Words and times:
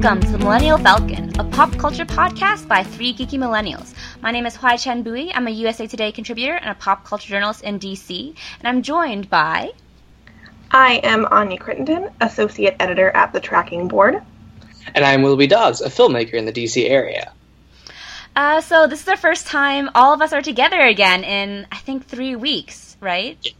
Welcome 0.00 0.20
to 0.30 0.38
Millennial 0.38 0.78
Falcon, 0.78 1.32
a 1.40 1.44
pop 1.44 1.76
culture 1.76 2.04
podcast 2.04 2.68
by 2.68 2.84
three 2.84 3.12
geeky 3.12 3.36
millennials. 3.36 3.94
My 4.20 4.30
name 4.30 4.46
is 4.46 4.56
Hoai-Tran 4.56 5.02
Bui. 5.02 5.34
I'm 5.34 5.48
a 5.48 5.50
USA 5.50 5.88
Today 5.88 6.12
contributor 6.12 6.52
and 6.52 6.70
a 6.70 6.76
pop 6.76 7.04
culture 7.04 7.28
journalist 7.28 7.64
in 7.64 7.80
DC, 7.80 8.28
and 8.60 8.68
I'm 8.68 8.82
joined 8.82 9.28
by. 9.28 9.72
I 10.70 11.00
am 11.02 11.26
Anya 11.32 11.58
Crittenden, 11.58 12.12
associate 12.20 12.76
editor 12.78 13.10
at 13.10 13.32
the 13.32 13.40
Tracking 13.40 13.88
Board. 13.88 14.22
And 14.94 15.04
I'm 15.04 15.22
Willoughby 15.22 15.48
Dobbs, 15.48 15.80
a 15.80 15.88
filmmaker 15.88 16.34
in 16.34 16.44
the 16.44 16.52
DC 16.52 16.88
area. 16.88 17.32
Uh, 18.36 18.60
so 18.60 18.86
this 18.86 19.00
is 19.00 19.04
the 19.04 19.16
first 19.16 19.48
time 19.48 19.90
all 19.96 20.14
of 20.14 20.22
us 20.22 20.32
are 20.32 20.42
together 20.42 20.80
again 20.80 21.24
in 21.24 21.66
I 21.72 21.78
think 21.78 22.06
three 22.06 22.36
weeks, 22.36 22.96
right? 23.00 23.36
Yes. 23.42 23.54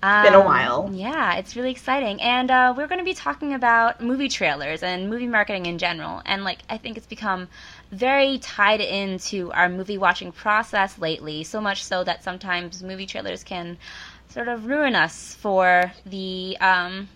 Um, 0.00 0.22
Been 0.22 0.34
a 0.34 0.40
while. 0.40 0.90
Yeah, 0.92 1.34
it's 1.34 1.56
really 1.56 1.72
exciting, 1.72 2.22
and 2.22 2.50
uh, 2.50 2.72
we're 2.76 2.86
going 2.86 3.00
to 3.00 3.04
be 3.04 3.14
talking 3.14 3.52
about 3.52 4.00
movie 4.00 4.28
trailers 4.28 4.84
and 4.84 5.10
movie 5.10 5.26
marketing 5.26 5.66
in 5.66 5.78
general. 5.78 6.22
And 6.24 6.44
like, 6.44 6.60
I 6.70 6.78
think 6.78 6.96
it's 6.96 7.06
become 7.06 7.48
very 7.90 8.38
tied 8.38 8.80
into 8.80 9.50
our 9.52 9.68
movie 9.68 9.98
watching 9.98 10.30
process 10.30 10.98
lately. 10.98 11.42
So 11.42 11.60
much 11.60 11.82
so 11.82 12.04
that 12.04 12.22
sometimes 12.22 12.80
movie 12.82 13.06
trailers 13.06 13.42
can 13.42 13.76
sort 14.28 14.46
of 14.46 14.66
ruin 14.66 14.94
us 14.94 15.34
for 15.34 15.92
the 16.06 16.56
um, 16.60 17.08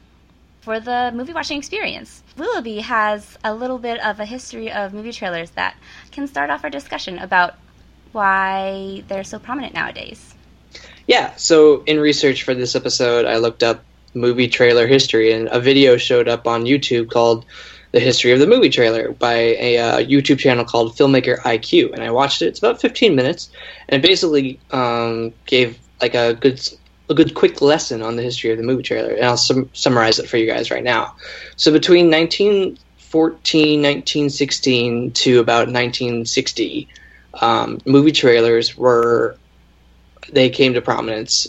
for 0.63 0.81
the 0.81 1.13
movie 1.15 1.33
watching 1.33 1.59
experience. 1.59 2.23
Willoughby 2.37 2.81
has 2.81 3.39
a 3.45 3.55
little 3.55 3.79
bit 3.79 4.05
of 4.05 4.19
a 4.19 4.25
history 4.25 4.73
of 4.73 4.93
movie 4.93 5.13
trailers 5.13 5.51
that 5.51 5.77
can 6.11 6.27
start 6.27 6.51
off 6.51 6.65
our 6.65 6.71
discussion 6.71 7.19
about 7.19 7.55
why 8.11 9.05
they're 9.07 9.25
so 9.25 9.39
prominent 9.39 9.73
nowadays. 9.73 10.32
Yeah, 11.13 11.37
so 11.37 11.83
in 11.83 12.01
research 12.01 12.43
for 12.43 12.55
this 12.55 12.75
episode, 12.75 13.27
I 13.27 13.37
looked 13.37 13.63
up 13.63 13.85
movie 14.15 14.49
trailer 14.49 14.87
history, 14.87 15.31
and 15.31 15.47
a 15.53 15.61
video 15.61 15.99
showed 15.99 16.27
up 16.27 16.47
on 16.47 16.65
YouTube 16.65 17.11
called 17.11 17.45
"The 17.91 18.01
History 18.01 18.33
of 18.33 18.39
the 18.39 18.47
Movie 18.47 18.71
Trailer" 18.71 19.13
by 19.13 19.35
a 19.35 19.77
uh, 19.77 19.99
YouTube 19.99 20.39
channel 20.39 20.65
called 20.65 20.97
Filmmaker 20.97 21.39
IQ, 21.41 21.93
and 21.93 22.03
I 22.03 22.11
watched 22.11 22.41
it. 22.41 22.47
It's 22.47 22.61
about 22.61 22.81
15 22.81 23.15
minutes, 23.15 23.51
and 23.91 24.03
it 24.03 24.09
basically 24.09 24.59
um, 24.71 25.35
gave 25.45 25.79
like 26.01 26.15
a 26.15 26.33
good 26.33 26.67
a 27.11 27.15
good 27.15 27.35
quick 27.35 27.61
lesson 27.61 28.01
on 28.01 28.17
the 28.17 28.23
history 28.23 28.51
of 28.51 28.57
the 28.57 28.65
movie 28.65 28.83
trailer, 28.83 29.13
and 29.13 29.27
I'll 29.27 29.37
sum- 29.37 29.69
summarize 29.75 30.19
it 30.19 30.31
for 30.31 30.39
you 30.39 30.47
guys 30.47 30.71
right 30.71 30.83
now. 30.83 31.15
So 31.57 31.71
between 31.71 32.11
1914, 32.11 33.83
1916 33.83 35.11
to 35.11 35.41
about 35.41 35.69
1960, 35.69 36.89
um, 37.43 37.83
movie 37.85 38.13
trailers 38.13 38.79
were 38.79 39.37
they 40.33 40.51
came 40.51 40.75
to 40.75 40.83
prominence 40.83 41.47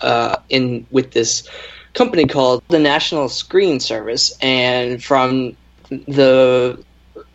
uh, 0.00 0.36
in 0.48 0.86
with 0.90 1.12
this 1.12 1.48
company 1.94 2.26
called 2.26 2.62
the 2.68 2.78
National 2.78 3.28
Screen 3.28 3.80
Service, 3.80 4.36
and 4.40 5.02
from 5.02 5.56
the 5.90 6.82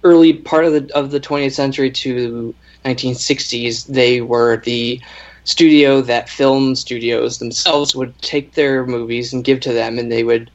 early 0.03 0.33
part 0.33 0.65
of 0.65 0.73
the 0.73 0.95
of 0.95 1.11
the 1.11 1.19
20th 1.19 1.53
century 1.53 1.91
to 1.91 2.53
1960s, 2.85 3.87
they 3.87 4.21
were 4.21 4.57
the 4.57 5.01
studio 5.43 6.01
that 6.01 6.29
film 6.29 6.75
studios 6.75 7.39
themselves 7.39 7.95
would 7.95 8.17
take 8.21 8.53
their 8.53 8.85
movies 8.85 9.31
and 9.31 9.43
give 9.43 9.59
to 9.61 9.73
them, 9.73 9.97
and 9.97 10.11
they 10.11 10.23
would 10.23 10.51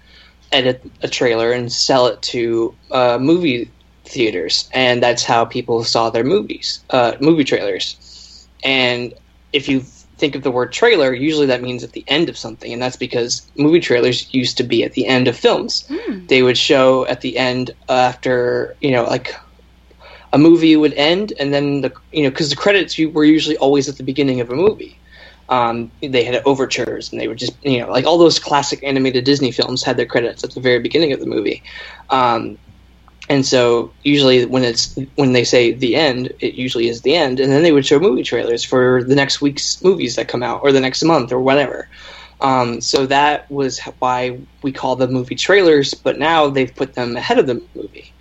edit 0.50 0.82
a 1.02 1.08
trailer 1.08 1.52
and 1.52 1.72
sell 1.72 2.06
it 2.06 2.20
to 2.20 2.74
uh, 2.90 3.18
movie 3.18 3.70
theaters, 4.04 4.68
and 4.72 5.02
that's 5.02 5.24
how 5.24 5.44
people 5.44 5.84
saw 5.84 6.10
their 6.10 6.24
movies, 6.24 6.84
uh, 6.90 7.12
movie 7.20 7.44
trailers. 7.44 8.46
And 8.62 9.14
if 9.52 9.68
you 9.68 9.82
think 10.22 10.36
of 10.36 10.44
the 10.44 10.52
word 10.52 10.70
trailer, 10.70 11.12
usually 11.12 11.46
that 11.46 11.62
means 11.62 11.82
at 11.82 11.94
the 11.94 12.04
end 12.06 12.28
of 12.28 12.38
something, 12.38 12.72
and 12.72 12.80
that's 12.80 12.94
because 12.96 13.50
movie 13.56 13.80
trailers 13.80 14.32
used 14.32 14.56
to 14.58 14.62
be 14.62 14.84
at 14.84 14.92
the 14.92 15.04
end 15.04 15.26
of 15.26 15.36
films. 15.36 15.84
Mm. 15.88 16.28
They 16.28 16.44
would 16.44 16.56
show 16.56 17.04
at 17.06 17.22
the 17.22 17.36
end 17.36 17.74
after 17.88 18.76
you 18.80 18.92
know 18.92 19.02
like 19.02 19.34
a 20.32 20.38
movie 20.38 20.76
would 20.76 20.94
end, 20.94 21.32
and 21.40 21.52
then 21.52 21.80
the 21.80 21.92
you 22.12 22.22
know 22.22 22.30
because 22.30 22.50
the 22.50 22.56
credits 22.64 22.96
were 22.98 23.24
usually 23.24 23.56
always 23.56 23.88
at 23.88 23.96
the 23.96 24.04
beginning 24.04 24.40
of 24.40 24.48
a 24.48 24.54
movie. 24.54 24.96
Um, 25.48 25.90
they 26.00 26.22
had 26.22 26.40
overtures, 26.46 27.10
and 27.10 27.20
they 27.20 27.26
would 27.26 27.38
just 27.38 27.54
you 27.64 27.80
know 27.80 27.90
like 27.90 28.06
all 28.06 28.16
those 28.16 28.38
classic 28.38 28.78
animated 28.84 29.24
Disney 29.24 29.50
films 29.50 29.82
had 29.82 29.96
their 29.96 30.06
credits 30.06 30.44
at 30.44 30.54
the 30.54 30.60
very 30.60 30.78
beginning 30.78 31.12
of 31.12 31.18
the 31.18 31.26
movie. 31.26 31.64
Um, 32.10 32.58
and 33.32 33.46
so 33.46 33.90
usually 34.02 34.44
when 34.44 34.62
it's 34.62 34.94
when 35.14 35.32
they 35.32 35.42
say 35.42 35.72
the 35.72 35.96
end, 35.96 36.34
it 36.40 36.52
usually 36.52 36.88
is 36.88 37.00
the 37.00 37.14
end, 37.14 37.40
and 37.40 37.50
then 37.50 37.62
they 37.62 37.72
would 37.72 37.86
show 37.86 37.98
movie 37.98 38.22
trailers 38.22 38.62
for 38.62 39.02
the 39.02 39.14
next 39.14 39.40
week's 39.40 39.82
movies 39.82 40.16
that 40.16 40.28
come 40.28 40.42
out 40.42 40.60
or 40.62 40.70
the 40.70 40.80
next 40.80 41.02
month 41.02 41.32
or 41.32 41.40
whatever. 41.40 41.88
Um, 42.42 42.82
so 42.82 43.06
that 43.06 43.50
was 43.50 43.80
why 44.00 44.38
we 44.60 44.70
call 44.70 44.96
them 44.96 45.14
movie 45.14 45.34
trailers, 45.34 45.94
but 45.94 46.18
now 46.18 46.50
they've 46.50 46.74
put 46.74 46.92
them 46.92 47.16
ahead 47.16 47.38
of 47.38 47.46
the 47.46 47.62
movie. 47.74 48.12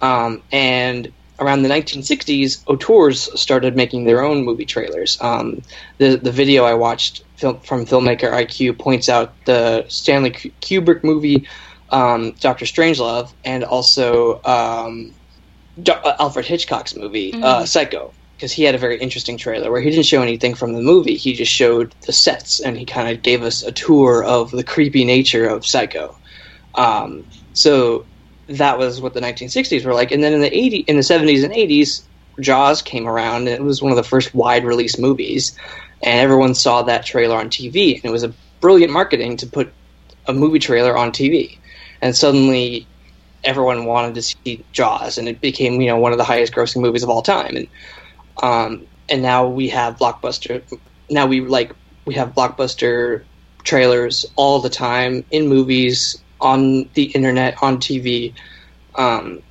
Um, 0.00 0.42
and 0.50 1.12
around 1.38 1.62
the 1.62 1.68
1960s, 1.68 2.64
auteurs 2.66 3.40
started 3.40 3.76
making 3.76 4.02
their 4.02 4.24
own 4.24 4.44
movie 4.44 4.66
trailers. 4.66 5.16
Um, 5.20 5.62
the 5.98 6.16
the 6.16 6.32
video 6.32 6.64
I 6.64 6.74
watched 6.74 7.22
from 7.36 7.86
filmmaker 7.86 8.32
IQ 8.32 8.80
points 8.80 9.08
out 9.08 9.32
the 9.44 9.84
Stanley 9.86 10.32
Kubrick 10.32 11.04
movie 11.04 11.46
um, 11.90 12.32
Doctor 12.40 12.64
Strangelove 12.64 13.32
and 13.44 13.64
also 13.64 14.42
um, 14.44 15.14
Do- 15.82 15.92
uh, 15.92 16.16
Alfred 16.18 16.46
Hitchcock's 16.46 16.96
movie 16.96 17.32
Mhm. 17.32 17.44
uh, 17.44 17.66
Psycho 17.66 18.12
because 18.36 18.52
he 18.52 18.64
had 18.64 18.74
a 18.74 18.78
very 18.78 18.98
interesting 18.98 19.38
trailer 19.38 19.70
where 19.70 19.80
he 19.80 19.90
didn't 19.90 20.04
show 20.04 20.20
anything 20.22 20.54
from 20.54 20.74
the 20.74 20.82
movie. 20.82 21.16
He 21.16 21.32
just 21.32 21.52
showed 21.52 21.94
the 22.06 22.12
sets 22.12 22.60
and 22.60 22.76
he 22.76 22.84
kind 22.84 23.08
of 23.08 23.22
gave 23.22 23.42
us 23.42 23.62
a 23.62 23.72
tour 23.72 24.22
of 24.22 24.50
the 24.50 24.64
creepy 24.64 25.04
nature 25.04 25.46
of 25.48 25.64
Psycho. 25.64 26.14
Um, 26.74 27.24
so 27.54 28.04
that 28.48 28.78
was 28.78 29.00
what 29.00 29.14
the 29.14 29.20
1960s 29.20 29.84
were 29.84 29.94
like. 29.94 30.12
And 30.12 30.22
then 30.22 30.34
in 30.34 30.40
the 30.40 30.54
80 30.54 30.78
in 30.80 30.96
the 30.96 31.02
70s 31.02 31.44
and 31.44 31.54
80s, 31.54 32.02
Jaws 32.40 32.82
came 32.82 33.08
around 33.08 33.48
and 33.48 33.56
it 33.56 33.62
was 33.62 33.80
one 33.80 33.92
of 33.92 33.96
the 33.96 34.02
first 34.02 34.34
wide 34.34 34.64
release 34.64 34.98
movies, 34.98 35.56
and 36.02 36.20
everyone 36.20 36.54
saw 36.54 36.82
that 36.82 37.06
trailer 37.06 37.36
on 37.36 37.48
TV. 37.48 37.94
And 37.94 38.04
it 38.04 38.12
was 38.12 38.22
a 38.24 38.34
brilliant 38.60 38.92
marketing 38.92 39.38
to 39.38 39.46
put 39.46 39.72
a 40.26 40.34
movie 40.34 40.58
trailer 40.58 40.96
on 40.96 41.12
TV, 41.12 41.56
and 42.02 42.16
suddenly 42.16 42.86
everyone 43.44 43.84
wanted 43.84 44.14
to 44.16 44.22
see 44.22 44.64
Jaws, 44.72 45.18
and 45.18 45.28
it 45.28 45.40
became 45.40 45.80
you 45.80 45.88
know 45.88 45.98
one 45.98 46.12
of 46.12 46.18
the 46.18 46.24
highest 46.24 46.52
grossing 46.52 46.82
movies 46.82 47.02
of 47.02 47.08
all 47.08 47.22
time. 47.22 47.56
And 47.56 47.68
um, 48.42 48.86
and 49.08 49.22
now 49.22 49.46
we 49.46 49.68
have 49.68 49.96
blockbuster. 49.96 50.62
Now 51.08 51.26
we 51.26 51.40
like 51.40 51.72
we 52.04 52.14
have 52.14 52.34
blockbuster 52.34 53.24
trailers 53.64 54.24
all 54.36 54.60
the 54.60 54.70
time 54.70 55.24
in 55.30 55.48
movies, 55.48 56.16
on 56.40 56.88
the 56.94 57.04
internet, 57.04 57.62
on 57.62 57.78
TV. 57.78 58.34
Um, 58.94 59.42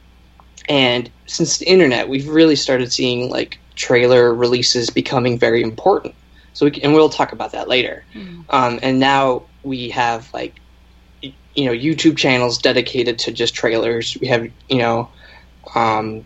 and 0.67 1.11
since 1.27 1.57
the 1.57 1.65
internet, 1.65 2.09
we've 2.09 2.27
really 2.27 2.55
started 2.55 2.91
seeing 2.91 3.29
like 3.29 3.59
trailer 3.75 4.33
releases 4.33 4.89
becoming 4.89 5.37
very 5.37 5.61
important. 5.61 6.15
So 6.53 6.65
we 6.65 6.71
can, 6.71 6.83
and 6.83 6.93
we'll 6.93 7.09
talk 7.09 7.33
about 7.33 7.51
that 7.51 7.67
later. 7.67 8.05
Mm. 8.13 8.45
Um, 8.49 8.79
and 8.81 8.99
now 8.99 9.43
we 9.63 9.89
have 9.89 10.33
like 10.33 10.55
you 11.55 11.65
know 11.65 11.71
YouTube 11.71 12.17
channels 12.17 12.57
dedicated 12.59 13.19
to 13.19 13.31
just 13.31 13.55
trailers. 13.55 14.17
We 14.21 14.27
have 14.27 14.47
you 14.69 14.77
know 14.79 15.11
um, 15.75 16.25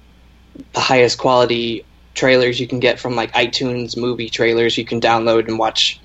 the 0.73 0.79
highest 0.79 1.17
quality 1.17 1.85
trailers 2.15 2.59
you 2.59 2.67
can 2.67 2.79
get 2.79 2.99
from 2.99 3.15
like 3.15 3.31
iTunes 3.33 3.95
movie 3.97 4.29
trailers 4.29 4.77
you 4.77 4.85
can 4.85 4.99
download 4.99 5.47
and 5.47 5.57
watch 5.59 5.99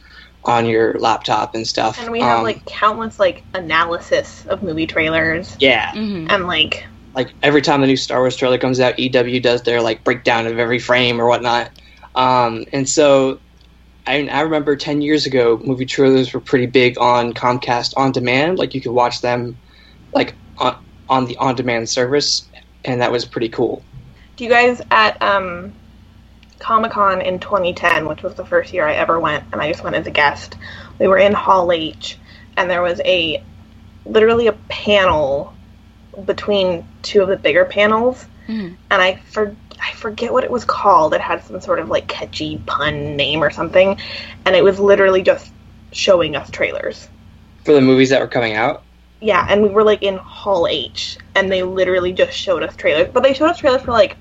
on 0.44 0.66
your 0.66 0.98
laptop 0.98 1.54
and 1.54 1.66
stuff. 1.66 1.98
And 2.00 2.12
we 2.12 2.20
have 2.20 2.38
Um, 2.38 2.44
like 2.44 2.64
countless 2.66 3.18
like 3.18 3.44
analysis 3.54 4.44
of 4.46 4.62
movie 4.62 4.86
trailers. 4.86 5.56
yeah, 5.58 5.90
hmm 5.92 6.26
And 6.28 6.46
like 6.46 6.86
like 7.14 7.34
every 7.42 7.62
time 7.62 7.80
the 7.80 7.86
new 7.86 7.96
Star 7.96 8.20
Wars 8.20 8.36
trailer 8.36 8.58
comes 8.58 8.80
out, 8.80 8.98
EW 8.98 9.40
does 9.40 9.62
their 9.62 9.80
like 9.80 10.04
breakdown 10.04 10.46
of 10.46 10.58
every 10.58 10.78
frame 10.78 11.20
or 11.20 11.26
whatnot. 11.28 11.70
Um, 12.14 12.64
and 12.72 12.88
so 12.88 13.40
I, 14.06 14.26
I 14.28 14.42
remember 14.42 14.76
10 14.76 15.00
years 15.00 15.26
ago, 15.26 15.60
movie 15.62 15.86
trailers 15.86 16.32
were 16.32 16.40
pretty 16.40 16.66
big 16.66 16.98
on 16.98 17.32
Comcast 17.32 17.94
On 17.96 18.12
Demand. 18.12 18.58
Like 18.58 18.74
you 18.74 18.80
could 18.80 18.92
watch 18.92 19.20
them 19.20 19.56
like 20.12 20.34
on, 20.58 20.76
on 21.08 21.26
the 21.26 21.36
on 21.38 21.54
demand 21.54 21.88
service, 21.88 22.48
and 22.84 23.00
that 23.00 23.12
was 23.12 23.24
pretty 23.24 23.48
cool. 23.48 23.82
do 24.36 24.44
you 24.44 24.50
guys 24.50 24.80
at 24.90 25.20
um 25.22 25.72
Comic 26.58 26.92
Con 26.92 27.20
in 27.20 27.40
2010, 27.40 28.06
which 28.06 28.22
was 28.22 28.34
the 28.34 28.44
first 28.44 28.72
year 28.72 28.86
I 28.86 28.94
ever 28.94 29.18
went, 29.18 29.44
and 29.52 29.60
I 29.60 29.70
just 29.70 29.82
went 29.82 29.96
as 29.96 30.06
a 30.06 30.10
guest. 30.10 30.56
We 30.98 31.08
were 31.08 31.18
in 31.18 31.32
Hall 31.32 31.72
H, 31.72 32.18
and 32.56 32.70
there 32.70 32.82
was 32.82 33.00
a 33.04 33.42
literally 34.06 34.46
a 34.46 34.52
panel 34.52 35.54
between 36.24 36.86
two 37.02 37.22
of 37.22 37.28
the 37.28 37.36
bigger 37.36 37.64
panels, 37.64 38.24
Mhm. 38.48 38.76
and 38.90 39.02
I 39.02 39.16
for 39.30 39.54
I 39.80 39.92
forget 39.92 40.32
what 40.32 40.44
it 40.44 40.50
was 40.50 40.64
called. 40.64 41.14
It 41.14 41.20
had 41.20 41.44
some 41.44 41.60
sort 41.60 41.78
of 41.78 41.88
like 41.88 42.06
catchy 42.06 42.58
pun 42.66 43.16
name 43.16 43.42
or 43.42 43.50
something, 43.50 43.98
and 44.44 44.54
it 44.56 44.62
was 44.64 44.78
literally 44.78 45.22
just 45.22 45.50
showing 45.92 46.36
us 46.36 46.50
trailers. 46.50 47.08
For 47.64 47.72
the 47.72 47.80
movies 47.80 48.10
that 48.10 48.20
were 48.20 48.28
coming 48.28 48.54
out, 48.54 48.82
Yeah, 49.20 49.46
and 49.48 49.62
we 49.62 49.68
were 49.70 49.84
like 49.84 50.02
in 50.02 50.16
Hall 50.16 50.66
H, 50.68 51.16
and 51.34 51.50
they 51.50 51.62
literally 51.62 52.12
just 52.12 52.32
showed 52.36 52.62
us 52.62 52.76
trailers. 52.76 53.08
But 53.12 53.22
they 53.22 53.32
showed 53.34 53.50
us 53.50 53.58
trailers 53.58 53.82
for 53.82 53.92
like 53.92 54.16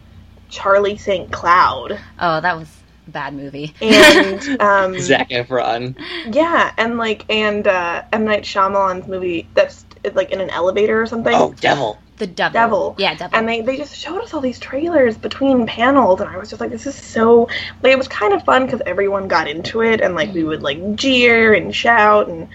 Charlie 0.49 0.97
St. 0.97 1.31
Cloud 1.31 1.99
Oh, 2.19 2.39
that 2.41 2.55
was 2.57 2.69
a 3.07 3.11
bad 3.11 3.33
movie. 3.33 3.73
and 3.81 4.41
um, 4.61 4.99
Zac 4.99 5.29
Efron. 5.29 5.95
yeah, 6.33 6.71
and 6.77 6.97
like 6.97 7.25
and 7.29 7.67
uh, 7.67 8.03
M 8.13 8.25
Night 8.25 8.43
Shyamalan's 8.43 9.07
movie 9.07 9.47
that's 9.53 9.85
like 10.13 10.31
in 10.31 10.41
an 10.41 10.49
elevator 10.49 11.01
or 11.01 11.05
something. 11.07 11.33
Oh, 11.35 11.53
Devil. 11.59 11.99
The 12.17 12.27
devil. 12.27 12.53
Devil. 12.53 12.95
Yeah, 12.99 13.15
devil. 13.15 13.37
and 13.37 13.47
they, 13.49 13.61
they 13.61 13.77
just 13.77 13.95
showed 13.95 14.21
us 14.21 14.33
all 14.33 14.41
these 14.41 14.59
trailers 14.59 15.17
between 15.17 15.65
panels 15.65 16.21
and 16.21 16.29
i 16.29 16.37
was 16.37 16.49
just 16.49 16.61
like 16.61 16.69
this 16.69 16.85
is 16.85 16.95
so 16.95 17.49
like 17.81 17.91
it 17.91 17.97
was 17.97 18.07
kind 18.07 18.33
of 18.33 18.43
fun 18.43 18.65
because 18.65 18.81
everyone 18.85 19.27
got 19.27 19.47
into 19.47 19.81
it 19.81 19.99
and 19.99 20.13
like 20.15 20.33
we 20.33 20.43
would 20.43 20.61
like 20.61 20.95
jeer 20.95 21.53
and 21.53 21.75
shout 21.75 22.29
and 22.29 22.47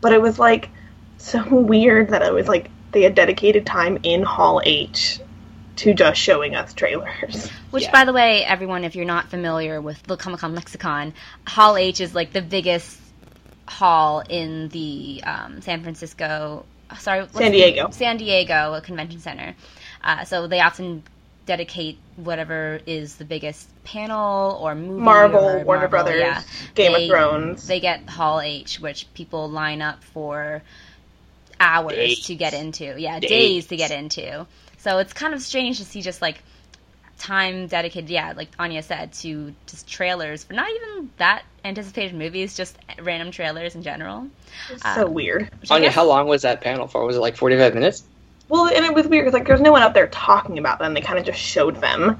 but 0.00 0.12
it 0.12 0.20
was 0.20 0.38
like 0.38 0.68
so 1.18 1.42
weird 1.50 2.10
that 2.10 2.22
it 2.22 2.32
was 2.32 2.46
like 2.46 2.70
they 2.92 3.02
had 3.02 3.14
dedicated 3.14 3.64
time 3.66 3.98
in 4.02 4.22
hall 4.22 4.60
h 4.64 5.18
to 5.76 5.92
just 5.94 6.20
showing 6.20 6.54
us 6.54 6.72
trailers 6.74 7.50
Which, 7.70 7.82
Yeah. 7.84 7.92
by 7.92 8.04
the 8.06 8.12
way, 8.14 8.42
everyone, 8.44 8.84
if 8.84 8.96
you're 8.96 9.04
not 9.04 9.28
familiar 9.28 9.78
with 9.80 10.02
the 10.04 10.16
Comic 10.16 10.40
Con 10.40 10.54
lexicon, 10.54 11.12
Hall 11.46 11.76
H 11.76 12.00
is 12.00 12.14
like 12.14 12.32
the 12.32 12.40
biggest 12.40 12.98
hall 13.68 14.22
in 14.26 14.68
the 14.70 15.22
um, 15.26 15.60
San 15.60 15.82
Francisco. 15.82 16.64
Sorry, 16.98 17.26
San 17.34 17.52
Diego. 17.52 17.90
San 17.90 18.16
Diego 18.16 18.74
a 18.74 18.80
Convention 18.80 19.20
Center. 19.20 19.54
Uh, 20.02 20.24
so 20.24 20.46
they 20.46 20.60
often 20.60 21.02
dedicate 21.46 21.98
whatever 22.16 22.80
is 22.86 23.16
the 23.16 23.24
biggest 23.24 23.68
panel 23.84 24.58
or 24.60 24.74
movie 24.74 25.00
marvel 25.00 25.40
or 25.44 25.52
warner 25.64 25.82
Marvel, 25.82 25.88
brothers 25.88 26.20
yeah. 26.20 26.42
game 26.74 26.92
They- 26.92 27.04
of 27.04 27.08
thrones 27.10 27.66
They 27.66 27.78
get 27.80 28.08
Hall 28.08 28.40
H, 28.40 28.80
which 28.80 29.06
people 29.14 29.48
line 29.48 29.80
up 29.82 30.02
for 30.02 30.62
hours 31.60 31.94
Days. 31.94 32.26
to 32.26 32.34
get 32.34 32.52
into. 32.54 32.98
Yeah, 33.00 33.20
Days. 33.20 33.30
days 33.30 33.66
to 33.68 33.76
get 33.76 33.90
into. 33.90 34.46
So 34.78 34.98
it's 34.98 35.12
kind 35.12 35.34
of 35.34 35.42
strange 35.42 35.78
to 35.78 35.84
see 35.84 36.02
just 36.02 36.20
like 36.20 36.42
time 37.18 37.66
dedicated, 37.66 38.10
yeah, 38.10 38.32
like 38.36 38.48
Anya 38.58 38.82
said, 38.82 39.12
to 39.14 39.54
just 39.66 39.86
trailers 39.88 40.44
for 40.44 40.52
not 40.52 40.68
even 40.70 41.10
that 41.16 41.44
anticipated 41.64 42.14
movies, 42.14 42.56
just 42.56 42.78
random 43.02 43.30
trailers 43.30 43.74
in 43.74 43.82
general. 43.82 44.28
it's 44.70 44.84
uh, 44.84 44.94
so 44.94 45.06
weird 45.08 45.50
Anya, 45.70 45.88
guess- 45.88 45.94
how 45.94 46.04
long 46.06 46.28
was 46.28 46.42
that 46.42 46.60
panel 46.60 46.86
for? 46.86 47.04
Was 47.04 47.16
it 47.16 47.20
like 47.20 47.36
45 47.36 47.74
minutes? 47.74 48.04
Well, 48.48 48.68
and 48.68 48.84
it 48.84 48.94
was 48.94 49.08
weird 49.08 49.24
because 49.24 49.34
like 49.34 49.46
there's 49.46 49.60
no 49.60 49.72
one 49.72 49.82
up 49.82 49.92
there 49.92 50.06
talking 50.08 50.58
about 50.58 50.78
them. 50.78 50.94
They 50.94 51.00
kind 51.00 51.18
of 51.18 51.24
just 51.24 51.40
showed 51.40 51.76
them, 51.80 52.10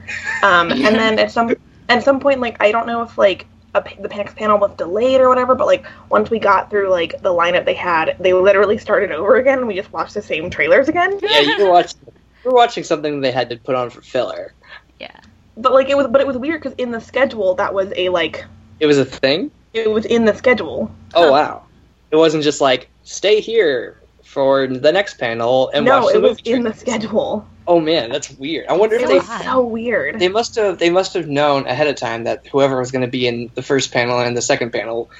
um, 0.42 0.72
and 0.72 0.96
then 0.96 1.18
at 1.20 1.30
some 1.30 1.54
at 1.88 2.02
some 2.02 2.18
point, 2.18 2.40
like 2.40 2.56
I 2.60 2.72
don't 2.72 2.86
know 2.88 3.02
if 3.02 3.16
like 3.16 3.46
a, 3.74 3.84
the 4.00 4.08
next 4.08 4.34
panel 4.34 4.58
was 4.58 4.72
delayed 4.76 5.20
or 5.20 5.28
whatever, 5.28 5.54
but 5.54 5.68
like 5.68 5.86
once 6.10 6.28
we 6.28 6.40
got 6.40 6.68
through 6.68 6.88
like 6.88 7.12
the 7.22 7.30
lineup 7.30 7.64
they 7.64 7.74
had, 7.74 8.16
they 8.18 8.32
literally 8.32 8.76
started 8.78 9.12
over 9.12 9.36
again. 9.36 9.58
and 9.58 9.68
We 9.68 9.74
just 9.74 9.92
watched 9.92 10.14
the 10.14 10.22
same 10.22 10.50
trailers 10.50 10.88
again. 10.88 11.18
Yeah, 11.22 11.40
you 11.40 11.64
were 11.64 11.70
watching. 11.70 12.00
You 12.44 12.50
were 12.50 12.56
watching 12.56 12.82
something 12.82 13.20
they 13.20 13.32
had 13.32 13.48
to 13.50 13.56
put 13.56 13.74
on 13.76 13.90
for 13.90 14.02
filler. 14.02 14.52
Yeah. 15.00 15.18
But 15.56 15.72
like 15.72 15.88
it 15.88 15.96
was, 15.96 16.06
but 16.08 16.20
it 16.20 16.26
was 16.26 16.36
weird 16.36 16.62
because 16.62 16.76
in 16.78 16.90
the 16.90 17.00
schedule 17.00 17.54
that 17.54 17.72
was 17.74 17.92
a 17.96 18.08
like 18.10 18.44
It 18.80 18.86
was 18.86 18.98
a 18.98 19.04
thing. 19.04 19.50
it 19.72 19.90
was 19.90 20.04
in 20.04 20.24
the 20.24 20.34
schedule. 20.34 20.90
Oh 21.14 21.26
Huh. 21.26 21.32
wow! 21.32 21.62
It 22.10 22.16
wasn't 22.16 22.42
just 22.44 22.60
like 22.60 22.88
stay 23.04 23.40
here 23.40 24.00
for 24.22 24.66
the 24.66 24.92
next 24.92 25.14
panel 25.18 25.70
and 25.72 25.84
no, 25.86 26.00
watch 26.02 26.12
the 26.12 26.18
it 26.18 26.22
was 26.22 26.38
movie. 26.38 26.50
in 26.52 26.62
the 26.62 26.74
schedule. 26.74 27.46
Oh 27.68 27.80
man, 27.80 28.10
that's 28.10 28.30
weird. 28.32 28.66
I 28.68 28.74
wonder 28.74 28.96
if 28.96 29.08
they 29.08 29.18
was 29.18 29.42
so 29.44 29.64
weird. 29.64 30.20
they 30.20 30.28
must 30.28 30.54
have 30.56 30.78
they 30.78 30.90
must 30.90 31.14
have 31.14 31.26
known 31.26 31.66
ahead 31.66 31.86
of 31.86 31.96
time 31.96 32.24
that 32.24 32.46
whoever 32.46 32.78
was 32.78 32.90
going 32.90 33.02
to 33.02 33.10
be 33.10 33.26
in 33.26 33.50
the 33.54 33.62
first 33.62 33.92
panel 33.92 34.20
and 34.20 34.36
the 34.36 34.42
second 34.42 34.72
panel, 34.72 35.10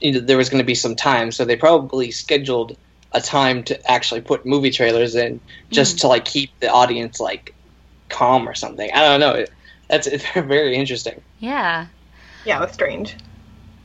you 0.00 0.12
know, 0.12 0.20
there 0.20 0.36
was 0.36 0.50
going 0.50 0.62
to 0.62 0.66
be 0.66 0.74
some 0.74 0.94
time, 0.94 1.32
so 1.32 1.44
they 1.44 1.56
probably 1.56 2.10
scheduled 2.10 2.76
a 3.12 3.20
time 3.20 3.62
to 3.64 3.90
actually 3.90 4.20
put 4.20 4.44
movie 4.44 4.70
trailers 4.70 5.14
in 5.14 5.40
just 5.70 5.96
mm. 5.96 6.00
to 6.00 6.08
like 6.08 6.24
keep 6.24 6.50
the 6.60 6.68
audience 6.68 7.20
like 7.20 7.53
calm 8.14 8.48
or 8.48 8.54
something. 8.54 8.90
I 8.94 9.00
don't 9.00 9.20
know. 9.20 9.32
It, 9.32 9.50
that's 9.88 10.06
it's 10.14 10.24
very 10.32 10.76
interesting. 10.76 11.20
Yeah. 11.40 11.86
Yeah, 12.44 12.58
it 12.58 12.60
was 12.60 12.72
strange. 12.72 13.16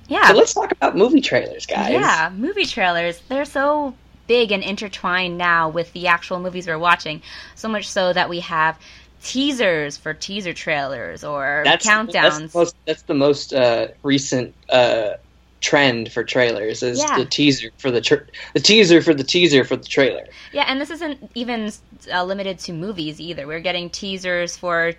Yeah. 0.07 0.27
So 0.27 0.33
let's 0.33 0.53
talk 0.53 0.71
about 0.71 0.95
movie 0.95 1.21
trailers, 1.21 1.65
guys. 1.65 1.91
Yeah, 1.91 2.31
movie 2.35 2.65
trailers. 2.65 3.21
They're 3.29 3.45
so 3.45 3.93
big 4.27 4.51
and 4.51 4.63
intertwined 4.63 5.37
now 5.37 5.69
with 5.69 5.91
the 5.93 6.07
actual 6.07 6.39
movies 6.39 6.67
we're 6.67 6.77
watching. 6.77 7.21
So 7.55 7.67
much 7.67 7.87
so 7.87 8.13
that 8.13 8.29
we 8.29 8.39
have 8.41 8.77
teasers 9.23 9.97
for 9.97 10.13
teaser 10.13 10.53
trailers 10.53 11.23
or 11.23 11.63
that's 11.65 11.85
countdowns. 11.85 12.11
That's 12.13 12.37
the 12.37 12.59
most, 12.59 12.75
that's 12.85 13.01
the 13.03 13.13
most 13.13 13.53
uh, 13.53 13.87
recent 14.03 14.55
uh, 14.69 15.13
trend 15.61 16.11
for 16.11 16.23
trailers 16.23 16.83
is 16.83 16.99
Yeah. 16.99 17.17
the 17.17 17.25
teaser 17.25 17.69
for 17.77 17.91
the 17.91 18.01
tr- 18.01 18.25
the 18.53 18.59
teaser 18.59 19.01
for 19.01 19.13
the 19.13 19.23
teaser 19.23 19.63
for 19.63 19.75
the 19.75 19.87
trailer. 19.87 20.25
Yeah, 20.53 20.63
and 20.67 20.79
this 20.79 20.89
isn't 20.89 21.31
even 21.35 21.71
uh, 22.13 22.23
limited 22.23 22.59
to 22.59 22.73
movies 22.73 23.19
either. 23.19 23.45
We're 23.45 23.59
getting 23.59 23.89
teasers 23.89 24.55
for 24.55 24.93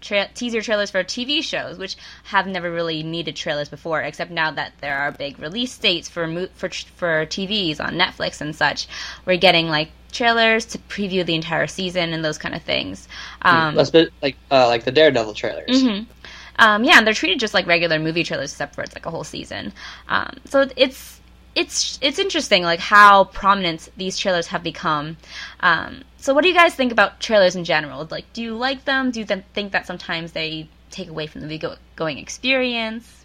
tra- 0.00 0.28
teaser 0.34 0.60
trailers 0.62 0.90
for 0.90 1.02
TV 1.02 1.42
shows, 1.42 1.78
which 1.78 1.96
have 2.24 2.46
never 2.46 2.70
really 2.70 3.02
needed 3.02 3.34
trailers 3.34 3.68
before, 3.68 4.02
except 4.02 4.30
now 4.30 4.50
that 4.52 4.72
there 4.80 4.96
are 4.96 5.10
big 5.10 5.38
release 5.40 5.76
dates 5.76 6.08
for 6.08 6.26
mo- 6.26 6.48
for 6.54 6.68
tr- 6.68 6.86
for 6.96 7.26
TVs 7.26 7.80
on 7.80 7.94
Netflix 7.94 8.40
and 8.40 8.54
such. 8.54 8.86
We're 9.26 9.36
getting 9.36 9.68
like 9.68 9.90
trailers 10.12 10.64
to 10.64 10.78
preview 10.78 11.26
the 11.26 11.34
entire 11.34 11.66
season 11.66 12.12
and 12.12 12.24
those 12.24 12.38
kind 12.38 12.54
of 12.54 12.62
things. 12.62 13.08
Um, 13.42 13.74
That's 13.74 13.90
bit 13.90 14.12
like 14.22 14.36
uh, 14.50 14.68
like 14.68 14.84
the 14.84 14.92
Daredevil 14.92 15.34
trailers. 15.34 15.82
Mhm. 15.82 16.06
Um, 16.56 16.84
yeah, 16.84 16.98
and 16.98 17.06
they're 17.06 17.14
treated 17.14 17.40
just 17.40 17.54
like 17.54 17.66
regular 17.66 17.98
movie 17.98 18.24
trailers, 18.24 18.52
except 18.52 18.74
for 18.74 18.82
it's 18.82 18.94
like 18.94 19.06
a 19.06 19.10
whole 19.10 19.24
season. 19.24 19.72
Um, 20.08 20.36
so 20.44 20.68
it's 20.76 21.20
it's 21.54 21.98
it's 22.02 22.18
interesting, 22.18 22.62
like 22.62 22.80
how 22.80 23.24
prominent 23.24 23.88
these 23.96 24.18
trailers 24.18 24.46
have 24.48 24.62
become. 24.62 25.16
Um, 25.60 26.02
so, 26.16 26.34
what 26.34 26.42
do 26.42 26.48
you 26.48 26.54
guys 26.54 26.74
think 26.74 26.92
about 26.92 27.20
trailers 27.20 27.56
in 27.56 27.64
general? 27.64 28.06
Like, 28.10 28.32
do 28.32 28.42
you 28.42 28.56
like 28.56 28.84
them? 28.84 29.10
Do 29.10 29.20
you 29.20 29.26
th- 29.26 29.44
think 29.52 29.72
that 29.72 29.86
sometimes 29.86 30.32
they 30.32 30.68
take 30.90 31.08
away 31.08 31.26
from 31.26 31.40
the 31.40 31.46
movie 31.46 31.62
going 31.96 32.18
experience? 32.18 33.24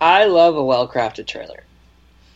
I 0.00 0.24
love 0.24 0.56
a 0.56 0.64
well 0.64 0.88
crafted 0.88 1.26
trailer. 1.26 1.64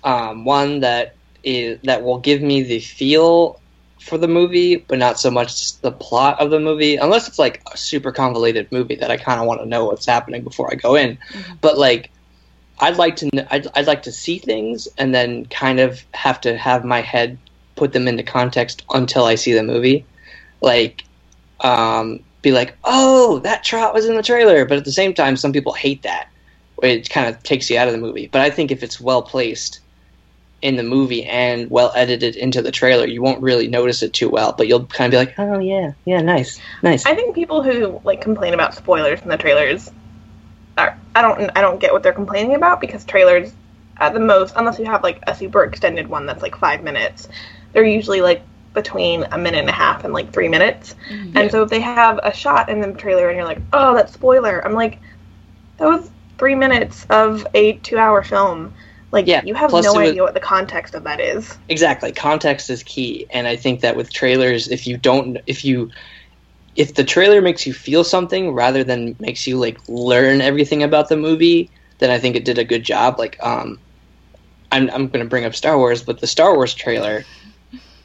Um, 0.03 0.45
one 0.45 0.81
that 0.81 1.15
is 1.43 1.81
that 1.85 2.03
will 2.03 2.19
give 2.19 2.43
me 2.43 2.63
the 2.63 2.81
feel 2.81 3.61
for 4.05 4.19
the 4.19 4.29
movie, 4.29 4.77
but 4.77 4.99
not 4.99 5.19
so 5.19 5.31
much 5.31 5.79
the 5.81 5.91
plot 5.91 6.41
of 6.41 6.51
the 6.51 6.61
movie, 6.61 6.97
unless 6.97 7.27
it's 7.27 7.39
like 7.39 7.63
a 7.73 7.77
super 7.77 8.13
convoluted 8.13 8.71
movie 8.71 8.97
that 8.97 9.11
I 9.11 9.17
kind 9.17 9.41
of 9.41 9.47
want 9.47 9.61
to 9.61 9.67
know 9.67 9.87
what's 9.87 10.07
happening 10.07 10.43
before 10.43 10.71
I 10.71 10.75
go 10.75 10.95
in. 10.95 11.17
Mhm. 11.33 11.59
But 11.61 11.79
like, 11.79 12.11
I'd 12.81 12.97
like 12.97 13.17
to 13.17 13.31
I'd, 13.51 13.67
I'd 13.75 13.87
like 13.87 14.03
to 14.03 14.13
see 14.13 14.39
things 14.39 14.89
and 14.99 15.15
then 15.15 15.47
kind 15.47 15.81
of 15.81 16.05
have 16.13 16.41
to 16.43 16.57
have 16.57 16.85
my 16.85 17.01
head 17.01 17.39
put 17.77 17.93
them 17.93 18.07
into 18.07 18.23
context 18.23 18.85
until 18.93 19.25
I 19.25 19.37
see 19.37 19.53
the 19.53 19.63
movie. 19.63 20.05
Like, 20.61 21.05
um, 21.61 22.21
be 22.43 22.53
like, 22.53 22.77
oh, 22.85 23.39
that 23.41 23.65
trot 23.65 23.95
was 23.95 24.07
in 24.07 24.17
the 24.17 24.23
trailer, 24.23 24.65
but 24.67 24.77
at 24.77 24.85
the 24.85 24.93
same 24.93 25.15
time, 25.15 25.37
some 25.37 25.53
people 25.53 25.73
hate 25.73 26.03
that 26.03 26.29
it 26.83 27.09
kind 27.11 27.29
of 27.29 27.43
takes 27.43 27.71
you 27.71 27.79
out 27.79 27.89
of 27.89 27.93
the 27.93 28.01
movie. 28.01 28.29
But 28.31 28.43
I 28.43 28.51
think 28.51 28.71
if 28.71 28.83
it's 28.83 29.01
well 29.01 29.23
placed 29.23 29.81
in 30.65 30.77
the 30.77 30.83
movie 30.83 31.25
and 31.27 31.71
well 31.71 31.93
edited 31.95 32.37
into 32.37 32.63
the 32.63 32.73
trailer, 32.73 33.07
you 33.07 33.23
won't 33.23 33.43
really 33.43 33.69
notice 33.69 34.03
it 34.03 34.15
too 34.15 34.31
well. 34.31 34.55
But 34.57 34.67
you'll 34.67 34.87
kind 34.87 35.13
of 35.13 35.19
be 35.19 35.25
like, 35.27 35.39
oh 35.39 35.59
yeah, 35.59 35.93
yeah, 36.07 36.23
nice, 36.23 36.59
nice. 36.83 37.05
I 37.05 37.15
think 37.15 37.35
people 37.35 37.63
who 37.63 38.01
like 38.03 38.23
complain 38.23 38.55
about 38.55 38.75
spoilers 38.75 39.21
in 39.21 39.29
the 39.29 39.37
trailers 39.37 39.91
are 40.79 40.99
I 41.15 41.21
don't 41.21 41.51
I 41.55 41.61
don't 41.61 41.79
get 41.79 41.93
what 41.93 42.03
they're 42.03 42.15
complaining 42.15 42.55
about 42.55 42.81
because 42.81 43.05
trailers 43.05 43.53
at 43.99 44.15
the 44.15 44.21
most 44.21 44.55
unless 44.57 44.79
you 44.79 44.87
have 44.87 45.03
like 45.03 45.23
a 45.27 45.35
super 45.37 45.65
extended 45.65 46.09
one 46.09 46.25
that's 46.27 46.43
like 46.43 46.57
5 46.57 46.83
minutes 46.83 47.29
they're 47.73 47.85
usually 47.85 48.23
like 48.23 48.43
between 48.73 49.25
a 49.31 49.39
minute 49.39 49.61
and 49.61 49.69
a 49.69 49.73
half 49.73 50.05
and 50.05 50.15
like 50.15 50.33
3 50.33 50.49
minutes. 50.49 50.97
Mhm. 51.09 51.33
And 51.37 51.51
so 51.51 51.63
if 51.63 51.71
they 51.71 51.81
have 51.81 52.19
a 52.23 52.33
shot 52.33 52.71
in 52.71 52.81
the 52.81 52.93
trailer 52.93 53.29
and 53.29 53.37
you're 53.37 53.47
like, 53.47 53.61
"Oh, 53.73 53.95
that's 53.95 54.13
spoiler." 54.15 54.65
I'm 54.65 54.73
like 54.73 54.99
that 55.77 55.87
was 55.87 56.11
3 56.39 56.55
minutes 56.55 57.07
of 57.11 57.47
a 57.55 57.75
2-hour 57.79 58.23
film. 58.23 58.73
Like 59.15 59.27
Yeah, 59.29 59.43
you 59.45 59.55
have 59.55 59.71
plus 59.71 59.85
no 59.85 59.93
was- 59.93 60.11
idea 60.11 60.23
what 60.23 60.35
the 60.35 60.41
context 60.41 60.95
of 60.95 61.05
that 61.05 61.21
is. 61.21 61.57
Exactly. 61.69 62.11
Context 62.13 62.69
is 62.69 62.83
key, 62.83 63.27
and 63.31 63.47
I 63.47 63.55
think 63.57 63.81
that 63.81 63.97
with 63.97 64.13
trailers, 64.13 64.69
if 64.69 64.87
you 64.87 64.97
don't, 64.97 65.39
if 65.47 65.65
you, 65.65 65.91
if 66.77 66.95
the 66.95 67.05
trailer 67.05 67.41
makes 67.41 67.65
you 67.67 67.73
feel 67.73 68.03
something 68.03 68.53
rather 68.53 68.83
than 68.83 69.15
makes 69.21 69.47
you 69.47 69.57
like 69.57 69.79
learn 69.89 70.41
everything 70.41 70.83
about 70.83 71.09
the 71.09 71.17
movie, 71.17 71.71
then 71.99 72.11
I 72.11 72.19
think 72.19 72.35
it 72.35 72.45
did 72.45 72.59
a 72.59 72.65
good 72.65 72.83
job. 72.83 73.19
Like, 73.19 73.39
um, 73.41 73.79
I'm 74.73 74.91
I'm 74.91 75.07
going 75.09 75.25
to 75.25 75.29
bring 75.31 75.45
up 75.45 75.55
Star 75.55 75.79
Wars, 75.79 76.03
but 76.03 76.21
the 76.21 76.27
Star 76.27 76.55
Wars 76.57 76.75
trailer 76.75 77.25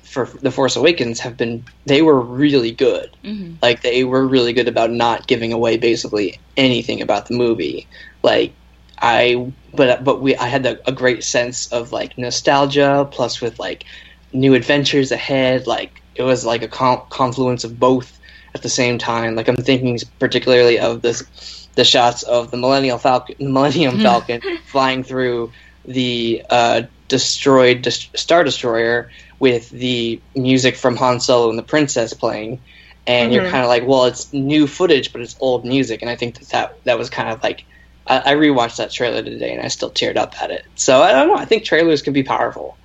for 0.03 0.25
The 0.25 0.51
Force 0.51 0.75
Awakens 0.75 1.19
have 1.21 1.37
been 1.37 1.63
they 1.87 2.03
were 2.03 2.19
really 2.21 2.71
good. 2.71 3.09
Mhm. 3.23 3.55
Like 3.63 3.81
they 3.81 4.03
were 4.03 4.27
really 4.27 4.53
good 4.53 4.67
about 4.67 4.91
not 4.91 5.25
giving 5.25 5.53
away 5.53 5.77
basically 5.77 6.39
anything 6.55 7.01
about 7.01 7.25
the 7.27 7.35
movie. 7.35 7.87
Like 8.21 8.53
I, 9.01 9.51
but 9.73 10.03
but 10.03 10.21
we 10.21 10.35
I 10.35 10.47
had 10.47 10.65
a, 10.65 10.79
a 10.87 10.91
great 10.91 11.23
sense 11.23 11.67
of 11.71 11.91
like 11.91 12.17
nostalgia 12.17 13.07
plus 13.11 13.41
with 13.41 13.59
like 13.59 13.85
new 14.33 14.53
adventures 14.53 15.11
ahead. 15.11 15.67
Like 15.67 16.01
it 16.15 16.23
was 16.23 16.45
like 16.45 16.63
a 16.63 16.67
con- 16.67 17.03
confluence 17.09 17.63
of 17.63 17.79
both 17.79 18.19
at 18.55 18.61
the 18.61 18.69
same 18.69 18.97
time. 18.97 19.35
Like 19.35 19.47
I'm 19.47 19.55
thinking 19.55 19.97
particularly 20.19 20.79
of 20.79 21.01
this 21.01 21.67
the 21.75 21.83
shots 21.85 22.23
of 22.23 22.51
the 22.51 22.57
Millennial 22.57 22.97
Falcon, 22.97 23.35
Millennium 23.39 23.99
Falcon 23.99 24.41
flying 24.65 25.03
through 25.03 25.51
the 25.85 26.43
uh, 26.49 26.81
destroyed 27.07 27.81
Des- 27.83 27.91
Star 28.17 28.43
Destroyer 28.43 29.09
with 29.39 29.69
the 29.69 30.19
music 30.35 30.75
from 30.75 30.97
Han 30.97 31.19
Solo 31.21 31.49
and 31.49 31.57
the 31.57 31.63
Princess 31.63 32.13
playing, 32.13 32.59
and 33.07 33.33
you're 33.33 33.43
Mhm. 33.45 33.51
kind 33.51 33.63
of 33.63 33.69
like, 33.69 33.87
well, 33.87 34.05
it's 34.05 34.33
new 34.33 34.67
footage, 34.67 35.13
but 35.13 35.21
it's 35.21 35.37
old 35.39 35.63
music, 35.65 36.01
and 36.01 36.11
I 36.11 36.15
think 36.17 36.37
that 36.39 36.49
that, 36.49 36.77
that 36.83 36.97
was 36.97 37.09
kind 37.09 37.29
of 37.29 37.41
like. 37.41 37.63
I, 38.09 38.31
I 38.31 38.35
rewatched 38.35 38.77
that 38.77 38.91
trailer 38.91 39.23
today, 39.23 39.53
and 39.53 39.61
I 39.61 39.67
still 39.69 39.91
teared 39.91 40.17
up 40.17 40.41
at 40.41 40.51
it. 40.51 40.65
So 40.75 41.01
I 41.01 41.11
don't 41.13 41.27
know. 41.27 41.35
I 41.35 41.45
think 41.45 41.63
trailers 41.63 42.01
can 42.01 42.13
be 42.13 42.23
powerful, 42.23 42.77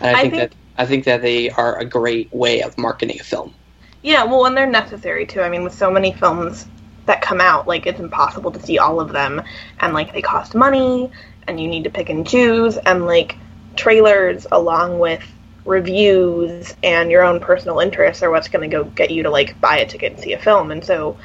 and 0.00 0.16
I, 0.16 0.20
I 0.20 0.22
think, 0.22 0.34
think- 0.34 0.50
that 0.50 0.56
I 0.76 0.86
think 0.86 1.04
that 1.06 1.22
they 1.22 1.50
are 1.50 1.78
a 1.78 1.84
great 1.84 2.32
way 2.32 2.62
of 2.62 2.76
marketing 2.78 3.18
a 3.20 3.24
film. 3.24 3.54
Yeah, 4.02 4.24
well, 4.24 4.46
and 4.46 4.56
they're 4.56 4.66
necessary 4.66 5.26
too. 5.26 5.40
I 5.40 5.48
mean, 5.48 5.64
with 5.64 5.74
so 5.74 5.90
many 5.90 6.12
films 6.12 6.66
that 7.06 7.22
come 7.22 7.40
out, 7.40 7.66
like 7.66 7.86
it's 7.86 8.00
impossible 8.00 8.52
to 8.52 8.60
see 8.62 8.78
all 8.78 9.00
of 9.00 9.12
them, 9.12 9.42
and 9.80 9.94
like 9.94 10.12
they 10.12 10.22
cost 10.22 10.54
money, 10.54 11.10
and 11.48 11.60
you 11.60 11.68
need 11.68 11.84
to 11.84 11.90
pick 11.90 12.10
and 12.10 12.28
choose, 12.28 12.76
and 12.76 13.06
like 13.06 13.36
trailers 13.76 14.46
along 14.52 14.98
with 14.98 15.22
reviews 15.64 16.74
and 16.82 17.10
your 17.10 17.24
own 17.24 17.40
personal 17.40 17.80
interests 17.80 18.22
are 18.22 18.30
what's 18.30 18.48
going 18.48 18.68
to 18.68 18.74
go 18.74 18.84
get 18.84 19.10
you 19.10 19.24
to 19.24 19.30
like 19.30 19.60
buy 19.60 19.78
a 19.78 19.86
ticket 19.86 20.12
and 20.12 20.20
see 20.20 20.32
a 20.32 20.38
film. 20.38 20.70
And 20.70 20.84
so, 20.84 21.18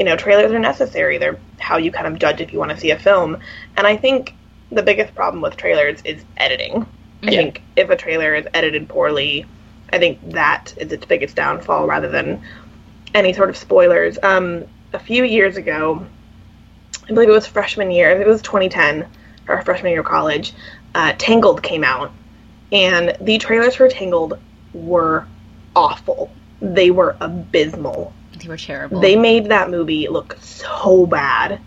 you 0.00 0.04
know, 0.06 0.16
trailers 0.16 0.50
are 0.50 0.58
necessary. 0.58 1.18
They're 1.18 1.38
how 1.58 1.76
you 1.76 1.92
kind 1.92 2.06
of 2.06 2.18
judge 2.18 2.40
if 2.40 2.54
you 2.54 2.58
want 2.58 2.70
to 2.70 2.76
see 2.78 2.90
a 2.90 2.98
film. 2.98 3.36
And 3.76 3.86
I 3.86 3.98
think 3.98 4.34
the 4.72 4.82
biggest 4.82 5.14
problem 5.14 5.42
with 5.42 5.58
trailers 5.58 6.00
is 6.06 6.24
editing. 6.38 6.86
I 7.22 7.30
Yeah. 7.30 7.38
think 7.40 7.62
if 7.76 7.90
a 7.90 7.96
trailer 7.96 8.34
is 8.34 8.46
edited 8.54 8.88
poorly, 8.88 9.44
I 9.92 9.98
think 9.98 10.30
that 10.30 10.72
is 10.78 10.90
its 10.90 11.04
biggest 11.04 11.36
downfall 11.36 11.86
rather 11.86 12.08
than 12.08 12.40
any 13.12 13.34
sort 13.34 13.50
of 13.50 13.58
spoilers. 13.58 14.18
Um, 14.22 14.64
a 14.94 14.98
few 14.98 15.22
years 15.22 15.58
ago, 15.58 16.06
I 17.06 17.12
believe 17.12 17.28
it 17.28 17.32
was 17.32 17.46
freshman 17.46 17.90
year, 17.90 18.10
it 18.18 18.26
was 18.26 18.40
2010, 18.40 19.06
or 19.48 19.60
freshman 19.60 19.92
year 19.92 20.00
of 20.00 20.06
college, 20.06 20.54
uh, 20.94 21.12
Tangled 21.18 21.62
came 21.62 21.84
out, 21.84 22.10
and 22.72 23.14
the 23.20 23.36
trailers 23.36 23.74
for 23.74 23.86
Tangled 23.86 24.38
were 24.72 25.26
awful. 25.76 26.30
They 26.62 26.90
were 26.90 27.16
abysmal. 27.20 28.14
They 28.40 28.48
were 28.48 28.56
terrible. 28.56 29.00
They 29.00 29.16
made 29.16 29.46
that 29.46 29.70
movie 29.70 30.08
look 30.08 30.36
so 30.40 31.06
bad. 31.06 31.60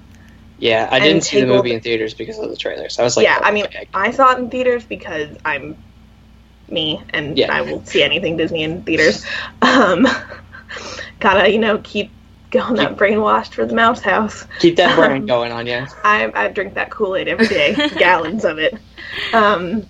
Yeah, 0.59 0.87
I 0.91 0.99
didn't 0.99 1.23
see 1.23 1.37
the 1.37 1.41
Tangled- 1.41 1.57
movie 1.65 1.73
in 1.75 1.81
theaters 1.81 2.13
because 2.13 2.37
of 2.39 2.49
the 2.49 2.55
trailers. 2.55 2.97
I 2.99 3.03
was 3.03 3.17
like, 3.17 3.25
yeah, 3.25 3.39
oh, 3.41 3.45
I 3.45 3.51
mean, 3.51 3.65
okay. 3.65 3.87
I 3.93 4.11
saw 4.11 4.31
it 4.33 4.39
in 4.39 4.49
theaters 4.49 4.83
because 4.85 5.35
I'm 5.43 5.75
me 6.69 7.01
and 7.09 7.37
Yeah. 7.37 7.53
I 7.53 7.61
will 7.61 7.83
see 7.85 8.01
anything 8.01 8.37
Disney 8.37 8.63
in 8.63 8.83
theaters. 8.83 9.25
Um, 9.61 10.07
gotta, 11.19 11.51
you 11.51 11.59
know, 11.59 11.77
keep 11.83 12.11
going 12.51 12.75
that 12.75 12.95
brainwashed 12.97 13.53
for 13.53 13.65
the 13.65 13.73
mouse 13.75 14.01
house. 14.01 14.45
keep 14.59 14.75
that 14.77 14.95
brain 14.95 15.21
um, 15.21 15.25
going 15.25 15.51
on 15.51 15.67
you. 15.67 15.85
I, 16.03 16.31
I 16.33 16.47
drink 16.49 16.75
that 16.75 16.89
Kool 16.91 17.15
Aid 17.15 17.27
every 17.27 17.47
day, 17.47 17.75
gallons 17.97 18.45
of 18.45 18.57
it. 18.59 18.75
Um, 19.33 19.85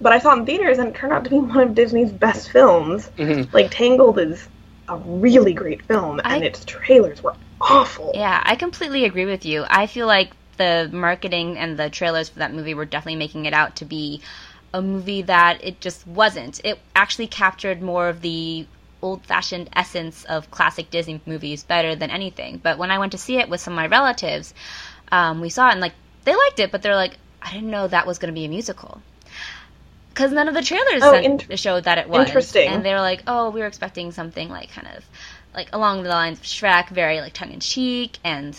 but 0.00 0.12
I 0.12 0.18
saw 0.18 0.34
it 0.34 0.40
in 0.40 0.46
theaters 0.46 0.78
and 0.78 0.88
it 0.88 0.94
turned 0.94 1.12
out 1.12 1.24
to 1.24 1.30
be 1.30 1.38
one 1.38 1.58
of 1.58 1.74
Disney's 1.74 2.10
best 2.12 2.50
films. 2.50 3.06
hmm 3.16 3.42
Like, 3.52 3.70
Tangled 3.70 4.18
is 4.18 4.46
a 4.88 4.96
really 4.96 5.52
great 5.52 5.82
film, 5.82 6.20
and 6.24 6.42
I- 6.42 6.46
its 6.46 6.64
trailers 6.64 7.22
were 7.22 7.34
awful. 7.60 8.12
Yeah, 8.14 8.42
I 8.44 8.56
completely 8.56 9.04
agree 9.04 9.26
with 9.26 9.44
you. 9.44 9.64
I 9.68 9.86
feel 9.86 10.06
like 10.06 10.30
the 10.56 10.88
marketing 10.92 11.58
and 11.58 11.78
the 11.78 11.90
trailers 11.90 12.28
for 12.28 12.38
that 12.38 12.54
movie 12.54 12.74
were 12.74 12.84
definitely 12.84 13.18
making 13.18 13.44
it 13.46 13.52
out 13.52 13.76
to 13.76 13.84
be 13.84 14.20
a 14.72 14.80
movie 14.82 15.22
that 15.22 15.62
it 15.62 15.80
just 15.80 16.06
wasn't. 16.06 16.60
It 16.64 16.78
actually 16.94 17.26
captured 17.26 17.82
more 17.82 18.08
of 18.08 18.20
the 18.20 18.66
old 19.02 19.24
fashioned 19.24 19.68
essence 19.74 20.24
of 20.24 20.50
classic 20.50 20.90
Disney 20.90 21.20
movies 21.26 21.62
better 21.62 21.94
than 21.94 22.10
anything. 22.10 22.58
But 22.62 22.78
when 22.78 22.90
I 22.90 22.98
went 22.98 23.12
to 23.12 23.18
see 23.18 23.38
it 23.38 23.48
with 23.48 23.60
some 23.60 23.74
of 23.74 23.76
my 23.76 23.86
relatives, 23.86 24.54
um, 25.12 25.40
we 25.40 25.50
saw 25.50 25.68
it 25.68 25.72
and 25.72 25.80
like 25.80 25.94
they 26.24 26.34
liked 26.34 26.58
it, 26.58 26.72
but 26.72 26.82
they're 26.82 26.96
like, 26.96 27.18
I 27.42 27.52
didn't 27.52 27.70
know 27.70 27.86
that 27.86 28.06
was 28.06 28.18
going 28.18 28.32
to 28.34 28.38
be 28.38 28.44
a 28.46 28.48
musical. 28.48 29.00
Because 30.16 30.32
none 30.32 30.48
of 30.48 30.54
the 30.54 30.62
trailers 30.62 31.02
Oh, 31.02 31.12
sent- 31.12 31.42
int- 31.50 31.58
showed 31.58 31.84
that 31.84 31.98
it 31.98 32.08
was. 32.08 32.26
interesting. 32.26 32.68
And 32.70 32.82
they 32.82 32.94
were 32.94 33.00
like, 33.02 33.22
oh, 33.26 33.50
we 33.50 33.60
were 33.60 33.66
expecting 33.66 34.12
something 34.12 34.48
like 34.48 34.70
kind 34.72 34.88
of 34.96 35.04
like 35.54 35.68
along 35.74 36.04
the 36.04 36.08
lines 36.08 36.38
of 36.38 36.44
Shrek, 36.46 36.88
very 36.88 37.20
like 37.20 37.34
tongue 37.34 37.52
in 37.52 37.60
cheek, 37.60 38.18
and 38.24 38.58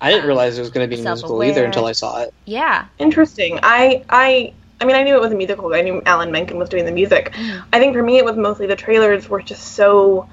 I 0.00 0.10
didn't 0.10 0.22
um, 0.22 0.28
realize 0.28 0.56
it 0.58 0.60
was 0.60 0.70
going 0.70 0.88
to 0.88 0.96
be 0.96 1.02
a 1.02 1.04
musical 1.04 1.42
either 1.42 1.64
until 1.64 1.86
I 1.86 1.92
saw 1.92 2.22
it. 2.22 2.32
yeah, 2.44 2.86
Interesting. 3.00 3.58
I 3.64 4.04
I 4.08 4.52
I 4.80 4.84
mean 4.84 4.94
I 4.94 5.02
knew 5.02 5.16
it 5.16 5.20
was 5.20 5.32
a 5.32 5.34
musical. 5.34 5.74
I 5.74 5.80
knew 5.82 6.02
Alan 6.06 6.30
Menken 6.30 6.56
was 6.56 6.68
doing 6.68 6.84
the 6.84 6.92
music. 6.92 7.34
I 7.72 7.80
think 7.80 7.94
for 7.94 8.02
me 8.04 8.18
it 8.18 8.24
was 8.24 8.36
mostly 8.36 8.68
the 8.68 8.76
trailers 8.76 9.28
were 9.28 9.42
just 9.42 9.72
so 9.74 10.28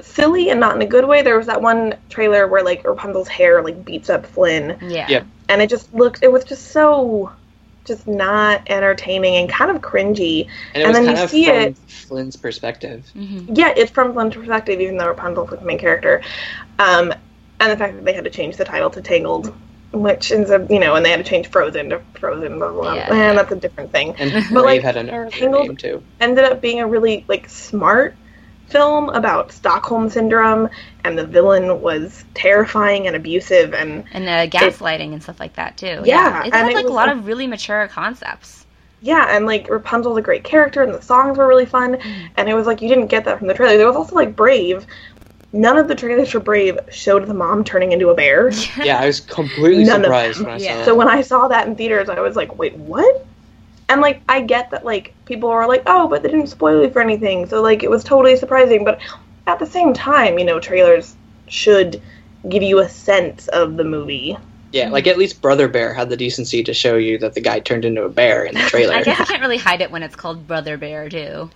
silly 0.00 0.48
and 0.50 0.60
not 0.60 0.74
in 0.76 0.80
a 0.82 0.86
good 0.86 1.06
way. 1.06 1.20
There 1.22 1.36
was 1.36 1.48
that 1.48 1.60
one 1.60 1.94
trailer 2.08 2.46
where 2.46 2.62
like 2.64 2.82
Rapunzel's 2.86 3.28
hair 3.28 3.62
like 3.62 3.84
beats 3.84 4.08
up 4.08 4.24
Flynn 4.24 4.78
yeah, 4.82 5.06
Yep. 5.08 5.26
and 5.50 5.60
it 5.62 5.68
just 5.68 5.92
looked 5.92 6.22
it 6.22 6.32
was 6.32 6.44
just 6.44 6.68
so 6.68 7.32
just 7.88 8.06
not 8.06 8.62
entertaining 8.68 9.34
and 9.36 9.48
kind 9.48 9.70
of 9.70 9.82
cringy. 9.82 10.46
And 10.74 10.82
it 10.82 10.86
And 10.86 10.88
was 10.88 10.96
then 10.96 11.06
kind 11.06 11.18
you 11.18 11.24
of 11.24 11.30
see 11.30 11.44
from 11.46 11.54
it- 11.56 11.76
Flynn's 11.88 12.36
perspective. 12.36 13.06
hmm 13.14 13.46
Yeah, 13.52 13.72
it's 13.76 13.90
from 13.90 14.12
Flynn's 14.12 14.34
perspective, 14.36 14.80
even 14.80 14.96
though 14.98 15.08
Rapunzel's 15.08 15.50
like 15.50 15.60
the 15.60 15.66
main 15.66 15.78
character. 15.78 16.22
Um, 16.78 17.12
and 17.60 17.72
the 17.72 17.76
fact 17.76 17.94
that 17.96 18.04
they 18.04 18.12
had 18.12 18.24
to 18.24 18.30
change 18.30 18.56
the 18.56 18.64
title 18.64 18.88
to 18.90 19.00
Tangled, 19.02 19.52
which 19.92 20.30
ends 20.30 20.50
up, 20.50 20.70
you 20.70 20.78
know, 20.78 20.94
and 20.94 21.04
they 21.04 21.10
had 21.10 21.16
to 21.24 21.28
change 21.28 21.48
Frozen 21.48 21.90
to 21.90 22.00
Frozen, 22.20 22.58
blah, 22.58 22.70
blah, 22.70 22.82
blah. 22.82 22.94
Yeah. 22.94 23.12
And 23.12 23.36
that's 23.38 23.50
a 23.50 23.56
different 23.56 23.90
thing. 23.90 24.14
And 24.18 24.30
But, 24.32 24.62
Brave 24.62 24.64
like, 24.64 24.82
had 24.82 24.96
an 24.96 25.10
earlier 25.10 25.30
Tangled- 25.30 25.66
name 25.68 25.76
too. 25.76 26.02
Ended 26.20 26.44
up 26.44 26.60
being 26.60 26.80
a 26.80 26.86
really, 26.86 27.24
like, 27.26 27.48
smart 27.48 28.14
film 28.70 29.08
about 29.10 29.52
Stockholm 29.52 30.08
Syndrome, 30.10 30.68
and 31.04 31.18
the 31.18 31.26
villain 31.26 31.80
was 31.80 32.24
terrifying 32.34 33.06
and 33.06 33.16
abusive, 33.16 33.74
and 33.74 34.04
and 34.12 34.28
uh, 34.28 34.46
gaslighting 34.48 35.12
and 35.12 35.22
stuff 35.22 35.40
like 35.40 35.54
that 35.54 35.76
too. 35.76 36.04
Yeah, 36.04 36.44
it 36.44 36.54
and 36.54 36.54
had 36.54 36.72
it 36.72 36.74
like 36.74 36.88
a 36.88 36.92
lot 36.92 37.08
a- 37.08 37.12
of 37.12 37.26
really 37.26 37.46
mature 37.46 37.88
concepts. 37.88 38.66
yeah, 39.00 39.26
and, 39.36 39.46
like, 39.46 39.68
Rapunzel's 39.70 40.18
a 40.18 40.22
great 40.22 40.42
character, 40.42 40.82
and 40.82 40.92
the 40.92 41.00
songs 41.00 41.38
were 41.38 41.46
really 41.46 41.66
fun, 41.66 41.98
and 42.36 42.48
it 42.48 42.54
was 42.54 42.66
like, 42.66 42.82
you 42.82 42.88
didn't 42.88 43.06
get 43.06 43.24
that 43.26 43.38
from 43.38 43.46
the 43.46 43.54
trailer. 43.54 43.76
There 43.76 43.86
was 43.86 43.96
also, 43.96 44.16
like, 44.16 44.34
Brave. 44.34 44.86
None 45.52 45.78
of 45.78 45.88
the 45.88 45.94
trailers 45.94 46.30
for 46.30 46.40
Brave 46.40 46.78
showed 46.90 47.26
the 47.26 47.34
mom 47.34 47.64
turning 47.64 47.92
into 47.92 48.10
a 48.10 48.14
bear. 48.14 48.50
Yeah, 48.82 48.98
I 49.00 49.06
was 49.06 49.20
completely 49.20 49.84
None 49.84 50.02
surprised 50.02 50.40
when 50.42 50.50
I 50.52 50.58
Yeah. 50.58 50.76
saw 50.78 50.84
So 50.84 50.94
when 50.96 51.08
I 51.08 51.22
saw 51.22 51.48
that 51.48 51.66
in 51.68 51.76
theaters, 51.76 52.08
I 52.08 52.20
was 52.20 52.36
like, 52.36 52.58
wait, 52.58 52.76
what? 52.76 53.26
And 53.88 54.00
like, 54.00 54.22
I 54.28 54.42
get 54.42 54.70
that 54.70 54.84
like 54.84 55.14
people 55.24 55.48
are 55.48 55.66
like, 55.66 55.82
oh, 55.86 56.08
but 56.08 56.22
they 56.22 56.28
didn't 56.28 56.48
spoil 56.48 56.82
you 56.82 56.90
for 56.90 57.00
anything, 57.00 57.46
so 57.46 57.62
like 57.62 57.82
it 57.82 57.90
was 57.90 58.04
totally 58.04 58.36
surprising. 58.36 58.84
But 58.84 59.00
at 59.46 59.58
the 59.58 59.66
same 59.66 59.94
time, 59.94 60.38
you 60.38 60.44
know, 60.44 60.60
trailers 60.60 61.16
should 61.48 62.02
give 62.48 62.62
you 62.62 62.80
a 62.80 62.88
sense 62.88 63.48
of 63.48 63.76
the 63.76 63.84
movie. 63.84 64.36
Yeah, 64.72 64.90
like 64.90 65.06
at 65.06 65.16
least 65.16 65.40
Brother 65.40 65.66
Bear 65.68 65.94
had 65.94 66.10
the 66.10 66.16
decency 66.16 66.62
to 66.64 66.74
show 66.74 66.96
you 66.96 67.16
that 67.18 67.32
the 67.32 67.40
guy 67.40 67.60
turned 67.60 67.86
into 67.86 68.02
a 68.02 68.10
bear 68.10 68.44
in 68.44 68.54
the 68.54 68.60
trailer. 68.68 68.94
I 68.94 69.02
guess 69.02 69.18
you 69.18 69.24
can't 69.24 69.40
really 69.40 69.56
hide 69.56 69.80
it 69.80 69.90
when 69.90 70.02
it's 70.02 70.16
called 70.16 70.46
Brother 70.46 70.76
Bear 70.76 71.08
too. 71.08 71.50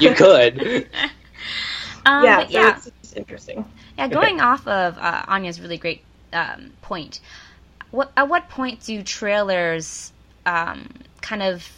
you 0.00 0.14
could. 0.14 0.88
Um, 2.06 2.24
yeah, 2.24 2.46
so 2.46 2.50
yeah, 2.50 2.76
it's 2.76 2.90
just 3.02 3.16
interesting. 3.16 3.64
yeah. 3.98 4.08
Going 4.08 4.40
off 4.40 4.66
of 4.66 4.96
uh, 4.96 5.22
Anya's 5.28 5.60
really 5.60 5.76
great 5.76 6.02
um, 6.32 6.72
point, 6.82 7.20
what 7.90 8.10
at 8.16 8.28
what 8.28 8.48
point 8.48 8.82
do 8.82 9.02
trailers 9.02 10.12
um, 10.46 10.88
kind 11.20 11.42
of 11.42 11.68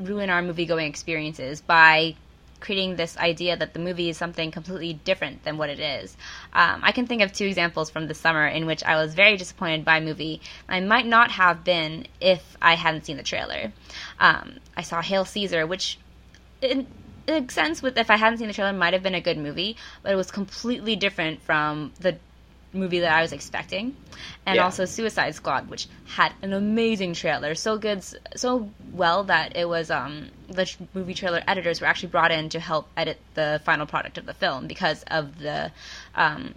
ruin 0.00 0.30
our 0.30 0.42
movie 0.42 0.66
going 0.66 0.86
experiences 0.86 1.60
by 1.60 2.14
creating 2.60 2.96
this 2.96 3.16
idea 3.18 3.56
that 3.56 3.72
the 3.72 3.78
movie 3.78 4.08
is 4.08 4.16
something 4.16 4.50
completely 4.50 4.92
different 4.92 5.42
than 5.44 5.56
what 5.56 5.70
it 5.70 5.78
is. 5.78 6.16
Um, 6.52 6.80
I 6.82 6.92
can 6.92 7.06
think 7.06 7.22
of 7.22 7.32
two 7.32 7.46
examples 7.46 7.90
from 7.90 8.08
the 8.08 8.14
summer 8.14 8.46
in 8.46 8.66
which 8.66 8.82
I 8.82 8.96
was 8.96 9.14
very 9.14 9.36
disappointed 9.36 9.84
by 9.84 9.98
a 9.98 10.00
movie. 10.00 10.40
I 10.68 10.80
might 10.80 11.06
not 11.06 11.30
have 11.32 11.64
been 11.64 12.06
if 12.20 12.56
I 12.60 12.74
hadn't 12.74 13.06
seen 13.06 13.16
the 13.16 13.22
trailer. 13.22 13.72
Um, 14.18 14.58
I 14.76 14.82
saw 14.82 15.02
Hail 15.02 15.24
Caesar, 15.24 15.66
which 15.66 15.98
in, 16.60 16.86
in 17.26 17.48
sense, 17.48 17.82
with 17.82 17.96
if 17.96 18.10
I 18.10 18.16
hadn't 18.16 18.38
seen 18.38 18.48
the 18.48 18.54
trailer, 18.54 18.72
might 18.72 18.92
have 18.92 19.02
been 19.02 19.14
a 19.14 19.20
good 19.20 19.38
movie, 19.38 19.76
but 20.02 20.12
it 20.12 20.16
was 20.16 20.30
completely 20.30 20.96
different 20.96 21.42
from 21.42 21.92
the 22.00 22.18
movie 22.72 23.00
that 23.00 23.12
I 23.12 23.22
was 23.22 23.32
expecting, 23.32 23.96
and 24.46 24.56
Yeah. 24.56 24.64
also 24.64 24.84
Suicide 24.84 25.34
Squad, 25.34 25.68
which 25.70 25.88
had 26.04 26.32
an 26.42 26.52
amazing 26.52 27.14
trailer, 27.14 27.54
so 27.54 27.78
good, 27.78 28.04
so 28.36 28.70
well 28.92 29.24
that 29.24 29.56
it 29.56 29.68
was 29.68 29.90
um, 29.90 30.28
the 30.48 30.70
movie 30.94 31.14
trailer 31.14 31.42
editors 31.46 31.80
were 31.80 31.86
actually 31.86 32.10
brought 32.10 32.30
in 32.32 32.48
to 32.50 32.60
help 32.60 32.88
edit 32.96 33.18
the 33.34 33.60
final 33.64 33.86
product 33.86 34.18
of 34.18 34.26
the 34.26 34.34
film 34.34 34.66
because 34.66 35.02
of 35.04 35.38
the 35.38 35.70
um, 36.14 36.54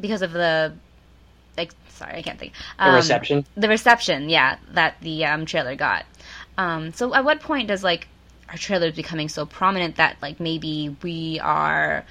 because 0.00 0.22
of 0.22 0.32
the 0.32 0.74
like 1.56 1.72
sorry 1.88 2.16
I 2.16 2.22
can't 2.22 2.38
think 2.38 2.52
The 2.82 2.84
um, 2.84 2.94
reception. 2.94 3.46
the 3.56 3.68
reception 3.68 4.28
yeah 4.28 4.56
that 4.72 4.96
the 5.00 5.24
um, 5.24 5.46
trailer 5.46 5.76
got 5.76 6.04
um, 6.58 6.92
so 6.92 7.14
at 7.14 7.24
what 7.24 7.40
point 7.40 7.68
does 7.68 7.84
like 7.84 8.08
our 8.48 8.56
trailers 8.56 8.94
becoming 8.94 9.28
so 9.28 9.46
prominent 9.46 9.96
that 9.96 10.16
like 10.20 10.40
maybe 10.40 10.96
we 11.02 11.40
are 11.40 12.04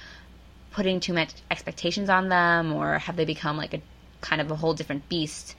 putting 0.74 0.98
too 1.00 1.12
much 1.12 1.30
expectations 1.50 2.10
on 2.10 2.28
them 2.28 2.72
or 2.72 2.98
have 2.98 3.16
they 3.16 3.24
become 3.24 3.56
like 3.56 3.72
a 3.74 3.80
kind 4.20 4.40
of 4.40 4.50
a 4.50 4.56
whole 4.56 4.74
different 4.74 5.08
beast 5.08 5.54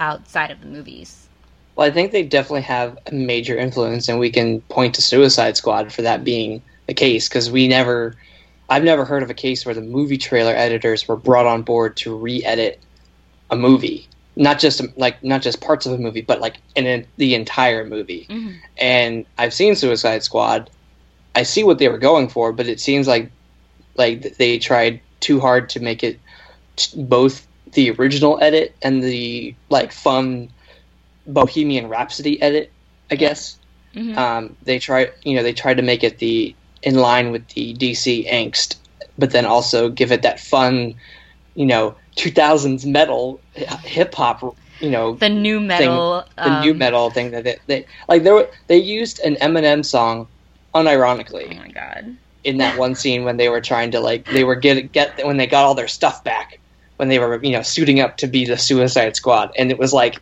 outside 0.00 0.50
of 0.50 0.60
the 0.60 0.66
movies 0.66 1.28
Well, 1.76 1.86
I 1.86 1.90
think 1.90 2.12
they 2.12 2.22
definitely 2.22 2.62
have 2.62 2.98
a 3.06 3.14
major 3.14 3.56
influence, 3.56 4.08
and 4.08 4.18
we 4.18 4.30
can 4.30 4.60
point 4.62 4.94
to 4.96 5.02
Suicide 5.02 5.56
Squad 5.56 5.92
for 5.92 6.02
that 6.02 6.24
being 6.24 6.62
the 6.86 6.94
case 6.94 7.28
because 7.28 7.50
we 7.50 7.68
never, 7.68 8.14
I've 8.68 8.84
never 8.84 9.04
heard 9.04 9.22
of 9.22 9.30
a 9.30 9.34
case 9.34 9.64
where 9.66 9.74
the 9.74 9.82
movie 9.82 10.16
trailer 10.18 10.54
editors 10.54 11.06
were 11.06 11.16
brought 11.16 11.46
on 11.46 11.62
board 11.62 11.96
to 11.98 12.16
re-edit 12.16 12.80
a 13.50 13.56
movie, 13.56 14.08
not 14.36 14.58
just 14.58 14.82
like 14.96 15.22
not 15.22 15.42
just 15.42 15.60
parts 15.60 15.86
of 15.86 15.92
a 15.92 15.98
movie, 15.98 16.22
but 16.22 16.40
like 16.40 16.56
in 16.74 16.86
a, 16.86 17.06
the 17.18 17.34
entire 17.34 17.84
movie. 17.84 18.26
Mhm. 18.28 18.56
And 18.78 19.26
I've 19.38 19.54
seen 19.54 19.76
Suicide 19.76 20.22
Squad. 20.24 20.70
I 21.34 21.42
see 21.44 21.62
what 21.62 21.78
they 21.78 21.88
were 21.88 21.98
going 21.98 22.28
for, 22.28 22.52
but 22.52 22.66
it 22.66 22.80
seems 22.80 23.06
like 23.06 23.30
like 23.96 24.36
they 24.36 24.58
tried 24.58 25.00
too 25.20 25.40
hard 25.40 25.68
to 25.70 25.80
make 25.80 26.02
it 26.04 26.18
t- 26.76 27.02
both 27.02 27.46
the 27.72 27.90
original 27.92 28.38
edit 28.40 28.74
and 28.82 29.02
the 29.02 29.54
like 29.70 29.92
fun 29.92 30.48
Bohemian 31.26 31.88
Rhapsody 31.88 32.40
edit, 32.40 32.70
I 33.10 33.16
guess. 33.16 33.56
Mhm. 33.94 34.16
Um, 34.16 34.56
they 34.62 34.78
tried, 34.78 35.12
you 35.22 35.34
know, 35.36 35.42
they 35.42 35.52
tried 35.52 35.78
to 35.78 35.82
make 35.82 36.04
it 36.04 36.18
the 36.18 36.54
in 36.82 36.96
line 36.96 37.32
with 37.32 37.48
the 37.48 37.74
DC 37.74 38.30
angst, 38.30 38.76
but 39.18 39.30
then 39.30 39.46
also 39.46 39.88
give 39.88 40.12
it 40.12 40.22
that 40.22 40.38
fun, 40.38 40.94
you 41.54 41.66
know, 41.66 41.96
2000s 42.16 42.84
metal 42.84 43.40
hip 43.54 44.14
hop, 44.14 44.56
you 44.80 44.90
know, 44.90 45.14
the 45.14 45.28
nu 45.28 45.60
metal, 45.60 46.22
thing, 46.22 46.44
the 46.44 46.50
um, 46.50 46.60
nu 46.60 46.74
metal 46.74 47.10
thing 47.10 47.30
that 47.30 47.44
they, 47.44 47.56
they 47.66 47.86
like. 48.08 48.22
They 48.22 48.32
were 48.32 48.48
they 48.66 48.76
used 48.76 49.18
an 49.20 49.36
Eminem 49.36 49.84
song, 49.84 50.28
unironically. 50.74 51.48
Oh 51.50 51.62
my 51.62 51.68
god! 51.68 52.16
In 52.44 52.58
that 52.58 52.78
one 52.78 52.94
scene 52.94 53.24
when 53.24 53.36
they 53.38 53.48
were 53.48 53.60
trying 53.60 53.90
to 53.92 54.00
like 54.00 54.24
they 54.26 54.44
were 54.44 54.54
get 54.54 54.92
get 54.92 55.24
when 55.26 55.36
they 55.36 55.46
got 55.46 55.64
all 55.64 55.74
their 55.74 55.88
stuff 55.88 56.22
back 56.22 56.60
when 56.96 57.08
they 57.08 57.18
were 57.18 57.42
you 57.42 57.50
know 57.52 57.62
suiting 57.62 57.98
up 58.00 58.16
to 58.18 58.26
be 58.26 58.44
the 58.44 58.56
Suicide 58.56 59.16
Squad, 59.16 59.50
and 59.58 59.70
it 59.70 59.78
was 59.78 59.92
like 59.92 60.16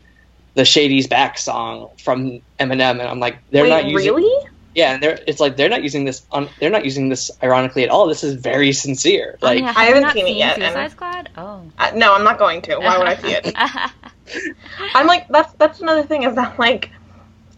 the 0.55 0.65
Shady's 0.65 1.07
Back 1.07 1.37
song 1.39 1.91
from 2.03 2.41
Eminem, 2.61 2.93
and 3.01 3.03
I'm 3.03 3.21
like, 3.21 3.37
they're 3.51 3.65
Wait, 3.65 3.69
not 3.71 3.85
using. 3.87 4.15
really? 4.15 4.49
Yeah, 4.75 4.95
and 4.95 5.03
they're 5.03 5.19
it's 5.27 5.39
like 5.39 5.57
they're 5.57 5.69
not 5.69 5.83
using 5.83 6.05
this. 6.05 6.25
On, 6.33 6.49
they're 6.61 6.71
not 6.71 6.85
using 6.85 7.09
this 7.09 7.31
ironically 7.43 7.85
at 7.85 7.91
all. 7.91 8.07
This 8.09 8.25
is 8.25 8.35
very 8.35 8.73
sincere. 8.73 9.39
Oh, 9.43 9.47
Like 9.47 9.61
yeah, 9.61 9.67
have 9.69 9.77
I 9.77 9.85
haven't 9.85 10.03
not 10.03 10.13
seen 10.15 10.27
it 10.27 10.37
yet, 10.37 10.57
Suicide 10.57 10.77
and- 10.83 10.93
Squad. 10.93 11.29
Oh, 11.37 11.63
Uh, 11.79 11.91
no, 11.95 12.15
I'm 12.15 12.25
not 12.25 12.39
going 12.39 12.61
to. 12.63 12.77
Why 12.79 12.99
would 12.99 13.07
I 13.07 13.17
see 13.17 13.33
it? 13.35 13.53
I'm 14.95 15.07
like 15.07 15.29
that's 15.29 15.53
that's 15.55 15.81
another 15.81 16.03
thing 16.03 16.23
is 16.25 16.35
that 16.37 16.59
like 16.59 16.91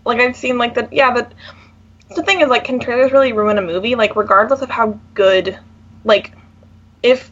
like 0.05 0.21
I've 0.21 0.37
seen 0.37 0.59
like 0.59 0.75
the 0.75 0.89
yeah 0.93 1.13
but 1.13 1.33
the 2.15 2.23
thing 2.23 2.41
is 2.41 2.49
like 2.49 2.65
can 2.65 2.79
trailers 2.79 3.13
really 3.13 3.33
ruin 3.33 3.59
a 3.59 3.63
movie? 3.63 3.95
Like 3.95 4.17
regardless 4.17 4.63
of 4.63 4.71
how 4.71 4.99
good 5.15 5.59
like 6.05 6.33
if 7.03 7.31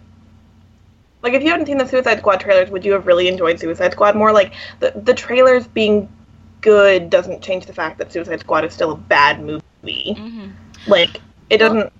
like 1.23 1.35
if 1.35 1.43
you 1.43 1.50
hadn't 1.50 1.66
seen 1.66 1.78
the 1.78 1.87
Suicide 1.87 2.19
Squad 2.19 2.40
trailers 2.40 2.71
would 2.71 2.85
you 2.85 2.93
have 2.93 3.07
really 3.07 3.28
enjoyed 3.28 3.61
Suicide 3.61 3.93
Squad 3.93 4.16
more? 4.16 4.33
Like 4.33 4.54
the 4.81 4.93
the 4.95 5.14
trailers 5.14 5.66
being 5.66 6.09
good 6.61 7.11
doesn't 7.11 7.43
change 7.43 7.66
the 7.66 7.73
fact 7.73 7.99
that 7.99 8.12
Suicide 8.12 8.40
Squad 8.40 8.64
is 8.64 8.73
still 8.73 8.93
a 8.93 8.97
bad 8.97 9.43
movie. 9.43 10.14
Hmm 10.14 10.50
like 10.87 11.21
it 11.50 11.61
Well- 11.61 11.75
doesn't 11.75 11.93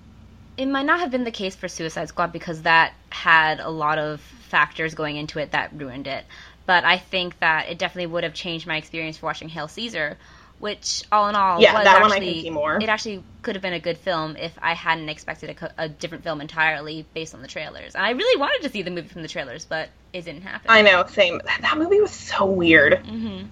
it 0.57 0.67
might 0.67 0.85
not 0.85 1.01
have 1.01 1.11
been 1.11 1.25
the 1.25 1.31
case 1.31 1.53
for 1.53 1.67
Suicide 1.67 2.07
Squad 2.07 2.31
because 2.31 2.61
that 2.61 2.93
had 3.09 3.59
a 3.59 3.69
lot 3.69 3.97
of 3.97 4.21
factors 4.21 4.95
going 4.95 5.17
into 5.17 5.37
it 5.39 5.51
that 5.51 5.71
ruined 5.73 6.07
it. 6.07 6.23
But 6.65 6.85
I 6.85 6.97
think 6.97 7.37
that 7.41 7.67
it 7.67 7.77
definitely 7.77 8.05
would 8.05 8.23
have 8.23 8.33
changed 8.33 8.65
my 8.65 8.77
experience 8.77 9.17
for 9.17 9.25
watching 9.25 9.49
Hail 9.49 9.67
Caesar, 9.67 10.17
which 10.59 11.03
all 11.11 11.27
in 11.29 11.35
all 11.35 11.61
Yeah, 11.61 11.73
was 11.73 11.83
that 11.83 12.01
one 12.01 12.11
I 12.11 12.19
can 12.19 12.41
see 12.41 12.49
more. 12.49 12.77
it 12.81 12.89
actually 12.89 13.23
could 13.41 13.55
have 13.55 13.61
been 13.61 13.73
a 13.73 13.79
good 13.79 13.97
film 13.97 14.35
if 14.37 14.57
I 14.61 14.73
hadn't 14.73 15.09
expected 15.09 15.49
a, 15.51 15.53
co- 15.53 15.69
a 15.77 15.87
different 15.89 16.23
film 16.23 16.41
entirely 16.41 17.05
based 17.13 17.35
on 17.35 17.41
the 17.41 17.47
trailers. 17.47 17.95
And 17.95 18.05
I 18.05 18.11
really 18.11 18.39
wanted 18.39 18.63
to 18.63 18.69
see 18.69 18.81
the 18.81 18.91
movie 18.91 19.07
from 19.07 19.21
the 19.21 19.27
trailers, 19.27 19.65
but 19.65 19.89
it 20.13 20.25
didn't 20.25 20.41
happen. 20.41 20.71
I 20.71 20.81
know 20.81 21.05
same 21.07 21.39
that, 21.45 21.59
that 21.61 21.77
movie 21.77 21.99
was 22.01 22.11
so 22.11 22.45
weird 22.45 22.99
hmm 23.05 23.43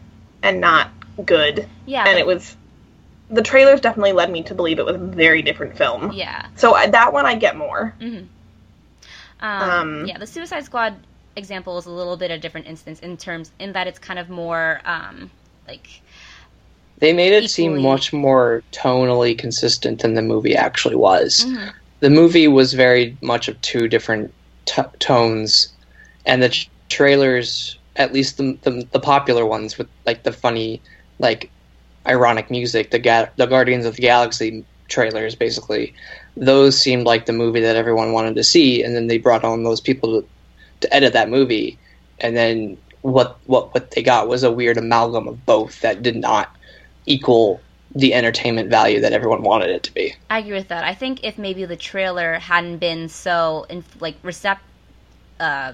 and 0.42 0.60
not 0.60 0.90
good 1.26 1.68
Yeah, 1.86 2.06
and 2.08 2.18
it 2.18 2.26
was 2.26 2.56
the 3.30 3.42
trailers 3.42 3.82
definitely 3.82 4.14
led 4.14 4.30
me 4.32 4.44
to 4.44 4.54
believe 4.56 4.80
it 4.80 4.86
was 4.86 4.96
a 4.96 5.00
very 5.00 5.42
different 5.42 5.78
film. 5.78 6.12
yeah. 6.14 6.48
So 6.56 6.74
I, 6.74 6.88
that 6.88 7.14
one 7.14 7.26
I 7.26 7.36
get 7.36 7.56
more. 7.56 7.94
hmm 8.00 8.22
Um, 9.40 9.70
Um, 9.70 10.08
yeah, 10.08 10.18
the 10.18 10.28
Suicide 10.28 10.66
Squad 10.66 10.96
example 11.36 11.78
is 11.78 11.86
a 11.86 11.92
little 11.92 12.16
bit 12.18 12.32
a 12.32 12.38
different 12.38 12.68
instance 12.68 13.00
in 13.00 13.18
terms 13.18 13.52
in 13.60 13.74
that 13.74 13.88
it's 13.88 14.00
kind 14.00 14.20
of 14.20 14.30
more 14.30 14.82
um, 14.86 15.32
like 15.68 16.02
they 17.04 17.12
made 17.12 17.34
it 17.34 17.50
seem 17.50 17.82
much 17.82 18.14
more 18.14 18.64
tonally 18.72 19.38
consistent 19.38 20.02
than 20.02 20.14
the 20.14 20.22
movie 20.22 20.56
actually 20.56 20.96
was. 20.96 21.46
mhm. 21.46 21.74
The 22.00 22.10
movie 22.10 22.48
was 22.48 22.74
very 22.74 23.18
much 23.22 23.50
of 23.50 23.60
two 23.60 23.90
different 23.90 24.34
t- 24.66 24.82
tones, 25.00 25.68
and 26.26 26.42
the 26.42 26.56
trailers, 26.90 27.78
at 27.98 28.14
least 28.14 28.38
the, 28.38 28.58
the 28.62 28.88
the 28.94 29.02
popular 29.02 29.46
ones 29.46 29.78
with 29.78 29.90
like 30.06 30.24
the 30.24 30.32
funny, 30.32 30.82
like 31.20 31.52
ironic 32.08 32.50
music, 32.50 32.92
the 32.92 33.00
ga- 33.00 33.32
the 33.36 33.48
Guardians 33.48 33.86
of 33.86 33.98
the 33.98 34.02
Galaxy 34.02 34.64
trailers, 34.88 35.36
basically, 35.36 35.94
those 36.38 36.80
seemed 36.80 37.06
like 37.06 37.26
the 37.26 37.34
movie 37.34 37.60
that 37.60 37.76
everyone 37.76 38.14
wanted 38.14 38.36
to 38.38 38.46
see, 38.46 38.82
and 38.82 38.96
then 38.96 39.08
they 39.08 39.18
brought 39.18 39.44
on 39.44 39.66
those 39.66 39.82
people 39.82 40.22
to, 40.22 40.28
to 40.80 40.94
edit 40.96 41.12
that 41.12 41.30
movie, 41.30 41.78
and 42.20 42.38
then 42.38 42.78
what 43.02 43.40
what 43.44 43.74
what 43.74 43.92
they 43.92 44.02
got 44.02 44.30
was 44.30 44.42
a 44.44 44.52
weird 44.54 44.78
amalgam 44.78 45.28
of 45.28 45.46
both 45.46 45.82
that 45.82 46.02
did 46.02 46.16
not 46.16 46.48
equal 47.06 47.62
the 47.96 48.14
entertainment 48.14 48.70
value 48.70 49.00
that 49.02 49.14
everyone 49.14 49.44
wanted 49.44 49.70
it 49.70 49.84
to 49.84 49.94
be. 49.94 50.16
I 50.30 50.40
agree 50.40 50.54
with 50.54 50.70
that. 50.70 50.84
I 50.84 50.94
think 50.96 51.24
if 51.24 51.38
maybe 51.38 51.66
the 51.66 51.76
trailer 51.76 52.36
hadn't 52.40 52.78
been 52.78 53.08
so 53.10 53.66
in, 53.70 53.84
like 54.00 54.22
recept 54.24 54.60
uh 55.40 55.74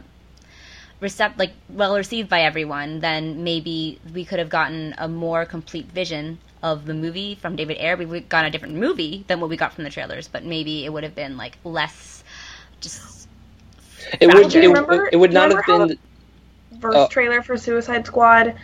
recept 1.01 1.37
like 1.37 1.53
well 1.69 1.95
received 1.95 2.27
by 2.29 2.41
everyone, 2.41 2.99
then 2.99 3.43
maybe 3.43 3.99
we 4.13 4.25
could 4.25 4.39
have 4.39 4.49
gotten 4.49 4.95
a 4.97 5.07
more 5.07 5.45
complete 5.45 5.85
vision 5.87 6.39
of 6.61 6.85
the 6.85 6.93
movie 6.93 7.35
from 7.35 7.55
David 7.55 7.77
Ayer. 7.79 7.95
We 7.95 8.05
would 8.05 8.21
have 8.23 8.29
gotten 8.29 8.47
a 8.49 8.51
different 8.51 8.75
movie 8.75 9.23
than 9.27 9.39
what 9.39 9.49
we 9.49 9.55
got 9.55 9.73
from 9.73 9.85
the 9.85 9.89
trailers, 9.89 10.27
but 10.27 10.43
maybe 10.43 10.83
it 10.85 10.91
would 10.91 11.03
have 11.03 11.15
been 11.15 11.37
like 11.37 11.57
less 11.63 12.23
just 12.81 13.27
It 14.19 14.27
Well, 14.27 14.37
would 14.43 14.53
it, 14.53 14.61
you 14.63 14.69
remember- 14.69 15.09
it 15.11 15.15
would 15.17 15.31
not 15.31 15.49
remember 15.49 15.61
have 15.61 15.79
how 15.81 15.87
been 15.87 15.97
First 16.81 16.97
Oh. 16.97 17.07
trailer 17.07 17.41
for 17.41 17.57
Suicide 17.57 18.05
Squad 18.05 18.55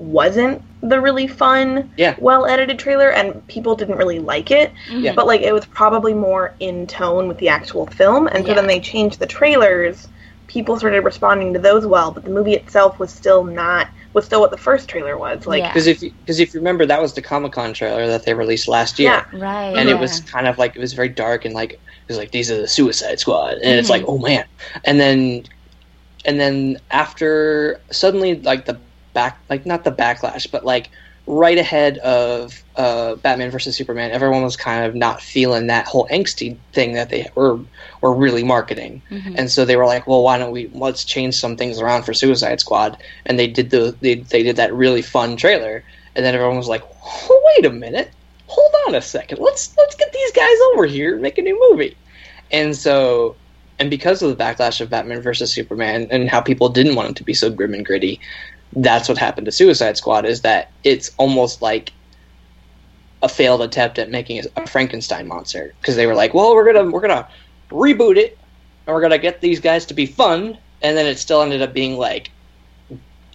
wasn't 0.00 0.62
the 0.82 0.98
really 1.00 1.26
fun, 1.26 1.90
Yeah. 1.96 2.14
well 2.18 2.46
edited 2.46 2.78
trailer, 2.78 3.10
and 3.10 3.46
people 3.48 3.74
didn't 3.76 3.96
really 3.96 4.18
like 4.18 4.50
it. 4.50 4.72
Yeah. 4.90 5.12
But 5.14 5.26
like 5.26 5.42
it 5.42 5.52
was 5.52 5.66
probably 5.66 6.14
more 6.14 6.54
in 6.58 6.86
tone 6.86 7.28
with 7.28 7.38
the 7.38 7.48
actual 7.50 7.86
film, 7.86 8.26
and 8.26 8.44
so 8.44 8.50
Yeah. 8.50 8.54
then 8.56 8.66
they 8.66 8.80
changed 8.80 9.18
the 9.18 9.26
trailers. 9.26 10.08
People 10.46 10.76
started 10.78 11.04
responding 11.04 11.52
to 11.52 11.58
those 11.60 11.86
well, 11.86 12.10
but 12.10 12.24
the 12.24 12.30
movie 12.30 12.54
itself 12.54 12.98
was 12.98 13.10
still 13.12 13.44
not 13.44 13.88
was 14.12 14.24
still 14.24 14.40
what 14.40 14.50
the 14.50 14.56
first 14.58 14.88
trailer 14.88 15.16
was. 15.16 15.46
Like 15.46 15.62
Yeah. 15.62 15.68
because 15.68 15.86
if 15.86 16.00
because 16.00 16.40
if 16.40 16.52
you 16.54 16.60
remember 16.60 16.86
that 16.86 17.00
was 17.00 17.12
the 17.12 17.22
Comic 17.22 17.52
Con 17.52 17.72
trailer 17.74 18.06
that 18.08 18.24
they 18.24 18.34
released 18.34 18.66
last 18.66 18.98
year, 18.98 19.24
Yeah. 19.32 19.38
right. 19.38 19.76
and 19.76 19.88
yeah. 19.88 19.94
it 19.94 20.00
was 20.00 20.20
kind 20.20 20.48
of 20.48 20.56
like 20.58 20.74
it 20.74 20.80
was 20.80 20.94
very 20.94 21.10
dark 21.10 21.44
and 21.44 21.54
like 21.54 21.74
it 21.74 21.78
was 22.08 22.16
like 22.16 22.32
these 22.32 22.50
are 22.50 22.56
the 22.60 22.66
Suicide 22.68 23.20
Squad, 23.20 23.58
and 23.62 23.78
it's 23.78 23.88
Mhm. 23.88 23.90
like 23.92 24.04
oh 24.08 24.18
man, 24.18 24.44
and 24.84 24.98
then 24.98 25.44
and 26.24 26.40
then 26.40 26.78
after 26.90 27.80
suddenly 27.90 28.40
like 28.40 28.64
the 28.64 28.78
back 29.12 29.38
like 29.48 29.66
not 29.66 29.84
the 29.84 29.92
backlash, 29.92 30.50
but 30.50 30.64
like 30.64 30.90
right 31.26 31.58
ahead 31.58 31.98
of 31.98 32.64
uh, 32.76 33.14
Batman 33.16 33.50
versus 33.50 33.76
Superman, 33.76 34.10
everyone 34.10 34.42
was 34.42 34.56
kind 34.56 34.84
of 34.84 34.94
not 34.94 35.20
feeling 35.20 35.68
that 35.68 35.86
whole 35.86 36.08
angsty 36.08 36.56
thing 36.72 36.94
that 36.94 37.10
they 37.10 37.28
were 37.34 37.58
were 38.00 38.14
really 38.14 38.42
marketing. 38.42 39.02
Mhm. 39.10 39.34
and 39.38 39.50
so 39.50 39.64
they 39.64 39.76
were 39.76 39.86
like, 39.86 40.06
"Well, 40.06 40.22
why 40.22 40.38
don't 40.38 40.50
we 40.50 40.70
let's 40.74 41.04
change 41.04 41.34
some 41.34 41.56
things 41.56 41.80
around 41.80 42.02
for 42.04 42.14
Suicide 42.14 42.60
Squad?" 42.60 42.96
And 43.26 43.38
they 43.38 43.46
did 43.46 43.70
the 43.70 43.94
they 44.00 44.16
they 44.16 44.42
did 44.42 44.56
that 44.56 44.74
really 44.74 45.02
fun 45.02 45.36
trailer, 45.36 45.84
and 46.16 46.24
then 46.24 46.34
everyone 46.34 46.56
was 46.56 46.68
like, 46.68 46.82
oh, 47.04 47.52
"Wait 47.56 47.66
a 47.66 47.70
minute, 47.70 48.10
hold 48.46 48.72
on 48.88 48.94
a 48.94 49.02
second, 49.02 49.38
let's 49.40 49.72
let's 49.78 49.94
get 49.94 50.12
these 50.12 50.32
guys 50.32 50.56
over 50.72 50.86
here 50.86 51.12
and 51.12 51.22
make 51.22 51.38
a 51.38 51.42
new 51.42 51.58
movie." 51.70 51.96
And 52.50 52.74
so, 52.74 53.36
and 53.78 53.90
because 53.90 54.22
of 54.22 54.36
the 54.36 54.42
backlash 54.42 54.80
of 54.80 54.90
Batman 54.90 55.20
versus 55.20 55.52
Superman 55.52 56.08
and 56.10 56.28
how 56.28 56.40
people 56.40 56.68
didn't 56.68 56.96
want 56.96 57.10
it 57.10 57.16
to 57.16 57.24
be 57.24 57.34
so 57.34 57.48
grim 57.50 57.74
and 57.74 57.86
gritty, 57.86 58.18
that's 58.72 59.08
what 59.08 59.18
happened 59.18 59.46
to 59.46 59.52
Suicide 59.52 59.96
Squad. 59.96 60.24
Is 60.24 60.42
that 60.42 60.70
it's 60.84 61.10
almost 61.16 61.62
like 61.62 61.92
a 63.22 63.28
failed 63.28 63.62
attempt 63.62 63.98
at 63.98 64.10
making 64.10 64.42
a 64.56 64.66
Frankenstein 64.66 65.26
monster 65.26 65.74
because 65.80 65.96
they 65.96 66.06
were 66.06 66.14
like, 66.14 66.34
"Well, 66.34 66.54
we're 66.54 66.72
gonna 66.72 66.90
we're 66.90 67.00
gonna 67.00 67.28
reboot 67.70 68.16
it 68.16 68.38
and 68.86 68.94
we're 68.94 69.02
gonna 69.02 69.18
get 69.18 69.40
these 69.40 69.60
guys 69.60 69.86
to 69.86 69.94
be 69.94 70.06
fun, 70.06 70.56
and 70.82 70.96
then 70.96 71.06
it 71.06 71.18
still 71.18 71.42
ended 71.42 71.62
up 71.62 71.72
being 71.72 71.96
like 71.96 72.30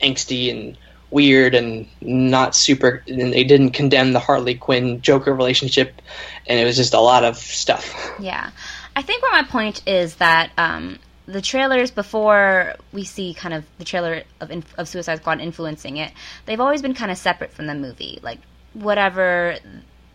angsty 0.02 0.52
and 0.52 0.78
weird 1.12 1.56
and 1.56 1.88
not 2.02 2.56
super. 2.56 3.04
And 3.08 3.34
they 3.34 3.44
didn't 3.44 3.72
condemn 3.72 4.14
the 4.14 4.20
Harley 4.20 4.56
Quinn 4.56 5.02
Joker 5.02 5.34
relationship, 5.34 6.02
and 6.48 6.60
it 6.60 6.66
was 6.66 6.76
just 6.76 6.94
a 6.94 7.00
lot 7.00 7.24
of 7.24 7.38
stuff. 7.38 7.94
Yeah, 8.20 8.52
I 8.96 9.02
think 9.02 9.22
what 9.22 9.34
my 9.34 9.44
point 9.44 9.82
is 9.88 10.16
that 10.16 10.52
um, 10.58 11.00
the 11.28 11.42
trailers 11.42 11.92
before 11.92 12.76
we 12.92 13.04
see 13.04 13.34
kind 13.34 13.54
of 13.54 13.66
the 13.78 13.86
trailer 13.86 14.24
of 14.40 14.52
of 14.78 14.88
Suicide 14.88 15.18
Squad 15.18 15.42
influencing 15.42 15.98
it, 15.98 16.12
they've 16.46 16.60
always 16.60 16.82
been 16.82 16.94
kind 16.94 17.12
of 17.12 17.18
separate 17.18 17.54
from 17.54 17.68
the 17.68 17.76
movie. 17.76 18.20
Like 18.22 18.40
whatever, 18.74 19.58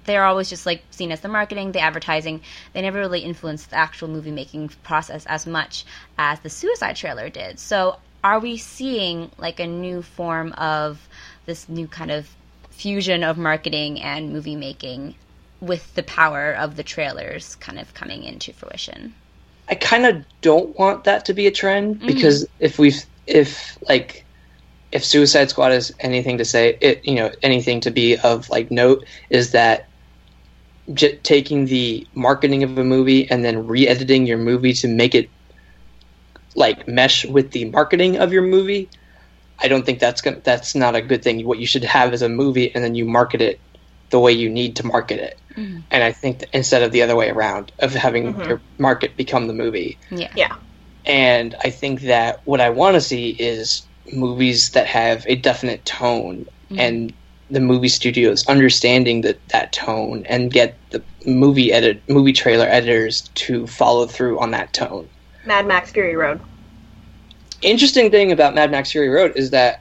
they're 0.05 0.25
always 0.25 0.49
just 0.49 0.66
like 0.66 0.83
seen 0.90 1.12
as 1.12 1.20
the 1.20 1.29
marketing, 1.29 1.73
the 1.73 1.81
advertising. 1.81 2.42
They 2.73 2.83
never 2.83 2.99
really 2.99 3.20
influenced 3.20 3.70
the 3.70 3.77
actual 3.77 4.09
movie 4.09 4.31
making 4.31 4.70
process 4.83 5.27
as 5.27 5.46
much 5.46 5.85
as 6.18 6.40
the 6.40 6.51
Suicide 6.51 6.96
trailer 6.96 7.29
did. 7.29 7.59
So 7.59 7.99
are 8.23 8.38
we 8.38 8.57
seeing 8.57 9.31
like 9.38 9.61
a 9.61 9.66
new 9.66 10.03
form 10.03 10.53
of 10.53 11.09
this 11.46 11.68
new 11.68 11.88
kind 11.88 12.11
of 12.11 12.29
fusion 12.81 13.23
of 13.23 13.37
marketing 13.37 14.01
and 14.01 14.33
movie 14.33 14.57
making 14.57 15.14
with 15.61 15.94
the 15.94 16.03
power 16.03 16.53
of 16.53 16.77
the 16.77 16.83
trailers 16.83 17.57
kind 17.57 17.79
of 17.79 17.92
coming 17.92 18.25
into 18.25 18.53
fruition. 18.53 19.14
I 19.71 19.77
kind 19.77 20.05
of 20.05 20.25
don't 20.43 20.77
want 20.79 21.05
that 21.05 21.25
to 21.27 21.35
be 21.35 21.47
a 21.47 21.51
trend 21.51 22.01
mm. 22.01 22.07
because 22.07 22.47
if 22.59 22.79
we 22.79 22.93
if 23.27 23.79
like 23.89 24.25
if 24.93 25.05
Suicide 25.05 25.51
Squad 25.51 25.73
is 25.73 25.95
anything 26.01 26.39
to 26.39 26.45
say 26.45 26.77
it 26.81 27.05
you 27.05 27.15
know 27.15 27.31
anything 27.43 27.81
to 27.83 27.91
be 27.91 28.17
of 28.19 28.51
like 28.51 28.71
note 28.71 29.05
is 29.31 29.53
that 29.53 29.89
j- 30.93 31.17
taking 31.19 31.67
the 31.67 32.07
marketing 32.15 32.63
of 32.65 32.77
a 32.77 32.85
movie 32.85 33.31
and 33.31 33.45
then 33.45 33.67
re-editing 33.67 34.27
your 34.27 34.39
movie 34.39 34.73
to 34.73 34.89
make 34.89 35.15
it 35.15 35.31
like 36.57 36.89
mesh 36.89 37.25
with 37.25 37.53
the 37.53 37.67
marketing 37.67 38.17
of 38.17 38.33
your 38.33 38.43
movie 38.43 38.89
I 39.63 39.69
don't 39.69 39.85
think 39.85 39.99
that's 39.99 40.21
gonna, 40.21 40.41
that's 40.43 40.75
not 40.75 40.95
a 40.97 41.03
good 41.03 41.23
thing. 41.23 41.47
What 41.47 41.59
you 41.59 41.67
should 41.67 41.85
have 41.85 42.15
is 42.15 42.23
a 42.23 42.29
movie 42.29 42.75
and 42.75 42.83
then 42.83 42.95
you 42.95 43.05
market 43.05 43.43
it 43.43 43.61
the 44.11 44.20
way 44.20 44.33
you 44.33 44.49
need 44.51 44.77
to 44.77 44.87
market 44.87 45.18
it. 45.20 45.38
Mhm. 45.57 45.83
And 45.90 46.05
I 46.05 46.12
think 46.12 46.40
that 46.40 46.49
instead 46.53 46.83
of 46.83 46.92
the 46.92 47.03
other 47.03 47.16
way 47.16 47.31
around 47.31 47.73
of 47.79 47.94
having 47.94 48.35
Mhm. 48.35 48.46
your 48.49 48.61
market 48.79 49.16
become 49.16 49.46
the 49.46 49.53
movie. 49.53 49.99
Yeah. 50.11 50.29
Yeah. 50.37 50.55
And 51.07 51.55
I 51.64 51.70
think 51.70 52.03
that 52.03 52.40
what 52.44 52.61
I 52.61 52.70
want 52.70 52.94
to 52.94 53.01
see 53.01 53.31
is 53.38 53.83
movies 54.12 54.70
that 54.70 54.87
have 54.87 55.25
a 55.29 55.37
definite 55.37 55.85
tone 55.85 56.46
Mhm. 56.70 56.79
and 56.79 57.12
the 57.51 57.61
movie 57.61 57.88
studios 57.88 58.46
understanding 58.46 59.23
that 59.23 59.37
that 59.49 59.73
tone 59.73 60.25
and 60.29 60.53
get 60.53 60.75
the 60.90 61.03
movie 61.27 61.73
edit 61.73 62.01
movie 62.09 62.33
trailer 62.33 62.66
editors 62.68 63.23
to 63.35 63.66
follow 63.66 64.07
through 64.07 64.38
on 64.38 64.53
that 64.53 64.73
tone. 64.73 65.09
Mad 65.44 65.66
Max 65.66 65.90
Fury 65.90 66.14
Road. 66.16 66.38
Interesting 67.62 68.11
thing 68.11 68.31
about 68.31 68.55
Mad 68.55 68.70
Max 68.70 68.92
Fury 68.92 69.09
Road 69.09 69.33
is 69.37 69.51
that 69.51 69.81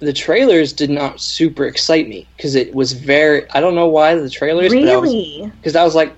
the 0.00 0.12
trailers 0.12 0.72
did 0.72 0.90
not 0.90 1.20
super 1.20 1.64
excite 1.64 2.08
me 2.08 2.26
because 2.36 2.54
it 2.54 2.74
was 2.74 2.92
very 2.92 3.50
I 3.50 3.60
don't 3.60 3.74
know 3.74 3.88
why 3.88 4.14
the 4.14 4.30
trailers 4.30 4.72
I 4.72 4.76
Really? 4.76 5.52
because 5.56 5.76
I 5.76 5.84
was 5.84 5.94
like 5.94 6.14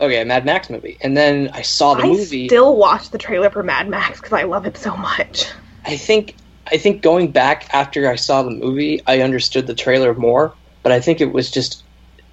okay 0.00 0.20
a 0.20 0.24
Mad 0.24 0.44
Max 0.44 0.68
movie 0.70 0.98
and 1.02 1.16
then 1.16 1.50
I 1.52 1.62
saw 1.62 1.94
the 1.94 2.02
movie 2.04 2.14
I 2.14 2.18
movie 2.18 2.48
still 2.48 2.76
watch 2.76 3.10
the 3.10 3.18
trailer 3.18 3.50
for 3.50 3.62
Mad 3.62 3.88
Max 3.88 4.20
because 4.20 4.32
I 4.32 4.42
love 4.44 4.66
it 4.66 4.76
so 4.76 4.96
much. 4.96 5.46
I 5.84 5.96
think 5.96 6.36
I 6.70 6.76
think 6.76 7.02
going 7.02 7.32
back 7.32 7.68
after 7.74 8.08
I 8.08 8.16
saw 8.16 8.42
the 8.42 8.50
movie, 8.50 9.02
I 9.06 9.20
understood 9.20 9.66
the 9.66 9.74
trailer 9.74 10.14
more, 10.14 10.54
but 10.82 10.92
I 10.92 11.00
think 11.00 11.20
it 11.20 11.32
was 11.32 11.50
just 11.50 11.82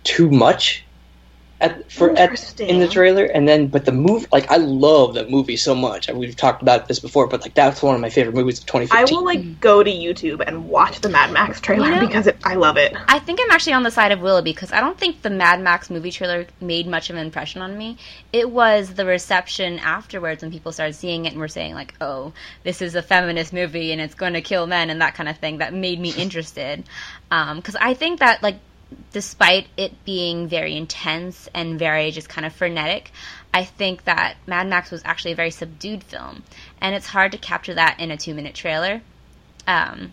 too 0.03 0.29
much 0.29 0.85
at 1.61 1.91
for 1.91 2.17
at 2.17 2.59
in 2.61 2.79
the 2.79 2.87
trailer. 2.87 3.25
And 3.25 3.47
then, 3.47 3.67
but 3.67 3.85
the 3.85 3.91
movie, 3.91 4.27
like 4.31 4.49
I 4.49 4.57
love 4.57 5.15
that 5.15 5.29
movie 5.29 5.57
so 5.57 5.75
much. 5.75 6.09
We've 6.09 6.35
talked 6.35 6.61
about 6.61 6.87
this 6.87 6.99
before, 6.99 7.27
but 7.27 7.41
like 7.41 7.53
that's 7.53 7.81
one 7.81 7.95
of 7.95 8.01
my 8.01 8.09
favorite 8.09 8.35
movies 8.35 8.59
of 8.59 8.63
I 8.65 8.85
2015. 9.05 9.15
will 9.17 9.25
like 9.25 9.59
go 9.59 9.83
to 9.83 9.91
YouTube 9.91 10.43
and 10.45 10.69
watch 10.69 11.01
the 11.01 11.09
Mad 11.09 11.31
Max 11.31 11.59
trailer 11.59 11.87
You 11.89 11.95
know- 11.95 12.07
because 12.07 12.27
it, 12.27 12.37
I 12.43 12.55
love 12.55 12.77
it. 12.77 12.95
I 13.07 13.19
think 13.19 13.39
I'm 13.43 13.51
actually 13.51 13.73
on 13.73 13.83
the 13.83 13.91
side 13.91 14.11
of 14.11 14.21
Willoughby 14.21 14.51
because 14.53 14.71
I 14.71 14.79
don't 14.79 14.97
think 14.97 15.21
the 15.21 15.29
Mad 15.29 15.61
Max 15.61 15.89
movie 15.89 16.11
trailer 16.11 16.45
made 16.61 16.87
much 16.87 17.09
of 17.09 17.15
an 17.15 17.25
impression 17.25 17.61
on 17.61 17.77
me. 17.77 17.97
It 18.31 18.49
was 18.49 18.93
the 18.93 19.05
reception 19.05 19.79
afterwards 19.79 20.41
when 20.41 20.51
people 20.51 20.71
started 20.71 20.93
seeing 20.93 21.25
it 21.25 21.33
and 21.33 21.39
were 21.41 21.47
saying 21.47 21.73
like, 21.73 21.93
"Oh, 21.99 22.33
this 22.63 22.81
is 22.81 22.95
a 22.95 23.01
feminist 23.01 23.53
movie 23.53 23.91
and 23.91 23.99
it's 24.01 24.15
going 24.15 24.33
to 24.33 24.41
kill 24.41 24.65
men" 24.67 24.89
and 24.89 25.01
that 25.01 25.15
kind 25.15 25.27
of 25.27 25.37
thing 25.37 25.57
that 25.57 25.73
made 25.73 25.99
me 25.99 26.11
interested. 26.13 26.83
Um, 27.31 27.57
because 27.57 27.75
I 27.75 27.93
think 27.93 28.19
that 28.19 28.41
like, 28.41 28.59
despite 29.11 29.67
it 29.77 30.03
being 30.05 30.47
very 30.47 30.75
intense 30.75 31.49
and 31.53 31.77
very 31.79 32.11
just 32.11 32.29
kind 32.29 32.45
of 32.45 32.53
frenetic, 32.53 33.11
I 33.53 33.63
think 33.63 34.03
that 34.05 34.37
Mad 34.47 34.67
Max 34.67 34.91
was 34.91 35.01
actually 35.05 35.31
a 35.31 35.35
very 35.35 35.51
subdued 35.51 36.03
film, 36.03 36.43
and 36.81 36.95
it's 36.95 37.07
hard 37.07 37.31
to 37.31 37.37
capture 37.37 37.73
that 37.73 37.99
in 37.99 38.11
a 38.11 38.17
two-minute 38.17 38.55
trailer. 38.55 39.01
Um, 39.67 40.11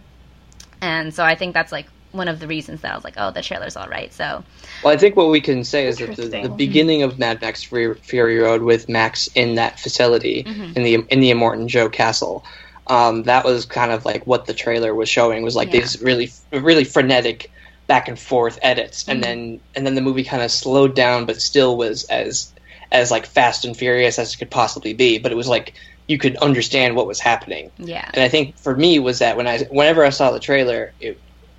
and 0.81 1.13
so 1.15 1.25
I 1.25 1.35
think 1.35 1.55
that's 1.55 1.73
like 1.73 1.87
one 2.13 2.29
of 2.29 2.41
the 2.41 2.47
reasons 2.47 2.81
that 2.81 2.93
I 2.93 2.95
was 2.95 3.05
like, 3.05 3.15
oh, 3.17 3.31
the 3.31 3.43
trailer's 3.43 3.77
all 3.77 3.89
right. 3.89 4.13
So 4.13 4.43
Well, 4.83 4.93
I 4.93 4.97
think 4.97 5.17
what 5.17 5.31
we 5.31 5.41
can 5.41 5.65
say 5.65 5.87
is 5.87 5.99
that 5.99 6.17
the, 6.17 6.29
the 6.29 6.49
beginning 6.49 7.03
of 7.03 7.19
Mad 7.19 7.41
Max 7.41 7.63
Fury, 7.63 8.39
Road 8.39 8.63
with 8.63 8.89
Max 8.89 9.29
in 9.35 9.57
that 9.57 9.79
facility 9.79 10.45
Mhm. 10.45 10.77
in 10.77 10.83
the 10.83 10.95
in 11.11 11.21
the 11.21 11.31
Immortan 11.31 11.67
Joe 11.67 11.89
Castle, 11.89 12.45
um, 12.87 13.25
that 13.25 13.45
was 13.45 13.67
kind 13.67 13.93
of 13.93 14.05
like 14.05 14.27
what 14.27 14.47
the 14.47 14.55
trailer 14.55 14.95
was 14.95 15.09
showing 15.09 15.43
was 15.43 15.57
like 15.57 15.73
Yeah. 15.73 15.81
these 15.81 16.01
really 16.03 16.31
really 16.53 16.85
frenetic 16.85 17.51
back 17.87 18.09
and 18.09 18.19
forth 18.19 18.59
edits, 18.63 19.07
and 19.09 19.21
Mhm. 19.21 19.23
then 19.23 19.61
and 19.75 19.87
then 19.87 19.95
the 19.95 20.01
movie 20.01 20.25
kind 20.25 20.43
of 20.43 20.51
slowed 20.51 20.95
down, 20.95 21.25
but 21.27 21.41
still 21.41 21.77
was 21.77 22.05
as 22.05 22.53
as 22.93 23.11
like 23.11 23.27
fast 23.27 23.65
and 23.65 23.77
furious 23.77 24.19
as 24.19 24.33
it 24.35 24.37
could 24.39 24.51
possibly 24.51 24.93
be. 24.95 25.19
But 25.19 25.33
it 25.33 25.37
was 25.37 25.49
like 25.49 25.75
you 26.09 26.19
could 26.19 26.37
understand 26.37 26.95
what 26.95 27.09
was 27.09 27.19
happening 27.19 27.69
yeah, 27.79 28.09
and 28.15 28.23
I 28.23 28.29
think 28.29 28.57
for 28.59 28.77
me 28.77 29.01
was 29.01 29.19
that 29.19 29.37
when 29.37 29.49
I 29.49 29.59
whenever 29.71 30.05
I 30.05 30.11
saw 30.11 30.31
the 30.31 30.39
trailer, 30.41 30.93
it 31.01 31.19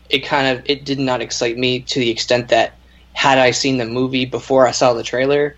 it 0.09 0.19
kind 0.19 0.57
of 0.57 0.63
it 0.69 0.85
did 0.85 0.99
not 0.99 1.21
excite 1.21 1.57
me 1.57 1.81
to 1.81 1.99
the 1.99 2.09
extent 2.09 2.47
that 2.49 2.73
had 3.13 3.37
I 3.37 3.51
seen 3.51 3.77
the 3.77 3.85
movie 3.85 4.25
before 4.25 4.65
I 4.67 4.71
saw 4.71 4.93
the 4.93 5.03
trailer, 5.03 5.55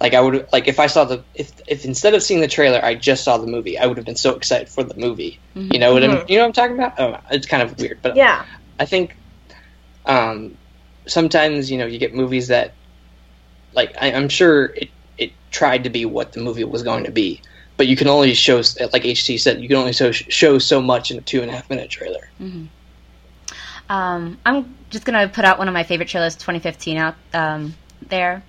like 0.00 0.14
I 0.14 0.20
would 0.20 0.46
like 0.52 0.68
if 0.68 0.80
I 0.80 0.86
saw 0.86 1.04
the 1.04 1.22
if 1.34 1.52
if 1.66 1.84
instead 1.84 2.14
of 2.14 2.22
seeing 2.22 2.40
the 2.40 2.48
trailer 2.48 2.80
I 2.82 2.94
just 2.94 3.24
saw 3.24 3.36
the 3.36 3.46
movie, 3.46 3.78
I 3.78 3.86
would 3.86 3.96
have 3.98 4.06
been 4.06 4.16
so 4.16 4.34
excited 4.34 4.68
for 4.70 4.82
the 4.84 4.94
movie. 4.96 5.38
Mhm. 5.54 5.72
You 5.72 5.78
know 5.78 5.92
what 5.92 6.02
I'm 6.04 6.10
Mhm. 6.10 6.28
you 6.30 6.36
know 6.36 6.42
what 6.44 6.46
I'm 6.46 6.52
talking 6.54 6.76
about? 6.78 6.98
Oh, 6.98 7.18
it's 7.30 7.46
kind 7.46 7.62
of 7.62 7.78
weird, 7.78 7.98
but 8.02 8.16
Yeah. 8.16 8.42
I 8.78 8.86
think 8.86 9.16
um, 10.06 10.56
sometimes 11.06 11.70
you 11.70 11.78
know 11.78 11.86
you 11.86 11.98
get 11.98 12.14
movies 12.14 12.48
that 12.48 12.72
like 13.74 13.94
I, 14.00 14.12
I'm 14.12 14.28
sure 14.28 14.66
it 14.66 14.90
it 15.18 15.32
tried 15.50 15.84
to 15.84 15.90
be 15.90 16.04
what 16.04 16.32
the 16.32 16.40
movie 16.40 16.64
was 16.64 16.82
going 16.82 17.04
to 17.04 17.10
be, 17.10 17.40
but 17.76 17.86
you 17.86 17.96
can 17.96 18.08
only 18.08 18.34
show 18.34 18.56
like 18.92 19.02
HT 19.02 19.40
said 19.40 19.60
you 19.60 19.68
can 19.68 19.76
only 19.76 19.92
show 19.92 20.12
show 20.12 20.58
so 20.58 20.80
much 20.80 21.10
in 21.10 21.18
a 21.18 21.20
two 21.20 21.42
and 21.42 21.50
a 21.50 21.54
half 21.54 21.68
minute 21.70 21.90
trailer. 21.90 22.28
Um, 23.88 24.38
I'm 24.46 24.74
just 24.90 25.04
gonna 25.04 25.28
put 25.28 25.44
out 25.44 25.58
one 25.58 25.68
of 25.68 25.74
my 25.74 25.82
favorite 25.82 26.08
trailers, 26.08 26.36
2015, 26.36 26.96
out 26.96 27.14
um, 27.32 27.74
there. 28.08 28.42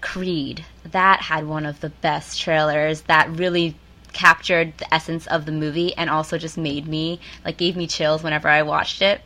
Creed. 0.00 0.64
That 0.90 1.20
had 1.20 1.46
one 1.46 1.64
of 1.64 1.80
the 1.80 1.88
best 1.88 2.40
trailers. 2.40 3.02
That 3.02 3.30
really 3.30 3.76
captured 4.12 4.76
the 4.78 4.92
essence 4.94 5.26
of 5.26 5.46
the 5.46 5.52
movie, 5.52 5.94
and 5.94 6.10
also 6.10 6.38
just 6.38 6.58
made 6.58 6.86
me 6.86 7.20
like 7.44 7.56
gave 7.56 7.76
me 7.76 7.86
chills 7.86 8.22
whenever 8.22 8.48
I 8.48 8.62
watched 8.62 9.02
it. 9.02 9.20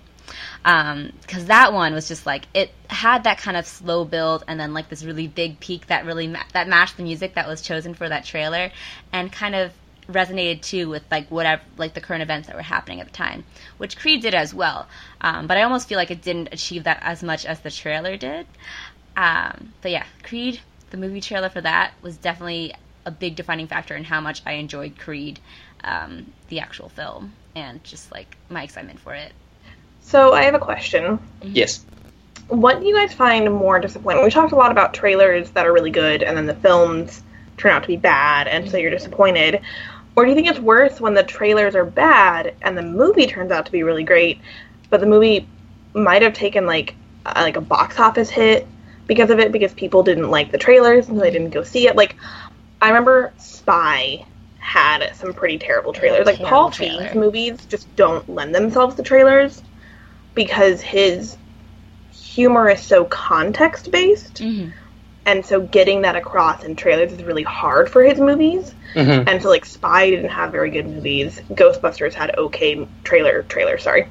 Because 0.63 1.47
that 1.47 1.73
one 1.73 1.95
was 1.95 2.09
just 2.09 2.27
like 2.27 2.47
it 2.55 2.73
had 2.89 3.25
that 3.25 3.39
kind 3.39 3.57
of 3.57 3.67
slow 3.67 4.05
build, 4.05 4.45
and 4.49 4.59
then 4.59 4.75
like 4.75 4.89
this 4.89 5.05
really 5.05 5.27
big 5.27 5.61
peak 5.61 5.87
that 5.87 6.05
really 6.05 6.27
ma- 6.27 6.45
that 6.53 6.69
matched 6.69 6.97
the 6.97 7.03
music 7.03 7.35
that 7.35 7.47
was 7.47 7.63
chosen 7.63 7.95
for 7.95 8.09
that 8.09 8.25
trailer, 8.25 8.71
and 9.13 9.33
kind 9.33 9.55
of 9.55 9.73
resonated 10.09 10.63
too 10.63 10.89
with 10.89 11.05
like 11.11 11.29
whatever 11.31 11.63
like 11.77 11.95
the 11.95 12.01
current 12.01 12.23
events 12.23 12.47
that 12.47 12.57
were 12.57 12.63
happening 12.63 13.01
at 13.01 13.07
the 13.07 13.13
time, 13.13 13.45
which 13.77 13.97
Creed 13.97 14.23
did 14.23 14.35
as 14.35 14.55
well. 14.55 14.89
Um, 15.21 15.47
but 15.47 15.57
I 15.57 15.63
almost 15.63 15.89
feel 15.89 15.99
like 15.99 16.11
it 16.11 16.23
didn't 16.23 16.49
achieve 16.53 16.85
that 16.85 16.99
as 17.03 17.23
much 17.23 17.45
as 17.45 17.61
the 17.61 17.71
trailer 17.71 18.17
did. 18.17 18.47
Um, 19.17 19.75
but 19.83 19.91
yeah, 19.91 20.07
Creed, 20.23 20.61
the 20.91 20.97
movie 20.97 21.21
trailer 21.21 21.49
for 21.49 21.61
that 21.61 21.93
was 22.03 22.17
definitely 22.17 22.75
a 23.05 23.11
big 23.11 23.37
defining 23.37 23.67
factor 23.67 23.97
in 23.97 24.05
how 24.05 24.21
much 24.21 24.43
I 24.47 24.53
enjoyed 24.53 24.99
Creed, 24.99 25.41
um, 25.85 26.33
the 26.49 26.61
actual 26.61 26.89
film, 26.89 27.35
and 27.55 27.83
just 27.85 28.13
like 28.13 28.37
my 28.49 28.63
excitement 28.63 29.01
for 29.01 29.15
it. 29.15 29.33
So 30.09 30.33
I 30.33 30.45
have 30.45 30.55
a 30.55 30.59
question. 30.59 31.19
Yes. 31.43 31.85
What 32.47 32.81
do 32.81 32.87
you 32.87 32.95
guys 32.95 33.13
find 33.13 33.53
more 33.53 33.79
disappointing? 33.79 34.25
We 34.25 34.31
talked 34.31 34.53
a 34.53 34.57
lot 34.57 34.73
about 34.73 34.95
trailers 34.95 35.51
that 35.51 35.67
are 35.67 35.73
really 35.73 35.91
good 35.91 36.23
and 36.23 36.35
then 36.35 36.47
the 36.47 36.55
films 36.55 37.23
turn 37.59 37.73
out 37.73 37.83
to 37.83 37.89
be 37.89 37.99
bad 37.99 38.49
and 38.49 38.71
so 38.71 38.79
you're 38.79 38.91
disappointed. 38.91 39.61
Or 40.17 40.25
do 40.25 40.31
you 40.31 40.35
think 40.35 40.49
it's 40.49 40.59
worse 40.59 40.99
when 40.99 41.13
the 41.13 41.23
trailers 41.23 41.75
are 41.75 41.85
bad 41.85 42.55
and 42.63 42.77
the 42.77 42.83
movie 42.83 43.27
turns 43.27 43.53
out 43.53 43.67
to 43.67 43.73
be 43.73 43.83
really 43.83 44.03
great, 44.03 44.41
but 44.89 45.01
the 45.01 45.07
movie 45.07 45.47
might 45.93 46.23
have 46.23 46.33
taken 46.33 46.65
like 46.65 46.95
a, 47.27 47.43
like 47.43 47.57
a 47.57 47.61
box 47.61 47.99
office 47.99 48.31
hit 48.31 48.67
because 49.07 49.29
of 49.29 49.39
it 49.41 49.53
because 49.53 49.75
people 49.75 50.03
didn't 50.03 50.31
like 50.31 50.51
the 50.51 50.59
trailers 50.59 51.09
and 51.09 51.19
so 51.19 51.23
they 51.23 51.31
didn't 51.31 51.51
go 51.51 51.63
see 51.63 51.87
it. 51.87 51.97
Like 51.97 52.17
I 52.81 52.89
remember 52.89 53.35
Spy 53.37 54.25
had 54.59 55.15
some 55.17 55.35
pretty 55.35 55.59
terrible 55.59 55.93
trailers. 55.93 56.25
Like 56.25 56.37
Terrible 56.39 56.57
Paul 56.57 56.71
trailer. 56.71 57.03
Feig's 57.03 57.15
movies 57.15 57.67
just 57.67 57.95
don't 57.95 58.27
lend 58.27 58.55
themselves 58.55 58.95
to 58.95 59.03
trailers 59.03 59.63
because 60.39 60.81
his 60.81 61.37
humor 62.13 62.71
is 62.71 62.81
so 62.81 63.05
context 63.05 63.91
based 63.91 64.37
Mm-hmm. 64.37 64.71
and 65.27 65.45
so 65.45 65.61
getting 65.61 66.03
that 66.03 66.15
across 66.15 66.63
in 66.63 66.77
trailers 66.77 67.13
is 67.13 67.25
really 67.25 67.43
hard 67.43 67.91
for 67.91 68.05
his 68.05 68.19
movies 68.21 68.73
hmm 68.95 69.25
and 69.29 69.43
so 69.43 69.49
like 69.49 69.65
spy 69.65 70.09
didn't 70.11 70.31
have 70.31 70.53
very 70.53 70.71
good 70.71 70.87
movies 70.87 71.41
ghostbusters 71.51 72.15
had 72.15 72.37
okay 72.39 72.87
trailer 73.03 73.43
trailer 73.55 73.77
sorry 73.79 74.07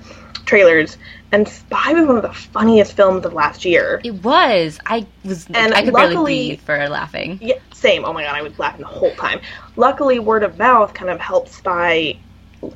trailers 0.45 0.97
and 1.31 1.47
spy 1.47 1.93
was 1.93 2.05
one 2.05 2.17
of 2.17 2.23
the 2.23 2.33
funniest 2.33 2.91
films 2.93 3.25
of 3.25 3.33
last 3.33 3.63
year 3.65 3.99
It 4.03 4.15
was. 4.15 4.79
I 4.85 5.05
was. 5.25 5.47
And 5.53 5.73
I 5.73 5.83
could 5.83 5.93
barely 5.93 6.15
breathe 6.49 6.61
for 6.61 6.77
laughing. 6.89 7.39
yeah 7.41 7.55
same 7.73 8.03
oh 8.03 8.11
my 8.13 8.23
god 8.23 8.35
i 8.35 8.41
was 8.41 8.59
laughing 8.59 8.81
the 8.81 8.87
whole 8.99 9.15
time 9.15 9.39
luckily 9.77 10.19
word 10.19 10.43
of 10.43 10.57
mouth 10.57 10.93
kind 10.93 11.09
of 11.09 11.19
helped 11.21 11.49
spy 11.49 12.17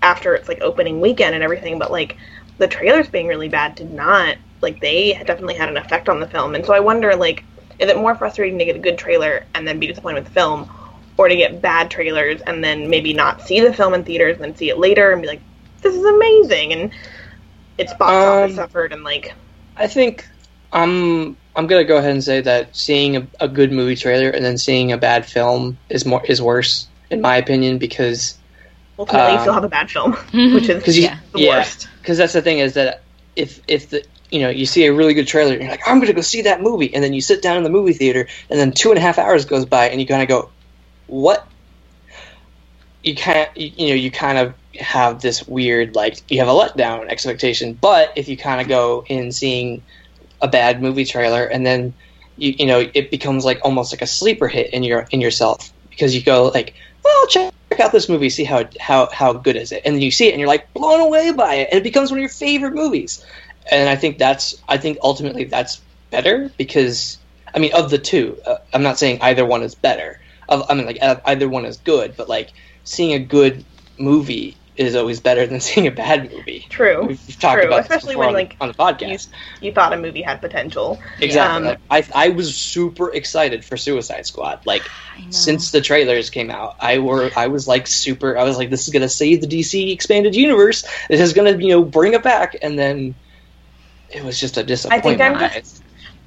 after 0.01 0.35
its 0.35 0.47
like 0.47 0.61
opening 0.61 1.01
weekend 1.01 1.33
and 1.35 1.43
everything 1.43 1.77
but 1.79 1.91
like 1.91 2.17
the 2.61 2.67
trailers 2.67 3.07
being 3.09 3.25
really 3.25 3.49
bad 3.49 3.73
did 3.73 3.91
not 3.91 4.37
like 4.61 4.79
they 4.81 5.13
definitely 5.25 5.55
had 5.55 5.67
an 5.67 5.77
effect 5.77 6.07
on 6.07 6.19
the 6.19 6.27
film 6.27 6.53
and 6.53 6.63
so 6.63 6.73
i 6.73 6.79
wonder 6.79 7.15
like 7.15 7.43
is 7.79 7.89
it 7.89 7.97
more 7.97 8.13
frustrating 8.13 8.59
to 8.59 8.65
get 8.65 8.75
a 8.75 8.79
good 8.79 8.99
trailer 8.99 9.43
and 9.55 9.67
then 9.67 9.79
be 9.79 9.87
disappointed 9.87 10.19
with 10.19 10.25
the 10.25 10.31
film 10.31 10.69
or 11.17 11.27
to 11.27 11.35
get 11.35 11.59
bad 11.61 11.89
trailers 11.89 12.39
and 12.41 12.63
then 12.63 12.87
maybe 12.87 13.13
not 13.13 13.41
see 13.41 13.59
the 13.61 13.73
film 13.73 13.95
in 13.95 14.03
theaters 14.03 14.35
and 14.35 14.43
then 14.45 14.55
see 14.55 14.69
it 14.69 14.77
later 14.77 15.11
and 15.11 15.23
be 15.23 15.27
like 15.27 15.41
this 15.81 15.95
is 15.95 16.05
amazing 16.05 16.71
and 16.73 16.91
its 17.79 17.93
box 17.95 18.11
office 18.13 18.51
Um, 18.51 18.55
suffered 18.57 18.93
and 18.93 19.03
like 19.03 19.33
I 19.75 19.87
think 19.87 20.27
I'm 20.71 21.35
I'm 21.55 21.65
gonna 21.65 21.83
go 21.83 21.97
ahead 21.97 22.11
and 22.11 22.23
say 22.23 22.41
that 22.41 22.75
seeing 22.75 23.17
a, 23.17 23.27
a 23.39 23.47
good 23.47 23.71
movie 23.71 23.95
trailer 23.95 24.29
and 24.29 24.45
then 24.45 24.59
seeing 24.59 24.91
a 24.91 24.97
bad 24.99 25.25
film 25.25 25.79
is 25.89 26.05
more 26.05 26.23
is 26.27 26.39
worse 26.39 26.87
in 27.09 27.21
my 27.21 27.37
opinion 27.37 27.79
because 27.79 28.37
ultimately 28.99 29.31
you 29.31 29.37
um, 29.37 29.41
still 29.41 29.53
have 29.53 29.63
a 29.63 29.69
bad 29.69 29.89
film 29.89 30.11
which 30.53 30.69
is 30.69 30.85
you- 30.97 31.03
Yeah. 31.05 31.17
the 31.33 31.39
yeah. 31.39 31.49
worst 31.57 31.87
because 32.01 32.17
that's 32.17 32.33
the 32.33 32.41
thing 32.41 32.59
is 32.59 32.73
that 32.73 33.01
if 33.35 33.61
if 33.67 33.89
the 33.89 34.03
you 34.29 34.39
know 34.39 34.49
you 34.49 34.65
see 34.65 34.85
a 34.85 34.93
really 34.93 35.13
good 35.13 35.27
trailer 35.27 35.53
you're 35.53 35.69
like 35.69 35.87
I'm 35.87 35.99
gonna 35.99 36.13
go 36.13 36.21
see 36.21 36.41
that 36.43 36.61
movie. 36.61 36.93
And 36.93 37.03
then 37.03 37.13
you 37.13 37.21
sit 37.21 37.41
down 37.41 37.57
in 37.57 37.63
the 37.63 37.69
movie 37.69 37.93
theater 37.93 38.27
and 38.49 38.59
then 38.59 38.71
two 38.71 38.89
and 38.89 38.97
a 38.97 39.01
half 39.01 39.17
hours 39.17 39.45
goes 39.45 39.65
by 39.65 39.89
and 39.89 40.01
you 40.01 40.07
kind 40.07 40.21
of 40.21 40.27
go 40.27 40.49
what? 41.07 41.47
You 43.03 43.15
can't 43.15 43.55
you, 43.57 43.71
you 43.75 43.89
know 43.89 43.95
you 43.95 44.11
kind 44.11 44.37
of 44.37 44.53
have 44.79 45.21
this 45.21 45.47
weird 45.47 45.95
like 45.95 46.19
you 46.31 46.39
have 46.39 46.47
a 46.47 46.51
letdown 46.51 47.09
expectation. 47.09 47.73
But 47.73 48.13
if 48.15 48.27
you 48.27 48.37
kind 48.37 48.61
of 48.61 48.67
go 48.67 49.05
in 49.07 49.31
seeing 49.31 49.83
a 50.41 50.47
bad 50.47 50.81
movie 50.81 51.05
trailer, 51.05 51.45
and 51.45 51.65
then 51.65 51.93
you 52.37 52.55
you 52.57 52.65
know 52.65 52.89
it 52.93 53.11
becomes 53.11 53.45
like 53.45 53.59
almost 53.63 53.93
like 53.93 54.01
a 54.01 54.07
sleeper 54.07 54.47
hit 54.47 54.73
in 54.73 54.83
your 54.83 55.07
in 55.11 55.21
yourself. 55.21 55.71
Because 55.89 56.15
you 56.15 56.23
go 56.23 56.47
like, 56.47 56.73
well, 57.03 57.27
check 57.27 57.53
out 57.79 57.91
this 57.91 58.09
movie, 58.09 58.29
see 58.29 58.43
how 58.43 58.65
how 58.79 59.09
how 59.11 59.33
good 59.33 59.55
is 59.55 59.71
it, 59.71 59.81
and 59.85 60.01
you 60.01 60.11
see 60.11 60.27
it 60.27 60.31
and 60.31 60.39
you're 60.39 60.47
like 60.47 60.71
blown 60.73 60.99
away 61.01 61.31
by 61.31 61.55
it, 61.55 61.69
and 61.71 61.79
it 61.79 61.83
becomes 61.83 62.11
one 62.11 62.19
of 62.19 62.21
your 62.21 62.29
favorite 62.29 62.73
movies. 62.73 63.25
And 63.71 63.89
I 63.89 63.95
think 63.95 64.17
that's 64.17 64.61
I 64.67 64.77
think 64.77 64.97
ultimately 65.01 65.45
that's 65.45 65.81
better 66.09 66.51
because 66.57 67.17
I 67.53 67.59
mean 67.59 67.73
of 67.73 67.89
the 67.89 67.97
two, 67.97 68.37
uh, 68.45 68.57
I'm 68.73 68.83
not 68.83 68.97
saying 68.97 69.19
either 69.21 69.45
one 69.45 69.63
is 69.63 69.75
better. 69.75 70.19
Of, 70.49 70.65
I 70.69 70.73
mean 70.73 70.85
like 70.85 70.99
either 71.01 71.47
one 71.47 71.65
is 71.65 71.77
good, 71.77 72.15
but 72.17 72.27
like 72.29 72.51
seeing 72.83 73.13
a 73.13 73.19
good 73.19 73.63
movie 73.97 74.57
is 74.85 74.95
always 74.95 75.19
better 75.19 75.45
than 75.47 75.59
seeing 75.67 75.87
a 75.87 75.91
bad 75.91 76.31
movie. 76.31 76.65
True. 76.69 77.05
We've, 77.05 77.39
talked 77.39 77.61
True, 77.61 77.67
about 77.67 77.81
especially 77.81 78.15
when, 78.15 78.29
on, 78.29 78.33
like, 78.33 78.57
on 78.61 78.67
the 78.67 78.73
podcast. 78.73 79.27
You 79.61 79.71
thought 79.71 79.93
a 79.93 79.97
movie 79.97 80.21
had 80.21 80.41
potential. 80.41 80.99
Exactly. 81.19 81.69
Um, 81.69 81.77
I 81.89 82.05
I 82.13 82.29
was 82.29 82.55
super 82.55 83.13
excited 83.13 83.65
for 83.65 83.77
Suicide 83.77 84.25
Squad. 84.25 84.61
Like 84.71 84.83
since 85.29 85.71
the 85.71 85.81
trailers 85.81 86.29
came 86.29 86.49
out, 86.49 86.77
I 86.79 86.99
were 86.99 87.29
I 87.35 87.47
was 87.47 87.67
like 87.67 87.87
super. 87.87 88.37
I 88.37 88.43
was 88.43 88.57
like, 88.57 88.69
this 88.69 88.87
is 88.87 88.93
gonna 88.93 89.09
save 89.09 89.41
the 89.41 89.47
DC 89.47 89.91
expanded 89.91 90.33
universe. 90.35 90.85
This 91.09 91.19
is 91.19 91.33
gonna 91.33 91.57
you 91.57 91.69
know 91.69 91.83
bring 91.83 92.13
it 92.13 92.23
back, 92.23 92.55
and 92.61 92.79
then 92.79 93.15
it 94.09 94.23
was 94.23 94.39
just 94.39 94.57
a 94.57 94.63
disappointment. 94.63 95.21
I'm 95.21 95.51
just- 95.51 95.80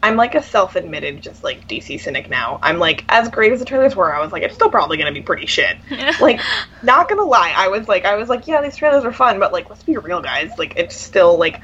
I'm 0.04 0.16
like 0.16 0.34
a 0.34 0.42
self-admitted 0.42 1.22
just 1.22 1.42
like 1.42 1.66
DC 1.66 1.98
cynic 1.98 2.28
now. 2.28 2.58
I'm 2.62 2.78
like 2.78 3.06
as 3.08 3.30
great 3.30 3.52
as 3.52 3.60
the 3.60 3.64
trailers 3.64 3.96
were, 3.96 4.14
I 4.14 4.20
was 4.20 4.32
like 4.32 4.42
it's 4.42 4.54
still 4.54 4.68
probably 4.68 4.98
going 4.98 5.06
to 5.06 5.18
be 5.18 5.24
pretty 5.24 5.46
shit. 5.46 5.78
Like 6.20 6.40
not 6.82 7.08
going 7.08 7.18
to 7.18 7.24
lie, 7.24 7.54
I 7.56 7.68
was 7.68 7.88
like 7.88 8.04
I 8.04 8.14
was 8.16 8.28
like 8.28 8.46
yeah, 8.46 8.60
these 8.60 8.76
trailers 8.76 9.06
are 9.06 9.14
fun, 9.14 9.38
but 9.38 9.50
like 9.50 9.70
let's 9.70 9.82
be 9.82 9.96
real 9.96 10.20
guys, 10.20 10.52
like 10.58 10.74
it's 10.76 10.94
still 10.94 11.38
like 11.38 11.62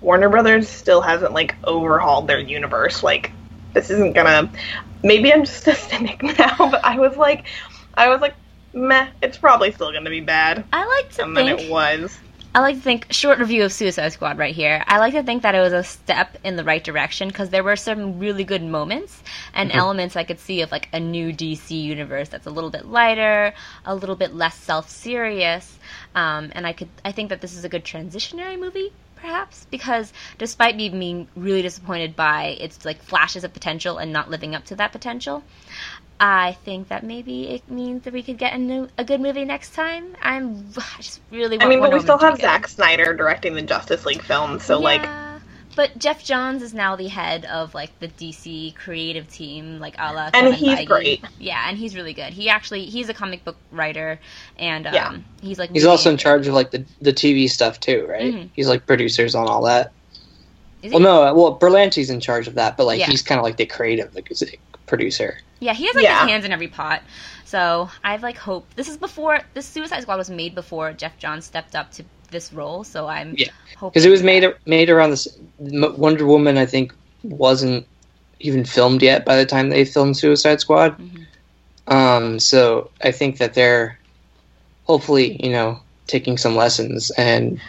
Warner 0.00 0.30
Brothers 0.30 0.70
still 0.70 1.02
hasn't 1.02 1.34
like 1.34 1.54
overhauled 1.64 2.28
their 2.28 2.38
universe. 2.38 3.02
Like 3.02 3.30
this 3.74 3.90
isn't 3.90 4.14
to 4.14 4.48
maybe 5.02 5.30
I'm 5.30 5.44
just 5.44 5.68
a 5.68 5.74
cynic 5.90 6.22
now, 6.22 6.56
but 6.58 6.82
I 6.82 6.98
was 6.98 7.14
like 7.18 7.44
I 7.92 8.08
was 8.08 8.22
like 8.22 8.34
meh, 8.72 9.10
it's 9.20 9.36
probably 9.36 9.70
still 9.72 9.92
going 9.92 10.04
to 10.04 10.10
be 10.10 10.22
bad. 10.22 10.64
I 10.72 11.02
like 11.02 11.12
to 11.16 11.24
And 11.24 11.36
then 11.36 11.58
think 11.58 11.60
it 11.60 11.70
was. 11.70 12.18
I 12.52 12.58
like 12.58 12.74
to 12.74 12.80
think 12.80 13.06
short 13.12 13.38
review 13.38 13.62
of 13.62 13.72
Suicide 13.72 14.08
Squad 14.08 14.36
right 14.36 14.52
here. 14.52 14.82
I 14.88 14.98
like 14.98 15.14
to 15.14 15.22
think 15.22 15.42
that 15.44 15.54
it 15.54 15.60
was 15.60 15.72
a 15.72 15.84
step 15.84 16.36
in 16.42 16.56
the 16.56 16.64
right 16.64 16.82
direction 16.82 17.28
because 17.28 17.50
there 17.50 17.62
were 17.62 17.76
some 17.76 18.18
really 18.18 18.42
good 18.42 18.64
moments 18.64 19.22
and 19.54 19.70
elements 19.70 20.16
I 20.16 20.24
could 20.24 20.40
see 20.40 20.62
of 20.62 20.72
like 20.72 20.88
a 20.92 20.98
new 20.98 21.32
DC 21.32 21.80
universe 21.80 22.28
that's 22.28 22.48
a 22.48 22.50
little 22.50 22.70
bit 22.70 22.86
lighter, 22.86 23.54
a 23.84 23.94
little 23.94 24.16
bit 24.16 24.34
less 24.34 24.56
self-serious, 24.56 25.78
um, 26.16 26.50
and 26.52 26.66
I 26.66 26.72
could 26.72 26.88
I 27.04 27.12
think 27.12 27.28
that 27.28 27.40
this 27.40 27.54
is 27.54 27.64
a 27.64 27.68
good 27.68 27.84
transitionary 27.84 28.58
movie 28.58 28.92
perhaps 29.20 29.66
because 29.70 30.12
despite 30.38 30.76
me 30.76 30.88
being 30.88 31.28
really 31.36 31.62
disappointed 31.62 32.16
by 32.16 32.56
its 32.60 32.84
like 32.84 33.02
flashes 33.02 33.44
of 33.44 33.52
potential 33.52 33.98
and 33.98 34.12
not 34.12 34.30
living 34.30 34.54
up 34.54 34.64
to 34.64 34.74
that 34.76 34.92
potential 34.92 35.44
I 36.22 36.52
think 36.64 36.88
that 36.88 37.02
maybe 37.02 37.48
it 37.48 37.68
means 37.70 38.04
that 38.04 38.12
we 38.12 38.22
could 38.22 38.36
get 38.36 38.52
a 38.52 38.58
new, 38.58 38.88
a 38.98 39.04
good 39.04 39.20
movie 39.22 39.44
next 39.46 39.72
time. 39.74 40.14
I'm 40.22 40.68
I 40.76 40.96
just 41.00 41.20
really. 41.30 41.56
Want 41.56 41.62
I 41.64 41.68
mean, 41.68 41.80
but 41.80 41.92
we 41.92 41.98
still 42.00 42.16
Woman 42.18 42.20
to 42.20 42.26
have 42.26 42.36
be. 42.36 42.42
Zack 42.42 42.68
Snyder 42.68 43.14
directing 43.14 43.54
the 43.54 43.62
Justice 43.62 44.04
League 44.04 44.22
films, 44.22 44.64
so 44.64 44.78
like 44.78 45.02
Yeah. 45.02 45.26
But 45.76 45.96
Geoff 45.98 46.22
Johns 46.24 46.62
is 46.62 46.74
now 46.74 46.96
the 46.96 47.06
head 47.08 47.44
of 47.46 47.74
like 47.74 47.96
the 48.00 48.08
DC 48.08 48.74
creative 48.74 49.28
team, 49.30 49.78
like 49.78 49.94
a 49.98 50.12
la 50.12 50.24
And 50.34 50.34
Kevin 50.34 50.52
he's 50.52 50.78
Feige. 50.80 50.86
great. 50.86 51.24
Yeah, 51.38 51.64
and 51.68 51.78
he's 51.78 51.94
really 51.96 52.12
good. 52.12 52.32
He 52.34 52.50
actually 52.50 52.84
he's 52.86 53.08
a 53.08 53.14
comic 53.14 53.44
book 53.44 53.56
writer, 53.72 54.20
and 54.58 54.86
um, 54.88 54.92
Yeah. 54.94 55.16
he's 55.40 55.58
like 55.58 55.70
He's 55.70 55.86
also 55.86 56.10
in 56.10 56.16
charge 56.18 56.46
of 56.48 56.54
like 56.54 56.70
the 56.70 56.84
the 57.00 57.12
TV 57.14 57.48
stuff 57.48 57.80
too, 57.80 58.04
right? 58.06 58.34
Mhm. 58.34 58.50
He's 58.52 58.68
like 58.68 58.84
producers 58.84 59.34
on 59.34 59.46
all 59.48 59.62
that. 59.62 59.92
Is 60.82 60.90
he? 60.92 60.98
Well, 60.98 61.00
no, 61.00 61.34
well 61.34 61.58
Berlanti's 61.58 62.10
in 62.10 62.20
charge 62.20 62.46
of 62.48 62.56
that, 62.56 62.76
but 62.76 62.84
like 62.84 62.98
Yeah. 62.98 63.06
he's 63.06 63.22
kind 63.22 63.38
of 63.38 63.44
like 63.44 63.56
the 63.56 63.64
creative 63.66 64.14
like, 64.14 64.28
producer. 64.90 65.38
Yeah, 65.60 65.72
he 65.72 65.86
has 65.86 65.94
like 65.94 66.04
Yeah. 66.04 66.20
his 66.22 66.30
hands 66.30 66.44
in 66.44 66.52
every 66.52 66.68
pot. 66.68 67.02
So 67.46 67.88
I've 68.04 68.22
like 68.22 68.36
hope. 68.36 68.66
This 68.76 68.88
is 68.88 68.96
before 68.98 69.40
this 69.54 69.66
Suicide 69.66 70.02
Squad 70.02 70.16
was 70.16 70.28
made 70.28 70.54
before 70.54 70.92
Geoff 70.92 71.16
Johns 71.18 71.46
stepped 71.46 71.74
up 71.74 71.90
to 71.92 72.04
this 72.30 72.52
role. 72.52 72.84
So 72.84 73.06
I'm 73.08 73.34
Yeah. 73.38 73.48
because 73.80 74.04
it 74.04 74.10
was 74.10 74.22
made 74.22 74.44
made 74.66 74.90
around 74.90 75.10
this 75.10 75.26
Wonder 75.58 76.26
Woman. 76.26 76.58
I 76.58 76.66
think 76.66 76.92
wasn't 77.22 77.86
even 78.40 78.64
filmed 78.64 79.02
yet 79.02 79.24
by 79.24 79.36
the 79.36 79.44
time 79.46 79.68
they 79.70 79.84
filmed 79.84 80.16
Suicide 80.16 80.60
Squad. 80.60 80.96
Mhm. 80.98 81.26
Um, 81.92 82.38
so 82.38 82.90
I 83.02 83.10
think 83.10 83.38
that 83.38 83.54
they're 83.54 83.98
hopefully 84.84 85.36
you 85.44 85.50
know 85.50 85.80
taking 86.06 86.36
some 86.38 86.56
lessons 86.56 87.10
and 87.12 87.60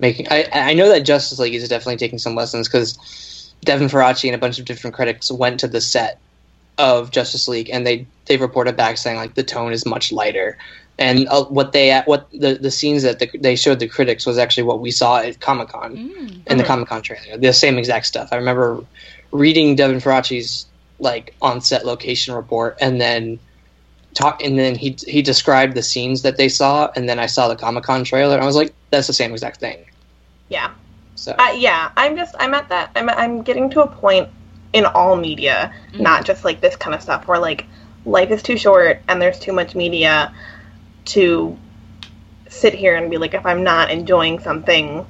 making. 0.00 0.26
I 0.30 0.46
I 0.52 0.74
know 0.74 0.88
that 0.88 1.00
Justice 1.00 1.38
League 1.38 1.54
is 1.54 1.68
definitely 1.68 1.96
taking 1.96 2.18
some 2.18 2.34
lessons 2.34 2.66
because 2.68 3.52
Devin 3.64 3.88
Faraci 3.88 4.26
and 4.26 4.34
a 4.34 4.38
bunch 4.38 4.58
of 4.58 4.64
different 4.64 4.94
critics 4.96 5.30
went 5.30 5.60
to 5.60 5.68
the 5.68 5.80
set 5.80 6.18
of 6.78 7.10
Justice 7.10 7.48
League 7.48 7.70
and 7.70 7.86
they 7.86 8.06
they 8.26 8.36
reported 8.36 8.76
back 8.76 8.96
saying 8.98 9.16
like 9.16 9.34
the 9.34 9.42
tone 9.42 9.72
is 9.72 9.84
much 9.86 10.12
lighter. 10.12 10.58
And 10.98 11.28
uh, 11.28 11.44
what 11.44 11.72
they 11.72 12.00
what 12.06 12.28
the, 12.32 12.54
the 12.54 12.70
scenes 12.70 13.02
that 13.02 13.18
the, 13.18 13.30
they 13.40 13.56
showed 13.56 13.78
the 13.78 13.88
critics 13.88 14.26
was 14.26 14.38
actually 14.38 14.64
what 14.64 14.80
we 14.80 14.90
saw 14.90 15.18
at 15.18 15.40
Comic 15.40 15.68
Con 15.68 15.98
Mm. 15.98 16.46
in 16.46 16.58
the. 16.58 16.64
Comic 16.64 16.88
Con 16.88 17.02
trailer. 17.02 17.38
The 17.38 17.52
same 17.52 17.78
exact 17.78 18.06
stuff. 18.06 18.30
I 18.32 18.36
remember 18.36 18.84
reading 19.32 19.76
Devin 19.76 19.98
Faraci's 19.98 20.66
like 20.98 21.36
on 21.40 21.60
set 21.60 21.84
location 21.86 22.34
report 22.34 22.76
and 22.80 23.00
then 23.00 23.38
talk 24.14 24.42
and 24.42 24.58
then 24.58 24.74
he 24.74 24.98
he 25.06 25.22
described 25.22 25.74
the 25.76 25.82
scenes 25.82 26.22
that 26.22 26.36
they 26.36 26.48
saw 26.48 26.90
and 26.96 27.08
then 27.08 27.18
I 27.18 27.26
saw 27.26 27.48
the 27.48 27.56
Comic 27.56 27.84
Con 27.84 28.04
trailer 28.04 28.34
and 28.34 28.42
I 28.42 28.46
was 28.46 28.56
like, 28.56 28.74
that's 28.90 29.06
the 29.06 29.12
same 29.12 29.32
exact 29.32 29.60
thing. 29.60 29.84
yeah. 30.48 30.72
So 31.14 31.34
Uh, 31.38 31.52
yeah, 31.56 31.90
I'm 31.96 32.16
just 32.16 32.34
I'm 32.38 32.54
at 32.54 32.68
that 32.70 32.90
I'm 32.96 33.08
I'm 33.10 33.42
getting 33.42 33.70
to 33.70 33.82
a 33.82 33.86
point 33.86 34.28
in 34.72 34.84
all 34.86 35.16
media, 35.16 35.72
Mhm. 35.92 36.00
not 36.00 36.24
just 36.24 36.44
like 36.44 36.60
this 36.60 36.76
kind 36.76 36.94
of 36.94 37.02
stuff 37.02 37.26
where 37.26 37.38
like 37.38 37.66
life 38.04 38.30
is 38.30 38.42
too 38.42 38.56
short 38.56 39.02
and 39.08 39.20
there's 39.20 39.38
too 39.38 39.52
much 39.52 39.74
media 39.74 40.32
to 41.06 41.58
sit 42.48 42.74
here 42.74 42.96
and 42.96 43.10
be 43.10 43.18
like 43.18 43.34
if 43.34 43.44
I'm 43.44 43.62
not 43.62 43.90
enjoying 43.90 44.38
something 44.38 45.06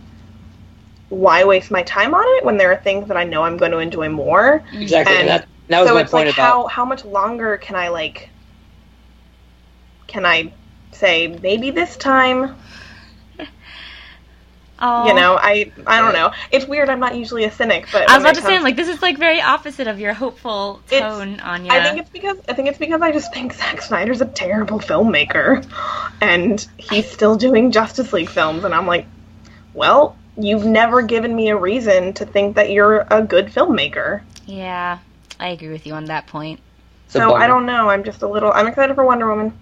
why 1.08 1.44
waste 1.44 1.70
my 1.70 1.82
time 1.84 2.14
on 2.14 2.22
it 2.38 2.44
when 2.44 2.56
there 2.58 2.70
are 2.70 2.76
things 2.76 3.08
that 3.08 3.16
I 3.16 3.24
know 3.24 3.42
I'm 3.42 3.56
going 3.56 3.72
to 3.72 3.78
enjoy 3.78 4.08
more? 4.08 4.62
exactly. 4.72 5.16
And 5.16 5.28
that 5.28 5.48
that 5.68 5.80
was 5.80 5.88
so 5.88 5.94
my 5.94 6.02
it's 6.02 6.10
point 6.10 6.26
like 6.26 6.34
about 6.34 6.44
how 6.44 6.66
how 6.66 6.84
much 6.84 7.04
longer 7.04 7.56
can 7.56 7.76
I 7.76 7.88
like 7.88 8.30
can 10.06 10.26
I 10.26 10.52
say 10.92 11.28
maybe 11.28 11.70
this 11.70 11.96
time 11.96 12.56
Oh. 14.80 15.08
you 15.08 15.14
know 15.14 15.36
I 15.40 15.72
I 15.86 16.00
don't 16.00 16.12
know 16.12 16.30
it's 16.52 16.66
weird 16.66 16.88
I'm 16.88 17.00
not 17.00 17.16
usually 17.16 17.42
a 17.44 17.50
cynic 17.50 17.88
but 17.90 18.08
I 18.08 18.14
was 18.14 18.22
about 18.22 18.36
to 18.36 18.42
say, 18.42 18.60
like, 18.60 18.76
this 18.76 18.86
is 18.86 19.02
like 19.02 19.18
very 19.18 19.40
opposite 19.40 19.88
of 19.88 19.98
your 19.98 20.12
hopeful 20.14 20.80
It's- 20.90 21.02
tone, 21.02 21.40
Anya. 21.40 21.72
I 21.72 21.82
think 21.82 21.98
it's 22.00 22.10
because 22.10 22.38
I 22.48 22.52
think 22.52 22.68
it's 22.68 22.78
because 22.78 23.02
I 23.02 23.10
just 23.10 23.32
think 23.34 23.54
Zack 23.54 23.82
Snyder's 23.82 24.20
a 24.20 24.26
terrible 24.26 24.78
filmmaker, 24.78 25.66
and 26.20 26.64
he's 26.76 27.10
still 27.10 27.34
doing 27.34 27.72
Justice 27.72 28.12
League 28.12 28.28
films, 28.30 28.62
and 28.64 28.72
I'm 28.72 28.86
like, 28.86 29.06
well, 29.74 30.16
you've 30.36 30.64
never 30.64 31.02
given 31.02 31.34
me 31.34 31.48
a 31.48 31.56
reason 31.56 32.12
to 32.14 32.24
think 32.24 32.54
that 32.54 32.70
you're 32.70 33.06
a 33.10 33.20
good 33.22 33.46
filmmaker. 33.46 34.22
yeah, 34.46 34.98
I 35.40 35.48
agree 35.48 35.70
with 35.70 35.86
you 35.86 35.94
on 35.94 36.04
that 36.04 36.26
point. 36.28 36.60
So 37.08 37.34
I 37.34 37.46
don't 37.48 37.66
know. 37.66 37.88
I'm 37.88 38.04
just 38.04 38.22
a 38.22 38.28
little. 38.28 38.52
I'm 38.52 38.66
excited 38.68 38.94
for 38.94 39.04
Wonder 39.04 39.28
Woman. 39.28 39.52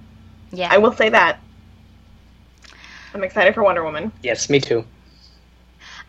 Yeah. 0.53 0.69
I 0.71 0.79
will 0.79 0.93
say 0.93 1.09
that. 1.09 1.39
I'm 3.15 3.25
excited 3.25 3.55
for 3.55 3.63
Wonder 3.63 3.83
Woman. 3.83 4.13
Yes, 4.23 4.51
me 4.51 4.61
too. 4.61 4.85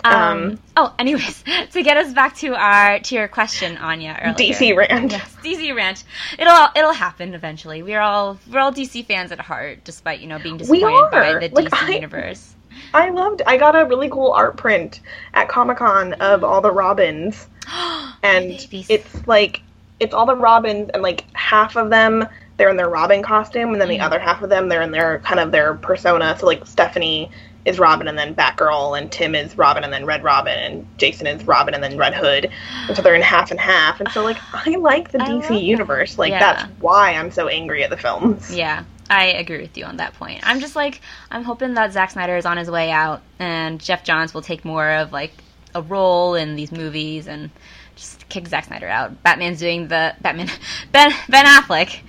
Um, 0.03 0.13
Um, 0.13 0.59
oh, 0.77 0.93
anyways, 0.99 1.43
to 1.71 1.83
get 1.83 1.97
us 1.97 2.13
back 2.13 2.35
to 2.37 2.55
our 2.55 2.99
to 2.99 3.15
your 3.15 3.27
question, 3.27 3.77
Anya. 3.77 4.17
Earlier. 4.21 4.53
DC 4.53 4.75
rant. 4.77 5.11
Yes, 5.11 5.35
DC 5.43 5.75
rant. 5.75 6.03
It'll 6.37 6.67
it'll 6.75 6.93
happen 6.93 7.33
eventually. 7.33 7.83
We're 7.83 8.01
all 8.01 8.37
we're 8.51 8.59
all 8.59 8.71
DC 8.71 9.05
fans 9.05 9.31
at 9.31 9.39
heart, 9.39 9.83
despite 9.83 10.19
you 10.19 10.27
know 10.27 10.39
being 10.39 10.57
disappointed 10.57 11.11
by 11.11 11.33
the 11.39 11.49
Like, 11.53 11.65
DC 11.69 11.73
I- 11.73 11.89
universe. 11.95 12.53
I 12.93 13.09
loved. 13.09 13.41
I 13.47 13.57
got 13.57 13.75
a 13.75 13.85
really 13.85 14.07
cool 14.09 14.31
art 14.31 14.55
print 14.55 14.99
at 15.33 15.49
Comic 15.49 15.77
Con 15.77 16.13
of 16.13 16.43
all 16.43 16.61
the 16.61 16.71
Robins. 16.71 17.47
and 18.23 18.51
it's 18.71 19.27
like 19.27 19.61
it's 19.99 20.13
all 20.13 20.25
the 20.25 20.35
robins 20.35 20.89
and 20.93 21.01
like 21.03 21.25
half 21.35 21.75
of 21.75 21.89
them 21.89 22.25
they're 22.55 22.69
in 22.69 22.77
their 22.77 22.87
robin 22.89 23.21
costume 23.23 23.73
and 23.73 23.81
then 23.81 23.89
the 23.89 23.97
Mhm. 23.97 24.03
other 24.03 24.19
half 24.19 24.41
of 24.41 24.49
them 24.49 24.69
they're 24.69 24.81
in 24.83 24.91
their 24.91 25.19
kind 25.19 25.39
of 25.39 25.51
their 25.51 25.73
persona 25.73 26.37
so 26.39 26.45
like 26.45 26.65
stephanie 26.65 27.29
is 27.67 27.77
robin 27.79 28.07
and 28.07 28.17
then 28.17 28.33
batgirl 28.33 28.97
and 28.97 29.11
tim 29.11 29.35
is 29.35 29.57
robin 29.57 29.83
and 29.83 29.91
then 29.93 30.05
red 30.05 30.23
robin 30.23 30.57
and 30.57 30.87
jason 30.97 31.27
is 31.27 31.43
robin 31.45 31.73
and 31.73 31.83
then 31.83 31.97
red 31.97 32.13
hood 32.15 32.49
and 32.87 32.95
so 32.95 33.01
they're 33.03 33.13
in 33.15 33.21
half 33.21 33.51
and 33.51 33.59
half 33.59 33.99
and 33.99 34.09
so 34.09 34.23
like 34.23 34.37
i 34.53 34.69
like 34.77 35.11
the 35.11 35.21
I 35.21 35.27
dc 35.29 35.61
universe 35.63 36.17
like 36.17 36.31
Yeah. 36.31 36.39
that's 36.39 36.63
why 36.81 37.11
i'm 37.13 37.29
so 37.31 37.47
angry 37.47 37.83
at 37.83 37.89
the 37.89 37.97
films 37.97 38.55
Yeah, 38.55 38.83
I 39.09 39.25
agree 39.27 39.61
with 39.61 39.77
you 39.77 39.85
on 39.85 39.97
that 39.97 40.13
point. 40.15 40.41
I'm 40.43 40.59
just 40.59 40.75
like 40.75 40.99
I'm 41.31 41.43
hoping 41.43 41.75
that 41.75 41.93
Zack 41.93 42.11
Snyder 42.11 42.35
is 42.35 42.45
on 42.45 42.57
his 42.57 42.69
way 42.69 42.91
out, 42.91 43.21
and 43.39 43.79
Geoff 43.79 44.03
Johns 44.03 44.33
will 44.33 44.41
take 44.41 44.65
more 44.65 44.89
of 44.89 45.13
like 45.13 45.31
a 45.73 45.81
role 45.81 46.35
in 46.35 46.55
these 46.57 46.73
movies 46.73 47.25
and 47.27 47.49
just 47.95 48.27
kick 48.27 48.47
Zack 48.47 48.65
Snyder 48.65 48.87
out. 48.87 49.23
Batman's 49.23 49.59
doing 49.59 49.87
the 49.87 50.13
Batman. 50.21 50.49
Ben 50.91 51.11
Ben 51.29 51.45
Affleck. 51.45 51.99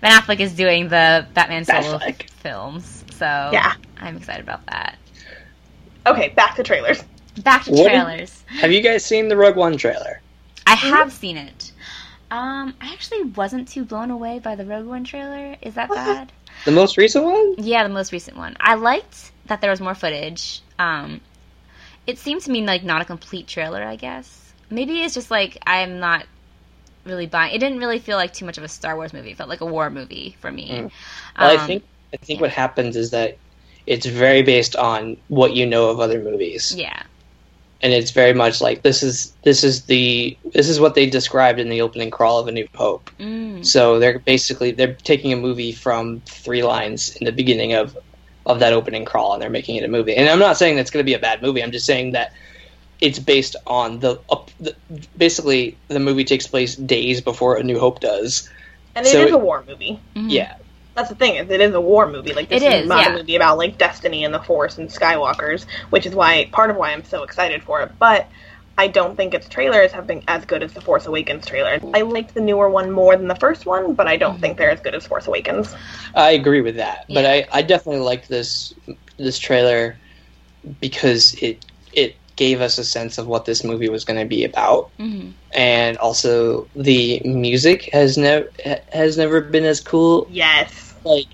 Ben 0.00 0.12
Affleck 0.12 0.40
is 0.40 0.54
doing 0.54 0.88
the 0.88 1.26
Batman 1.34 1.64
solo 1.66 1.98
films, 2.42 3.04
so 3.10 3.26
Yeah. 3.26 3.74
I'm 3.98 4.16
excited 4.16 4.42
about 4.42 4.64
that. 4.66 4.96
Okay 6.06 6.28
back 6.30 6.54
to 6.56 6.62
trailers 6.62 7.02
back 7.42 7.64
to 7.64 7.70
What 7.72 7.84
did- 7.84 7.90
trailers. 7.90 8.44
Have 8.48 8.72
you 8.72 8.80
guys 8.80 9.04
seen 9.04 9.28
the 9.28 9.36
Rogue 9.36 9.56
One 9.56 9.76
trailer? 9.76 10.20
I 10.66 10.74
have 10.74 11.12
seen 11.12 11.36
it. 11.36 11.72
Um, 12.30 12.74
I 12.80 12.92
actually 12.92 13.22
wasn't 13.24 13.68
too 13.68 13.84
blown 13.84 14.10
away 14.10 14.38
by 14.40 14.56
the 14.56 14.64
Rogue 14.64 14.86
One 14.86 15.04
trailer. 15.04 15.56
Is 15.62 15.74
that 15.74 15.88
bad? 15.90 16.32
The 16.64 16.72
most 16.72 16.96
recent 16.96 17.24
one? 17.24 17.54
Yeah, 17.58 17.82
the 17.82 17.92
most 17.92 18.10
recent 18.12 18.36
one. 18.36 18.56
I 18.58 18.74
liked 18.74 19.30
that 19.46 19.60
there 19.60 19.70
was 19.70 19.80
more 19.80 19.94
footage. 19.94 20.62
Um, 20.78 21.20
it 22.06 22.18
seemed 22.18 22.40
to 22.42 22.50
me 22.50 22.64
like 22.66 22.82
not 22.82 23.02
a 23.02 23.04
complete 23.04 23.46
trailer. 23.46 23.82
I 23.84 23.96
guess 23.96 24.52
maybe 24.70 25.02
it's 25.02 25.14
just 25.14 25.30
like 25.30 25.58
I'm 25.66 26.00
not 26.00 26.24
really 27.04 27.26
buying. 27.26 27.54
It 27.54 27.58
didn't 27.58 27.78
really 27.78 27.98
feel 27.98 28.16
like 28.16 28.32
too 28.32 28.46
much 28.46 28.58
of 28.58 28.64
a 28.64 28.68
Star 28.68 28.96
Wars 28.96 29.12
movie. 29.12 29.30
It 29.32 29.36
felt 29.36 29.48
like 29.50 29.60
a 29.60 29.66
war 29.66 29.90
movie 29.90 30.36
for 30.40 30.50
me. 30.50 30.70
Mm. 30.70 30.90
Well, 31.38 31.50
I 31.50 31.56
Um, 31.60 31.66
think 31.66 31.84
I 32.14 32.16
think 32.16 32.40
what 32.40 32.50
happens 32.50 32.96
is 32.96 33.10
that 33.10 33.36
it's 33.86 34.06
very 34.06 34.42
based 34.42 34.76
on 34.76 35.16
what 35.28 35.54
you 35.54 35.66
know 35.66 35.90
of 35.90 36.00
other 36.00 36.20
movies, 36.20 36.74
Yeah. 36.76 37.02
and 37.82 37.92
it's 37.92 38.10
very 38.10 38.32
much 38.34 38.60
like 38.60 38.82
this 38.82 39.02
is 39.02 39.32
this 39.42 39.62
is 39.64 39.82
the 39.84 40.36
this 40.52 40.68
is 40.68 40.80
what 40.80 40.94
they 40.94 41.06
described 41.08 41.58
in 41.60 41.68
the 41.68 41.80
opening 41.82 42.10
crawl 42.10 42.38
of 42.40 42.48
A 42.48 42.52
New 42.52 42.66
Hope. 42.74 43.10
Mm. 43.20 43.64
So 43.64 43.98
they're 43.98 44.18
basically 44.18 44.72
they're 44.72 44.94
taking 44.94 45.32
a 45.32 45.36
movie 45.36 45.72
from 45.72 46.20
three 46.26 46.62
lines 46.62 47.14
in 47.16 47.24
the 47.24 47.32
beginning 47.32 47.74
of 47.74 47.96
of 48.44 48.60
that 48.60 48.72
opening 48.72 49.04
crawl 49.04 49.32
and 49.34 49.42
they're 49.42 49.50
making 49.50 49.76
it 49.76 49.82
a 49.84 49.88
movie. 49.88 50.14
And 50.14 50.28
I'm 50.28 50.38
not 50.38 50.56
saying 50.56 50.76
that's 50.76 50.90
going 50.90 51.04
to 51.04 51.08
be 51.08 51.14
a 51.14 51.18
bad 51.18 51.42
movie. 51.42 51.62
I'm 51.62 51.72
just 51.72 51.84
saying 51.86 52.12
that 52.12 52.32
it's 53.00 53.18
based 53.18 53.56
on 53.66 53.98
the, 53.98 54.20
up 54.30 54.50
the 54.60 54.74
basically 55.18 55.76
the 55.88 55.98
movie 55.98 56.24
takes 56.24 56.46
place 56.46 56.76
days 56.76 57.20
before 57.20 57.56
A 57.56 57.62
New 57.64 57.78
Hope 57.80 57.98
does. 58.00 58.48
And 58.94 59.04
it 59.04 59.08
is 59.08 59.12
So 59.12 59.22
it- 59.26 59.32
a 59.32 59.36
war 59.38 59.64
movie. 59.66 59.98
Mhm. 60.14 60.30
Yeah. 60.30 60.54
That's 60.96 61.10
the 61.10 61.14
thing 61.14 61.36
is, 61.36 61.50
it 61.50 61.60
is 61.60 61.74
a 61.74 61.80
war 61.80 62.06
movie. 62.10 62.32
Like 62.32 62.48
this 62.48 62.62
It 62.62 62.72
is, 62.72 62.82
is, 62.84 62.88
not 62.88 63.04
yeah. 63.04 63.14
a 63.14 63.18
movie 63.18 63.36
about 63.36 63.58
like 63.58 63.76
destiny 63.78 64.24
and 64.24 64.32
the 64.32 64.40
Force 64.40 64.78
and 64.78 64.88
Skywalkers, 64.88 65.66
which 65.90 66.06
is 66.06 66.14
why 66.14 66.48
part 66.52 66.70
of 66.70 66.76
why 66.76 66.92
I'm 66.92 67.04
so 67.04 67.22
excited 67.22 67.62
for 67.62 67.82
it. 67.82 67.92
But 67.98 68.28
I 68.78 68.88
don't 68.88 69.14
think 69.16 69.34
its 69.34 69.48
trailers 69.48 69.92
have 69.92 70.06
been 70.06 70.22
as 70.26 70.44
good 70.46 70.62
as 70.62 70.72
the 70.72 70.80
Force 70.80 71.06
Awakens 71.06 71.46
trailer. 71.46 71.78
I 71.94 72.00
liked 72.02 72.34
the 72.34 72.40
newer 72.40 72.70
one 72.70 72.90
more 72.90 73.14
than 73.16 73.28
the 73.28 73.34
first 73.36 73.66
one, 73.66 73.94
but 73.94 74.06
I 74.06 74.16
don't 74.16 74.38
Mhm. 74.38 74.40
think 74.40 74.58
they're 74.58 74.70
as 74.70 74.80
good 74.80 74.94
as 74.94 75.06
Force 75.06 75.26
Awakens. 75.26 75.74
I 76.14 76.30
agree 76.32 76.62
with 76.62 76.76
that, 76.76 77.04
but 77.08 77.24
Yeah. 77.24 77.30
I, 77.30 77.46
I 77.52 77.62
definitely 77.62 78.00
liked 78.02 78.28
this 78.28 78.72
this 79.18 79.38
trailer 79.38 79.98
because 80.80 81.34
it 81.40 81.64
it 81.92 82.16
gave 82.36 82.60
us 82.60 82.78
a 82.78 82.84
sense 82.84 83.18
of 83.18 83.26
what 83.26 83.44
this 83.46 83.64
movie 83.64 83.88
was 83.88 84.04
going 84.04 84.18
to 84.18 84.26
be 84.26 84.44
about, 84.44 84.90
Mhm. 84.98 85.32
and 85.54 85.96
also 85.98 86.68
the 86.74 87.20
music 87.24 87.88
has 87.92 88.16
never 88.18 88.50
has 88.92 89.16
never 89.16 89.40
been 89.40 89.64
as 89.64 89.80
cool. 89.80 90.26
Yes. 90.30 90.85
Like 91.06 91.26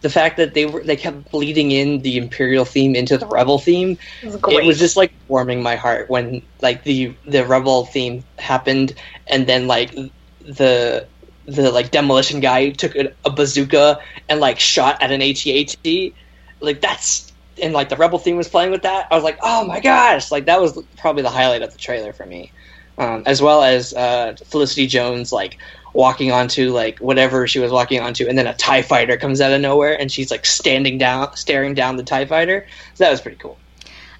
the 0.00 0.10
fact 0.10 0.36
that 0.38 0.54
they 0.54 0.66
were 0.66 0.82
they 0.82 0.96
kept 0.96 1.30
bleeding 1.30 1.70
in 1.70 2.02
the 2.02 2.16
Imperial 2.16 2.64
theme 2.64 2.94
into 2.94 3.18
the 3.18 3.26
Rebel 3.26 3.58
theme. 3.58 3.98
Great. 4.40 4.58
It 4.58 4.66
was 4.66 4.78
just 4.78 4.96
like 4.96 5.12
warming 5.28 5.62
my 5.62 5.76
heart 5.76 6.08
when 6.08 6.42
like 6.60 6.84
the 6.84 7.14
the 7.26 7.46
Rebel 7.46 7.84
theme 7.86 8.24
happened, 8.38 8.94
and 9.26 9.46
then 9.46 9.66
like 9.66 9.94
the 10.40 11.06
the 11.46 11.70
like 11.70 11.90
demolition 11.90 12.40
guy 12.40 12.70
took 12.70 12.96
a, 12.96 13.12
a 13.24 13.30
bazooka 13.30 14.00
and 14.28 14.40
like 14.40 14.58
shot 14.58 15.02
at 15.02 15.10
an 15.10 15.20
AT-AT. 15.20 16.12
Like 16.60 16.80
that's 16.80 17.32
and 17.62 17.74
like 17.74 17.88
the 17.88 17.96
Rebel 17.96 18.18
theme 18.18 18.36
was 18.36 18.48
playing 18.48 18.70
with 18.70 18.82
that. 18.82 19.08
I 19.10 19.14
was 19.14 19.24
like, 19.24 19.38
oh 19.42 19.66
my 19.66 19.80
gosh! 19.80 20.30
Like 20.30 20.46
that 20.46 20.60
was 20.60 20.78
probably 20.98 21.22
the 21.22 21.30
highlight 21.30 21.62
of 21.62 21.72
the 21.72 21.78
trailer 21.78 22.12
for 22.12 22.24
me, 22.24 22.52
um, 22.96 23.24
as 23.26 23.42
well 23.42 23.62
as 23.62 23.92
uh, 23.92 24.34
Felicity 24.46 24.86
Jones 24.86 25.32
like 25.32 25.58
walking 25.92 26.32
onto 26.32 26.72
like 26.72 26.98
whatever 26.98 27.46
she 27.46 27.58
was 27.58 27.70
walking 27.70 28.00
onto, 28.00 28.26
and 28.28 28.36
then 28.38 28.46
a 28.46 28.54
Tie 28.54 28.82
Fighter 28.82 29.16
comes 29.16 29.40
out 29.40 29.52
of 29.52 29.60
nowhere, 29.60 29.98
and 30.00 30.10
she's 30.10 30.30
like 30.30 30.46
standing 30.46 30.98
down, 30.98 31.36
staring 31.36 31.74
down 31.74 31.96
the 31.96 32.02
Tie 32.04 32.26
Fighter. 32.26 32.66
So 32.94 33.04
that 33.04 33.10
was 33.10 33.20
pretty 33.20 33.38
cool. 33.38 33.58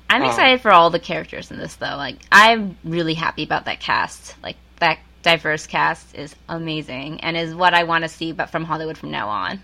I'm 0.09 0.23
Um, 0.23 0.29
excited 0.29 0.61
for 0.61 0.73
all 0.73 0.91
the 0.91 0.99
characters 0.99 1.51
in 1.51 1.59
this 1.59 1.77
though. 1.77 1.97
Like 1.97 2.17
I'm 2.33 2.77
really 2.85 3.15
happy 3.15 3.45
about 3.45 3.67
that 3.67 3.79
cast. 3.81 4.35
Like 4.43 4.57
that 4.81 4.99
diverse 5.23 5.67
cast 5.67 6.15
is 6.17 6.35
amazing 6.49 7.21
and 7.21 7.37
is 7.37 7.55
what 7.55 7.75
I 7.75 7.85
want 7.85 8.03
to 8.03 8.09
see 8.09 8.33
but 8.33 8.51
from 8.51 8.65
Hollywood 8.65 8.99
from 8.99 9.11
now 9.13 9.29
on. 9.29 9.61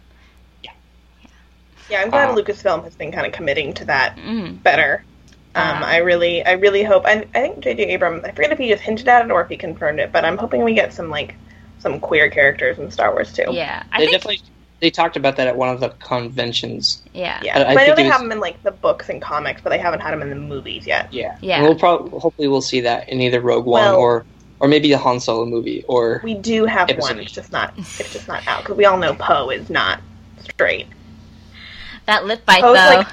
Yeah, 0.62 0.70
yeah. 1.90 2.02
I'm 2.02 2.10
glad 2.10 2.30
Uh, 2.30 2.34
Lucasfilm 2.34 2.84
has 2.84 2.94
been 2.94 3.10
kind 3.12 3.26
of 3.26 3.32
committing 3.32 3.74
to 3.74 3.84
that 3.86 4.16
Mm. 4.16 4.62
better. 4.62 5.04
Um, 5.54 5.82
Uh, 5.82 5.86
I 5.86 5.96
really, 5.98 6.44
I 6.44 6.52
really 6.52 6.82
hope. 6.84 7.06
I, 7.06 7.26
I 7.34 7.40
think 7.40 7.60
J.J. 7.60 7.84
Abrams. 7.84 8.24
I 8.24 8.30
forget 8.32 8.52
if 8.52 8.58
he 8.58 8.68
just 8.68 8.82
hinted 8.82 9.08
at 9.08 9.24
it 9.24 9.30
or 9.30 9.40
if 9.40 9.48
he 9.48 9.56
confirmed 9.56 9.98
it, 10.00 10.12
but 10.12 10.24
I'm 10.24 10.36
hoping 10.36 10.62
we 10.62 10.74
get 10.74 10.92
some 10.92 11.08
like 11.10 11.34
some 11.78 12.00
queer 12.00 12.28
characters 12.30 12.78
in 12.78 12.90
Star 12.90 13.12
Wars 13.12 13.32
too. 13.32 13.44
Yeah, 13.50 13.82
I 13.92 13.98
they 13.98 14.06
think 14.06 14.12
definitely 14.22 14.40
they 14.80 14.90
talked 14.90 15.16
about 15.16 15.36
that 15.36 15.46
at 15.46 15.56
one 15.56 15.68
of 15.70 15.80
the 15.80 15.88
conventions. 15.88 17.02
yeah. 17.14 17.40
Yeah, 17.42 17.58
I- 17.58 17.70
I 17.70 17.74
but 17.74 17.82
I 17.82 17.86
know 17.86 17.94
they 17.94 18.02
was- 18.04 18.12
have 18.12 18.20
them 18.20 18.32
in 18.32 18.40
like 18.40 18.62
the 18.62 18.72
books 18.72 19.08
and 19.08 19.22
comics, 19.22 19.60
but 19.62 19.70
they 19.70 19.78
haven't 19.78 20.00
had 20.00 20.12
them 20.12 20.20
in 20.22 20.28
the 20.30 20.36
movies 20.36 20.86
yet. 20.86 21.12
Yeah, 21.12 21.36
Yeah. 21.40 21.56
And 21.58 21.64
we'll 21.66 21.78
probably 21.78 22.18
hopefully 22.18 22.48
we'll 22.48 22.60
see 22.60 22.80
that 22.82 23.08
in 23.08 23.20
either 23.22 23.40
Rogue 23.40 23.64
One 23.66 23.82
Well- 23.82 23.96
or 23.96 24.24
or 24.58 24.68
maybe 24.68 24.90
a 24.92 24.98
Han 24.98 25.20
Solo 25.20 25.44
movie 25.44 25.84
or 25.86 26.20
We 26.24 26.34
do 26.34 26.64
have 26.64 26.88
Episode 26.90 27.16
one. 27.16 27.20
It's 27.20 27.32
just 27.32 27.52
not. 27.52 27.74
It's 27.76 28.12
just 28.12 28.26
not 28.26 28.46
out 28.48 28.62
because 28.62 28.76
we 28.76 28.84
all 28.86 28.96
know 28.98 29.14
Poe 29.14 29.50
is 29.50 29.68
not 29.70 30.00
straight. 30.42 30.86
That 32.06 32.24
lip 32.24 32.44
bite 32.46 32.62
Poe's 32.62 32.76
though. 32.76 32.96
like- 32.96 33.08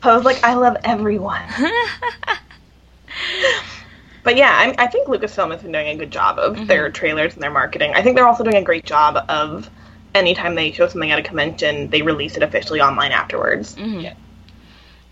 Poe's 0.00 0.24
like, 0.24 0.42
I 0.44 0.54
love 0.54 0.76
everyone. 0.84 1.42
But 4.28 4.36
yeah, 4.36 4.50
I, 4.52 4.84
I 4.84 4.86
think 4.88 5.08
Lucasfilm 5.08 5.52
has 5.52 5.62
been 5.62 5.72
doing 5.72 5.86
a 5.88 5.96
good 5.96 6.10
job 6.10 6.38
of 6.38 6.54
Mhm. 6.54 6.66
their 6.66 6.90
trailers 6.90 7.32
and 7.32 7.42
their 7.42 7.50
marketing. 7.50 7.92
I 7.94 8.02
think 8.02 8.14
they're 8.14 8.26
also 8.26 8.44
doing 8.44 8.56
a 8.56 8.62
great 8.62 8.84
job 8.84 9.24
of 9.26 9.70
anytime 10.14 10.54
they 10.54 10.70
show 10.70 10.86
something 10.86 11.10
at 11.10 11.18
a 11.18 11.22
convention, 11.22 11.88
they 11.88 12.02
release 12.02 12.36
it 12.36 12.42
officially 12.42 12.82
online 12.82 13.10
afterwards. 13.12 13.74
Mhm. 13.76 14.02
Yeah. 14.02 14.12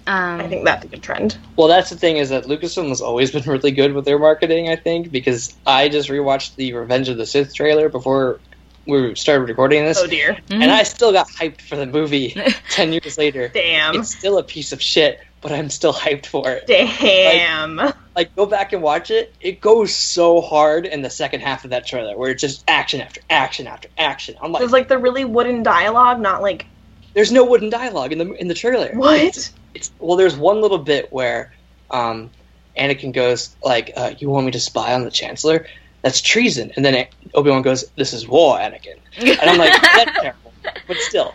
Um, 0.06 0.40
I 0.40 0.48
think 0.48 0.66
that's 0.66 0.84
a 0.84 0.88
good 0.88 1.02
trend. 1.02 1.38
Well, 1.56 1.66
that's 1.66 1.88
the 1.88 1.96
thing 1.96 2.18
is 2.18 2.28
that 2.28 2.44
Lucasfilm 2.44 2.90
has 2.90 3.00
always 3.00 3.30
been 3.36 3.44
really 3.44 3.70
good 3.70 3.94
with 3.94 4.04
their 4.04 4.18
marketing. 4.18 4.68
I 4.68 4.76
think 4.76 5.10
because 5.10 5.54
I 5.66 5.88
just 5.88 6.10
rewatched 6.10 6.56
the 6.56 6.74
Revenge 6.74 7.08
of 7.08 7.16
the 7.16 7.24
Sith 7.24 7.54
trailer 7.54 7.88
before 7.88 8.38
we 8.86 9.14
started 9.14 9.48
recording 9.48 9.86
this, 9.86 9.98
Oh 9.98 10.06
dear. 10.06 10.36
mhm. 10.50 10.62
and 10.62 10.70
I 10.70 10.82
still 10.82 11.10
got 11.12 11.26
hyped 11.40 11.62
for 11.62 11.76
the 11.76 11.86
movie 11.86 12.36
ten 12.70 12.92
years 12.92 13.16
later. 13.16 13.48
Damn. 13.48 13.94
It's 13.98 14.14
still 14.14 14.36
a 14.36 14.42
piece 14.44 14.72
of 14.72 14.82
shit, 14.82 15.20
but 15.46 15.54
I'm 15.54 15.70
still 15.70 15.92
hyped 15.92 16.26
for 16.26 16.50
it. 16.50 16.66
Damn. 16.66 17.92
Like, 18.16 18.34
go 18.34 18.46
back 18.46 18.72
and 18.72 18.82
watch 18.82 19.12
it. 19.12 19.32
It 19.40 19.60
goes 19.60 19.94
so 19.94 20.40
hard 20.40 20.86
in 20.86 21.02
the 21.02 21.08
second 21.08 21.38
half 21.38 21.62
of 21.62 21.70
that 21.70 21.86
trailer, 21.86 22.18
where 22.18 22.32
it's 22.32 22.40
just 22.40 22.64
action 22.66 23.00
after 23.00 23.20
action 23.30 23.68
after 23.68 23.88
action. 23.96 24.34
I'm 24.42 24.50
like, 24.50 24.58
There's 24.58 24.72
like 24.72 24.88
the 24.88 24.98
really 24.98 25.24
wooden 25.24 25.62
dialogue, 25.62 26.18
not 26.18 26.42
like 26.42 26.66
there's 27.14 27.30
no 27.30 27.44
wooden 27.44 27.70
dialogue 27.70 28.10
in 28.10 28.18
the 28.18 28.32
in 28.32 28.48
the 28.48 28.54
trailer. 28.54 28.90
what? 28.92 29.20
It's, 29.20 29.52
it's 29.72 29.92
well, 30.00 30.16
there's 30.16 30.34
one 30.34 30.60
little 30.60 30.78
bit 30.78 31.12
where 31.12 31.54
um, 31.92 32.28
Anakin 32.76 33.12
goes 33.12 33.54
like, 33.62 33.92
uh, 33.96 34.14
"You 34.18 34.28
want 34.28 34.46
me 34.46 34.50
to 34.50 34.60
spy 34.60 34.94
on 34.94 35.04
the 35.04 35.12
Chancellor? 35.12 35.68
That's 36.02 36.20
treason." 36.20 36.72
And 36.74 36.84
then 36.84 37.06
Obi 37.34 37.50
Wan 37.50 37.62
goes, 37.62 37.88
"This 37.94 38.12
is 38.14 38.26
war, 38.26 38.58
Anakin." 38.58 38.96
And 39.16 39.48
I'm 39.48 39.58
like, 39.58 39.80
"That's 39.80 40.10
terrible," 40.20 40.52
but 40.88 40.96
still. 40.96 41.34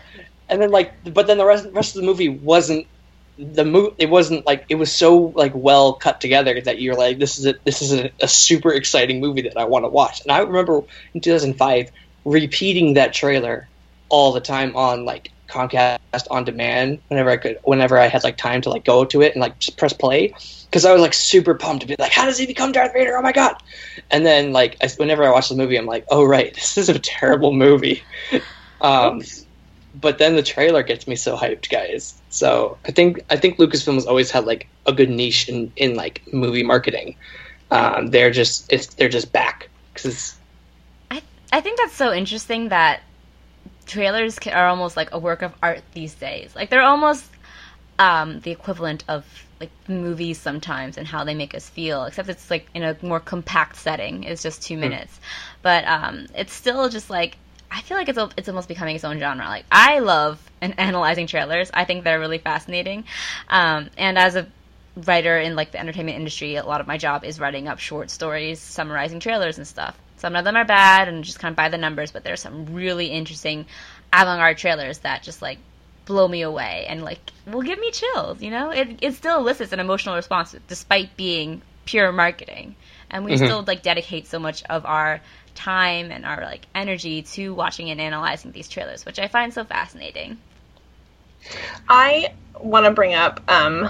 And 0.50 0.60
then 0.60 0.70
like, 0.70 0.92
but 1.14 1.26
then 1.26 1.38
the 1.38 1.46
rest 1.46 1.66
rest 1.72 1.96
of 1.96 2.02
the 2.02 2.06
movie 2.06 2.28
wasn't 2.28 2.86
the 3.38 3.64
mo- 3.64 3.94
It 3.98 4.10
wasn't 4.10 4.46
like 4.46 4.66
it 4.68 4.74
was 4.74 4.94
so 4.94 5.32
like 5.34 5.52
well 5.54 5.94
cut 5.94 6.20
together 6.20 6.60
that 6.60 6.80
you're 6.80 6.94
like, 6.94 7.18
"This 7.18 7.38
is 7.38 7.46
a 7.46 7.54
this 7.64 7.82
is 7.82 7.92
a, 7.92 8.10
a 8.20 8.28
super 8.28 8.72
exciting 8.72 9.20
movie 9.20 9.42
that 9.42 9.56
I 9.56 9.64
want 9.64 9.84
to 9.84 9.88
watch." 9.88 10.20
And 10.22 10.32
I 10.32 10.40
remember 10.40 10.82
in 11.14 11.20
2005 11.20 11.90
repeating 12.24 12.94
that 12.94 13.12
trailer 13.12 13.68
all 14.08 14.32
the 14.32 14.40
time 14.40 14.76
on 14.76 15.04
like 15.04 15.32
Comcast 15.48 15.98
on 16.30 16.44
demand 16.44 17.00
whenever 17.08 17.30
I 17.30 17.36
could, 17.36 17.58
whenever 17.64 17.98
I 17.98 18.08
had 18.08 18.22
like 18.22 18.36
time 18.36 18.60
to 18.62 18.70
like 18.70 18.84
go 18.84 19.04
to 19.06 19.22
it 19.22 19.32
and 19.32 19.40
like 19.40 19.58
just 19.58 19.78
press 19.78 19.92
play, 19.92 20.34
because 20.66 20.84
I 20.84 20.92
was 20.92 21.00
like 21.00 21.14
super 21.14 21.54
pumped 21.54 21.82
to 21.82 21.86
be 21.88 21.96
like, 21.98 22.12
how 22.12 22.26
does 22.26 22.38
he 22.38 22.46
become 22.46 22.72
Darth 22.72 22.92
Vader? 22.92 23.16
Oh 23.16 23.22
my 23.22 23.32
god! 23.32 23.56
And 24.10 24.24
then 24.26 24.52
like 24.52 24.76
I, 24.82 24.88
whenever 24.98 25.24
I 25.24 25.30
watch 25.30 25.48
the 25.48 25.56
movie, 25.56 25.76
I'm 25.76 25.86
like, 25.86 26.04
oh 26.10 26.24
right, 26.24 26.54
this 26.54 26.76
is 26.78 26.88
a 26.88 26.98
terrible 26.98 27.52
movie. 27.52 28.02
Um, 28.84 29.22
but 29.94 30.18
then 30.18 30.34
the 30.34 30.42
trailer 30.42 30.82
gets 30.82 31.06
me 31.06 31.14
so 31.14 31.36
hyped, 31.36 31.70
guys. 31.70 32.20
So 32.32 32.78
I 32.86 32.92
think 32.92 33.22
I 33.28 33.36
think 33.36 33.58
Lucasfilm 33.58 33.94
has 33.94 34.06
always 34.06 34.30
had 34.30 34.46
like 34.46 34.66
a 34.86 34.92
good 34.92 35.10
niche 35.10 35.50
in 35.50 35.70
in 35.76 35.94
like 35.94 36.22
movie 36.32 36.62
marketing. 36.62 37.16
Um, 37.70 38.06
they're 38.06 38.30
just 38.30 38.72
it's 38.72 38.86
they're 38.94 39.10
just 39.10 39.32
back 39.32 39.68
because 39.92 40.34
I 41.10 41.22
I 41.52 41.60
think 41.60 41.78
that's 41.78 41.94
so 41.94 42.10
interesting 42.10 42.70
that 42.70 43.02
trailers 43.84 44.38
are 44.46 44.66
almost 44.66 44.96
like 44.96 45.12
a 45.12 45.18
work 45.18 45.42
of 45.42 45.52
art 45.62 45.82
these 45.92 46.14
days. 46.14 46.56
Like 46.56 46.70
they're 46.70 46.80
almost 46.80 47.26
um, 47.98 48.40
the 48.40 48.50
equivalent 48.50 49.04
of 49.08 49.26
like 49.60 49.70
movies 49.86 50.38
sometimes 50.38 50.96
and 50.96 51.06
how 51.06 51.24
they 51.24 51.34
make 51.34 51.54
us 51.54 51.68
feel, 51.68 52.04
except 52.04 52.30
it's 52.30 52.50
like 52.50 52.66
in 52.72 52.82
a 52.82 52.96
more 53.02 53.20
compact 53.20 53.76
setting. 53.76 54.24
It's 54.24 54.42
just 54.42 54.62
two 54.62 54.78
minutes, 54.78 55.20
but 55.60 55.84
um, 55.84 56.28
it's 56.34 56.54
still 56.54 56.88
just 56.88 57.10
like 57.10 57.36
I 57.70 57.82
feel 57.82 57.98
like 57.98 58.08
it's 58.08 58.18
it's 58.38 58.48
almost 58.48 58.68
becoming 58.68 58.96
its 58.96 59.04
own 59.04 59.18
genre. 59.18 59.44
Like 59.44 59.66
I 59.70 59.98
love 59.98 60.40
an 60.62 60.72
analyzing 60.78 61.26
trailers. 61.26 61.70
I 61.74 61.84
think 61.84 62.04
they're 62.04 62.20
really 62.20 62.38
fascinating, 62.38 63.04
um, 63.48 63.90
and 63.98 64.16
as 64.16 64.36
a 64.36 64.46
writer 64.96 65.38
in 65.38 65.56
like 65.56 65.72
the 65.72 65.80
entertainment 65.80 66.16
industry, 66.16 66.56
a 66.56 66.64
lot 66.64 66.80
of 66.80 66.86
my 66.86 66.98
job 66.98 67.24
is 67.24 67.40
writing 67.40 67.68
up 67.68 67.78
short 67.78 68.10
stories, 68.10 68.60
summarizing 68.60 69.20
trailers 69.20 69.58
and 69.58 69.66
stuff. 69.66 69.98
Some 70.16 70.36
of 70.36 70.44
them 70.44 70.56
are 70.56 70.64
bad 70.64 71.08
and 71.08 71.24
just 71.24 71.38
kind 71.40 71.52
of 71.52 71.56
by 71.56 71.68
the 71.68 71.78
numbers, 71.78 72.12
but 72.12 72.24
there's 72.24 72.40
some 72.40 72.66
really 72.74 73.06
interesting 73.06 73.66
avant-garde 74.12 74.58
trailers 74.58 74.98
that 74.98 75.22
just 75.22 75.42
like 75.42 75.58
blow 76.04 76.28
me 76.28 76.42
away 76.42 76.84
and 76.88 77.02
like 77.02 77.18
will 77.46 77.62
give 77.62 77.78
me 77.78 77.90
chills. 77.90 78.40
You 78.42 78.50
know, 78.50 78.70
it 78.70 78.98
it 79.02 79.14
still 79.14 79.38
elicits 79.38 79.72
an 79.72 79.80
emotional 79.80 80.14
response 80.14 80.54
despite 80.68 81.16
being 81.16 81.62
pure 81.86 82.12
marketing, 82.12 82.76
and 83.10 83.24
we 83.24 83.32
Mhm. 83.32 83.44
still 83.44 83.64
like 83.66 83.82
dedicate 83.82 84.26
so 84.26 84.38
much 84.38 84.62
of 84.64 84.84
our 84.86 85.20
time 85.54 86.10
and 86.12 86.24
our 86.24 86.40
like 86.42 86.66
energy 86.74 87.22
to 87.22 87.52
watching 87.54 87.90
and 87.90 88.00
analyzing 88.00 88.52
these 88.52 88.68
trailers, 88.68 89.04
which 89.04 89.18
I 89.18 89.28
find 89.28 89.52
so 89.52 89.64
fascinating. 89.64 90.38
I 91.88 92.32
want 92.60 92.86
to 92.86 92.92
bring 92.92 93.14
up 93.14 93.40
um, 93.50 93.88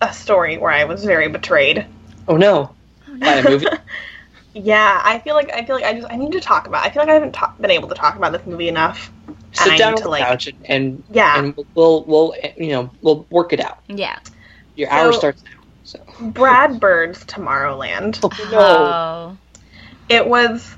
a 0.00 0.12
story 0.12 0.58
where 0.58 0.70
I 0.72 0.84
was 0.84 1.04
very 1.04 1.28
betrayed. 1.28 1.86
Oh 2.28 2.36
no, 2.36 2.74
by 3.20 3.34
a 3.34 3.48
movie. 3.48 3.66
Yeah, 4.52 5.00
I 5.04 5.20
feel 5.20 5.34
like 5.34 5.50
I 5.52 5.64
feel 5.64 5.76
like 5.76 5.84
I 5.84 5.94
just 5.94 6.10
I 6.10 6.16
need 6.16 6.32
to 6.32 6.40
talk 6.40 6.66
about. 6.66 6.84
I 6.84 6.90
feel 6.90 7.02
like 7.02 7.10
I 7.10 7.14
haven't 7.14 7.32
ta- 7.32 7.54
been 7.60 7.70
able 7.70 7.88
to 7.88 7.94
talk 7.94 8.16
about 8.16 8.32
this 8.32 8.44
movie 8.46 8.68
enough. 8.68 9.10
Sit 9.52 9.72
I 9.72 9.76
down 9.76 9.92
on 9.92 9.96
to, 9.98 10.02
the 10.04 10.08
like- 10.08 10.22
couch 10.24 10.46
and, 10.48 10.56
and 10.66 11.02
Yeah, 11.10 11.38
and 11.38 11.54
we'll 11.74 12.04
we'll 12.04 12.34
you 12.56 12.68
know 12.70 12.90
we'll 13.02 13.26
work 13.30 13.52
it 13.52 13.60
out. 13.60 13.78
Yeah. 13.88 14.18
Your 14.76 14.90
hour 14.90 15.12
starts 15.12 15.42
now. 15.44 15.50
So 15.84 15.98
Brad 16.20 16.80
Bird's 16.80 17.24
Tomorrowland. 17.24 18.20
oh, 18.22 18.48
no. 18.50 18.58
Oh. 18.58 19.38
It 20.08 20.26
was 20.26 20.74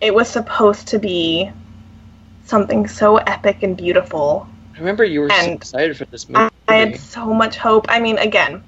it 0.00 0.14
was 0.14 0.28
supposed 0.28 0.88
to 0.88 0.98
be 0.98 1.50
something 2.44 2.88
so 2.88 3.16
epic 3.18 3.62
and 3.62 3.76
beautiful. 3.76 4.48
I 4.74 4.78
remember 4.78 5.04
you 5.04 5.20
were 5.20 5.30
so 5.30 5.52
excited 5.52 5.96
for 5.96 6.04
this 6.06 6.28
movie. 6.28 6.48
I, 6.68 6.72
I 6.72 6.76
had 6.76 6.98
so 6.98 7.32
much 7.32 7.56
hope. 7.56 7.86
I 7.88 8.00
mean, 8.00 8.18
again, 8.18 8.62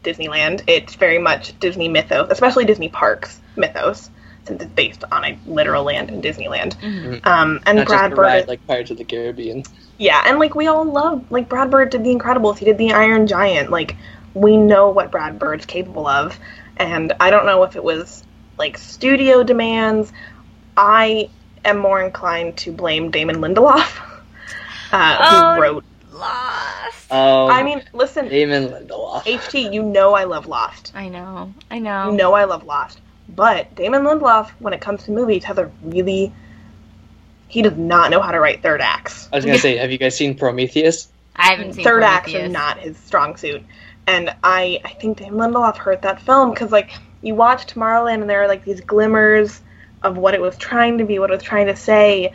Disneyland. 0.00 0.62
It's 0.66 0.94
very 0.94 1.18
much 1.18 1.58
Disney 1.60 1.88
mythos, 1.88 2.28
especially 2.30 2.64
Disney 2.64 2.88
parks 2.88 3.40
mythos, 3.56 4.10
since 4.46 4.62
it's 4.62 4.72
based 4.72 5.04
on 5.10 5.24
a 5.24 5.38
literal 5.46 5.84
land 5.84 6.10
in 6.10 6.20
Disneyland. 6.20 6.74
Mhm. 6.80 7.26
Um, 7.26 7.60
and 7.66 7.78
Not 7.78 7.86
Brad 7.86 8.10
just 8.10 8.16
Bird, 8.16 8.22
ride 8.22 8.48
like 8.48 8.66
Pirates 8.66 8.90
of 8.90 8.98
the 8.98 9.04
Caribbean. 9.04 9.62
yeah, 9.96 10.22
and 10.26 10.38
like 10.38 10.54
we 10.54 10.66
all 10.66 10.84
love 10.84 11.24
like 11.30 11.48
Brad 11.48 11.70
Bird 11.70 11.90
did 11.90 12.04
The 12.04 12.14
Incredibles. 12.14 12.58
He 12.58 12.64
did 12.66 12.76
The 12.78 12.92
Iron 12.92 13.26
Giant. 13.26 13.70
Like 13.70 13.96
we 14.34 14.56
know 14.56 14.90
what 14.90 15.10
Brad 15.10 15.38
Bird's 15.38 15.64
capable 15.64 16.06
of, 16.06 16.38
and 16.76 17.14
I 17.20 17.30
don't 17.30 17.46
know 17.46 17.62
if 17.62 17.76
it 17.76 17.84
was 17.84 18.22
like 18.58 18.76
studio 18.76 19.42
demands. 19.42 20.12
I 20.76 21.30
am 21.64 21.78
more 21.78 22.02
inclined 22.02 22.58
to 22.58 22.72
blame 22.72 23.10
Damon 23.10 23.36
Lindelof, 23.36 24.00
uh, 24.94 25.18
Oh, 25.20 25.54
who 25.54 25.60
wrote. 25.62 25.84
Lost. 26.12 27.12
Um, 27.12 27.50
I 27.50 27.62
mean, 27.62 27.82
listen, 27.92 28.28
Damon 28.28 28.68
Lindelof. 28.68 29.22
HT, 29.22 29.72
you 29.72 29.82
know 29.82 30.14
I 30.14 30.24
love 30.24 30.46
Lost. 30.46 30.92
I 30.94 31.08
know. 31.08 31.52
I 31.70 31.78
know. 31.80 32.10
You 32.10 32.16
know 32.16 32.32
I 32.34 32.44
love 32.44 32.64
Lost. 32.64 33.00
But 33.28 33.74
Damon 33.74 34.02
Lindelof, 34.02 34.50
when 34.60 34.72
it 34.72 34.80
comes 34.80 35.04
to 35.04 35.10
movies, 35.10 35.44
has 35.44 35.58
a 35.58 35.70
really. 35.82 36.32
He 37.48 37.62
does 37.62 37.76
not 37.76 38.10
know 38.10 38.20
how 38.20 38.32
to 38.32 38.40
write 38.40 38.62
third 38.62 38.80
acts. 38.80 39.28
I 39.32 39.36
was 39.36 39.44
gonna 39.44 39.58
say, 39.68 39.76
have 39.76 39.92
you 39.92 39.98
guys 39.98 40.16
seen 40.16 40.36
Prometheus? 40.36 41.08
I 41.36 41.50
haven't 41.50 41.74
seen 41.74 41.84
Third 41.84 42.02
acts 42.02 42.34
are 42.34 42.48
not 42.48 42.78
his 42.78 42.96
strong 42.96 43.36
suit. 43.36 43.62
And 44.06 44.34
I, 44.42 44.80
I 44.84 44.90
think 44.94 45.18
Damon 45.18 45.52
Lindelof 45.52 45.76
hurt 45.76 46.02
that 46.02 46.20
film 46.20 46.50
because, 46.50 46.70
like, 46.70 46.90
you 47.22 47.34
watch 47.34 47.66
Tomorrowland 47.66 48.20
and 48.20 48.30
there 48.30 48.42
are, 48.42 48.48
like, 48.48 48.64
these 48.64 48.80
glimmers 48.80 49.60
of 50.02 50.16
what 50.16 50.34
it 50.34 50.40
was 50.40 50.56
trying 50.58 50.98
to 50.98 51.04
be, 51.04 51.18
what 51.18 51.30
it 51.30 51.34
was 51.34 51.42
trying 51.42 51.66
to 51.66 51.76
say. 51.76 52.32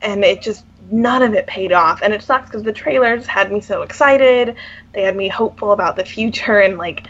And 0.00 0.24
it 0.24 0.40
just, 0.42 0.64
none 0.90 1.22
of 1.22 1.34
it 1.34 1.46
paid 1.46 1.72
off. 1.72 2.02
And 2.02 2.12
it 2.12 2.22
sucks 2.22 2.50
because 2.50 2.62
the 2.62 2.72
trailers 2.72 3.26
had 3.26 3.52
me 3.52 3.60
so 3.60 3.82
excited. 3.82 4.56
They 4.92 5.02
had 5.02 5.16
me 5.16 5.28
hopeful 5.28 5.72
about 5.72 5.96
the 5.96 6.04
future. 6.04 6.58
And, 6.58 6.78
like, 6.78 7.06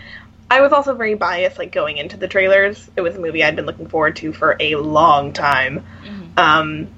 I 0.50 0.60
was 0.60 0.72
also 0.72 0.94
very 0.94 1.14
biased, 1.14 1.58
like, 1.58 1.72
going 1.72 1.96
into 1.96 2.16
the 2.16 2.28
trailers. 2.28 2.90
It 2.96 3.00
was 3.00 3.16
a 3.16 3.20
movie 3.20 3.42
I'd 3.42 3.56
been 3.56 3.66
looking 3.66 3.88
forward 3.88 4.16
to 4.16 4.32
for 4.32 4.56
a 4.60 4.76
long 4.76 5.32
time. 5.32 5.84
Mhm. 6.04 6.38
Um, 6.38 6.88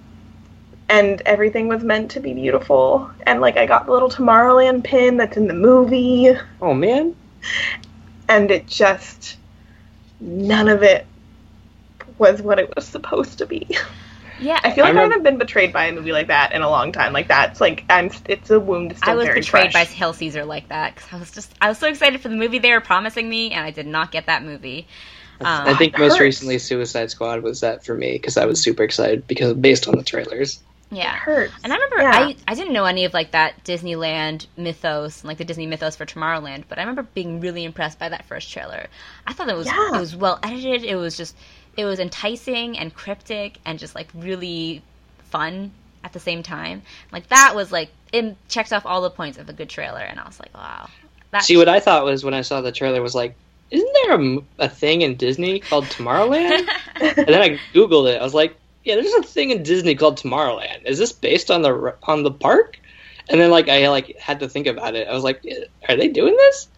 and 0.88 1.22
everything 1.24 1.68
was 1.68 1.82
meant 1.82 2.10
to 2.12 2.20
be 2.20 2.32
beautiful. 2.34 3.10
And 3.26 3.40
like 3.40 3.56
I 3.56 3.66
got 3.66 3.86
the 3.86 3.92
little 3.92 4.10
Tomorrowland 4.10 4.84
pin 4.84 5.16
that's 5.16 5.36
in 5.36 5.46
the 5.46 5.54
movie, 5.54 6.36
Oh 6.60 6.74
man, 6.74 7.14
and 8.28 8.50
it 8.50 8.66
just 8.66 9.36
none 10.20 10.68
of 10.68 10.82
it 10.82 11.06
was 12.18 12.40
what 12.42 12.58
it 12.58 12.74
was 12.74 12.84
supposed 12.84 13.38
to 13.38 13.46
be. 13.46 13.66
Yeah. 14.40 14.60
I 14.62 14.72
feel 14.72 14.84
like 14.84 14.94
I, 14.94 14.96
remember- 14.96 15.00
haven't 15.14 15.22
been 15.22 15.38
betrayed 15.38 15.72
by 15.72 15.86
a 15.86 15.92
movie 15.92 16.12
like 16.12 16.28
that 16.28 16.52
in 16.52 16.62
a 16.62 16.68
long 16.68 16.92
time. 16.92 17.12
Like 17.12 17.28
that's 17.28 17.60
like 17.60 17.84
I'm 17.88 18.10
it's 18.28 18.50
a 18.50 18.58
wound 18.60 18.96
still 18.96 19.10
I 19.10 19.14
was 19.14 19.26
very 19.26 19.40
betrayed 19.40 19.72
by 19.72 19.84
fresh. 19.84 19.92
Hail 19.92 20.12
Caesar 20.12 20.44
like 20.44 20.68
that 20.68 20.94
because 20.94 21.12
I 21.12 21.18
was 21.18 21.30
just 21.30 21.52
I 21.60 21.68
was 21.68 21.78
so 21.78 21.88
excited 21.88 22.20
for 22.20 22.28
the 22.28 22.36
movie 22.36 22.58
they 22.58 22.72
were 22.72 22.80
promising 22.80 23.28
me, 23.28 23.52
and 23.52 23.64
I 23.64 23.70
did 23.70 23.86
not 23.86 24.10
get 24.12 24.26
that 24.26 24.42
movie. 24.42 24.86
Um, 25.40 25.66
I 25.66 25.74
think 25.74 25.98
most 25.98 26.12
hurts. 26.12 26.20
recently 26.20 26.58
Suicide 26.58 27.10
Squad 27.10 27.42
was 27.42 27.60
that 27.60 27.84
for 27.84 27.94
me 27.94 28.12
because 28.12 28.36
I 28.36 28.46
was 28.46 28.62
super 28.62 28.82
excited 28.84 29.26
because 29.26 29.54
based 29.54 29.88
on 29.88 29.96
the 29.96 30.04
trailers. 30.04 30.60
It 30.90 30.98
yeah. 30.98 31.16
hurts. 31.16 31.52
And 31.64 31.72
I 31.72 31.76
remember 31.76 31.96
Yeah. 31.98 32.12
I, 32.12 32.36
I 32.46 32.54
didn't 32.54 32.72
know 32.72 32.84
any 32.84 33.04
of 33.04 33.12
like 33.14 33.32
that 33.32 33.64
Disneyland 33.64 34.46
mythos, 34.56 35.24
like 35.24 35.38
the 35.38 35.44
Disney 35.44 35.66
mythos 35.66 35.96
for 35.96 36.06
Tomorrowland, 36.06 36.64
but 36.68 36.78
I 36.78 36.82
remember 36.82 37.02
being 37.14 37.40
really 37.40 37.64
impressed 37.64 37.98
by 37.98 38.08
that 38.10 38.26
first 38.26 38.52
trailer. 38.52 38.86
I 39.26 39.32
thought 39.32 39.48
it 39.48 39.56
was 39.56 39.66
Yeah. 39.66 39.96
it 39.96 40.00
was 40.00 40.14
well 40.14 40.38
edited. 40.42 40.84
It 40.84 40.94
was 40.94 41.16
just 41.16 41.34
it 41.76 41.84
was 41.84 41.98
enticing 41.98 42.78
and 42.78 42.94
cryptic 42.94 43.58
and 43.64 43.78
just 43.78 43.94
like 43.94 44.08
really 44.14 44.82
fun 45.30 45.72
at 46.02 46.12
the 46.12 46.20
same 46.20 46.42
time. 46.42 46.82
Like 47.12 47.28
that 47.28 47.54
was 47.54 47.72
like 47.72 47.90
it 48.12 48.36
checked 48.48 48.72
off 48.72 48.86
all 48.86 49.02
the 49.02 49.10
points 49.10 49.38
of 49.38 49.48
a 49.48 49.52
good 49.52 49.68
trailer, 49.68 50.00
and 50.00 50.20
I 50.20 50.24
was 50.24 50.38
like, 50.38 50.54
wow. 50.54 50.88
That 51.32 51.42
See, 51.44 51.56
what 51.56 51.68
I 51.68 51.80
thought 51.80 52.04
was 52.04 52.24
when 52.24 52.34
I 52.34 52.42
saw 52.42 52.60
the 52.60 52.70
trailer 52.70 53.02
was 53.02 53.14
like, 53.14 53.34
isn't 53.70 53.96
there 54.04 54.38
a 54.60 54.68
thing 54.68 55.02
in 55.02 55.16
Disney 55.16 55.58
called 55.58 55.86
Tomorrowland? 55.86 56.68
and 57.00 57.26
then 57.26 57.42
I 57.42 57.58
googled 57.72 58.12
it. 58.12 58.20
I 58.20 58.22
was 58.22 58.34
like, 58.34 58.56
yeah, 58.84 58.94
there's 58.94 59.12
a 59.14 59.22
thing 59.22 59.50
in 59.50 59.62
Disney 59.62 59.94
called 59.94 60.18
Tomorrowland. 60.18 60.84
Is 60.84 60.98
this 60.98 61.12
based 61.12 61.50
on 61.50 61.62
the 61.62 61.96
on 62.04 62.22
the 62.22 62.30
park? 62.30 62.78
And 63.28 63.40
then 63.40 63.50
like 63.50 63.68
I 63.68 63.88
like 63.88 64.16
had 64.18 64.40
to 64.40 64.48
think 64.48 64.66
about 64.66 64.94
it. 64.94 65.08
I 65.08 65.14
was 65.14 65.24
like, 65.24 65.42
are 65.88 65.96
they 65.96 66.08
doing 66.08 66.36
this? 66.36 66.68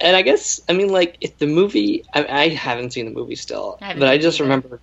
And 0.00 0.16
I 0.16 0.22
guess 0.22 0.60
I 0.68 0.72
mean 0.72 0.88
like 0.88 1.16
if 1.20 1.38
the 1.38 1.46
movie 1.46 2.04
I, 2.14 2.26
I 2.26 2.48
haven't 2.48 2.92
seen 2.92 3.06
the 3.06 3.12
movie 3.12 3.36
still, 3.36 3.78
I 3.80 3.94
but 3.94 4.08
I 4.08 4.18
just 4.18 4.40
remember 4.40 4.80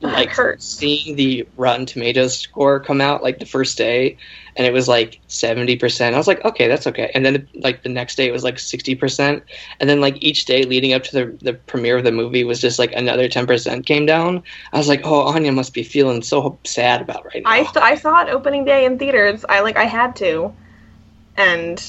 like 0.00 0.34
seeing 0.58 1.16
the 1.16 1.46
Rotten 1.56 1.86
Tomatoes 1.86 2.38
score 2.38 2.80
come 2.80 3.00
out 3.00 3.22
like 3.22 3.38
the 3.38 3.46
first 3.46 3.78
day, 3.78 4.18
and 4.56 4.66
it 4.66 4.72
was 4.72 4.86
like 4.88 5.20
seventy 5.28 5.76
percent. 5.76 6.14
I 6.14 6.18
was 6.18 6.26
like, 6.26 6.44
okay, 6.44 6.68
that's 6.68 6.86
okay. 6.86 7.10
And 7.14 7.24
then 7.24 7.48
like 7.54 7.82
the 7.82 7.88
next 7.88 8.16
day, 8.16 8.26
it 8.26 8.32
was 8.32 8.44
like 8.44 8.58
sixty 8.58 8.94
percent. 8.94 9.44
And 9.80 9.88
then 9.88 10.00
like 10.00 10.22
each 10.22 10.44
day 10.44 10.64
leading 10.64 10.92
up 10.92 11.04
to 11.04 11.12
the 11.12 11.38
the 11.40 11.54
premiere 11.54 11.98
of 11.98 12.04
the 12.04 12.12
movie 12.12 12.44
was 12.44 12.60
just 12.60 12.78
like 12.78 12.92
another 12.92 13.28
ten 13.28 13.46
percent 13.46 13.86
came 13.86 14.06
down. 14.06 14.42
I 14.72 14.78
was 14.78 14.88
like, 14.88 15.02
oh, 15.04 15.22
Anya 15.22 15.52
must 15.52 15.72
be 15.72 15.82
feeling 15.82 16.22
so 16.22 16.58
sad 16.64 17.00
about 17.00 17.24
right 17.26 17.42
now. 17.42 17.50
I 17.50 17.64
st- 17.64 17.84
I 17.84 17.94
saw 17.94 18.22
it 18.22 18.28
opening 18.28 18.64
day 18.64 18.84
in 18.84 18.98
theaters. 18.98 19.44
I 19.48 19.60
like 19.60 19.76
I 19.76 19.84
had 19.84 20.16
to, 20.16 20.52
and 21.36 21.82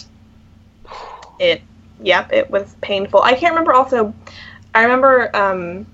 it 1.40 1.62
yep 2.02 2.32
it 2.34 2.50
was 2.50 2.76
painful. 2.82 3.22
I 3.22 3.34
can't 3.34 3.52
remember. 3.54 3.74
Also, 3.74 4.14
I 4.74 4.84
remember. 4.84 5.36
um 5.36 5.86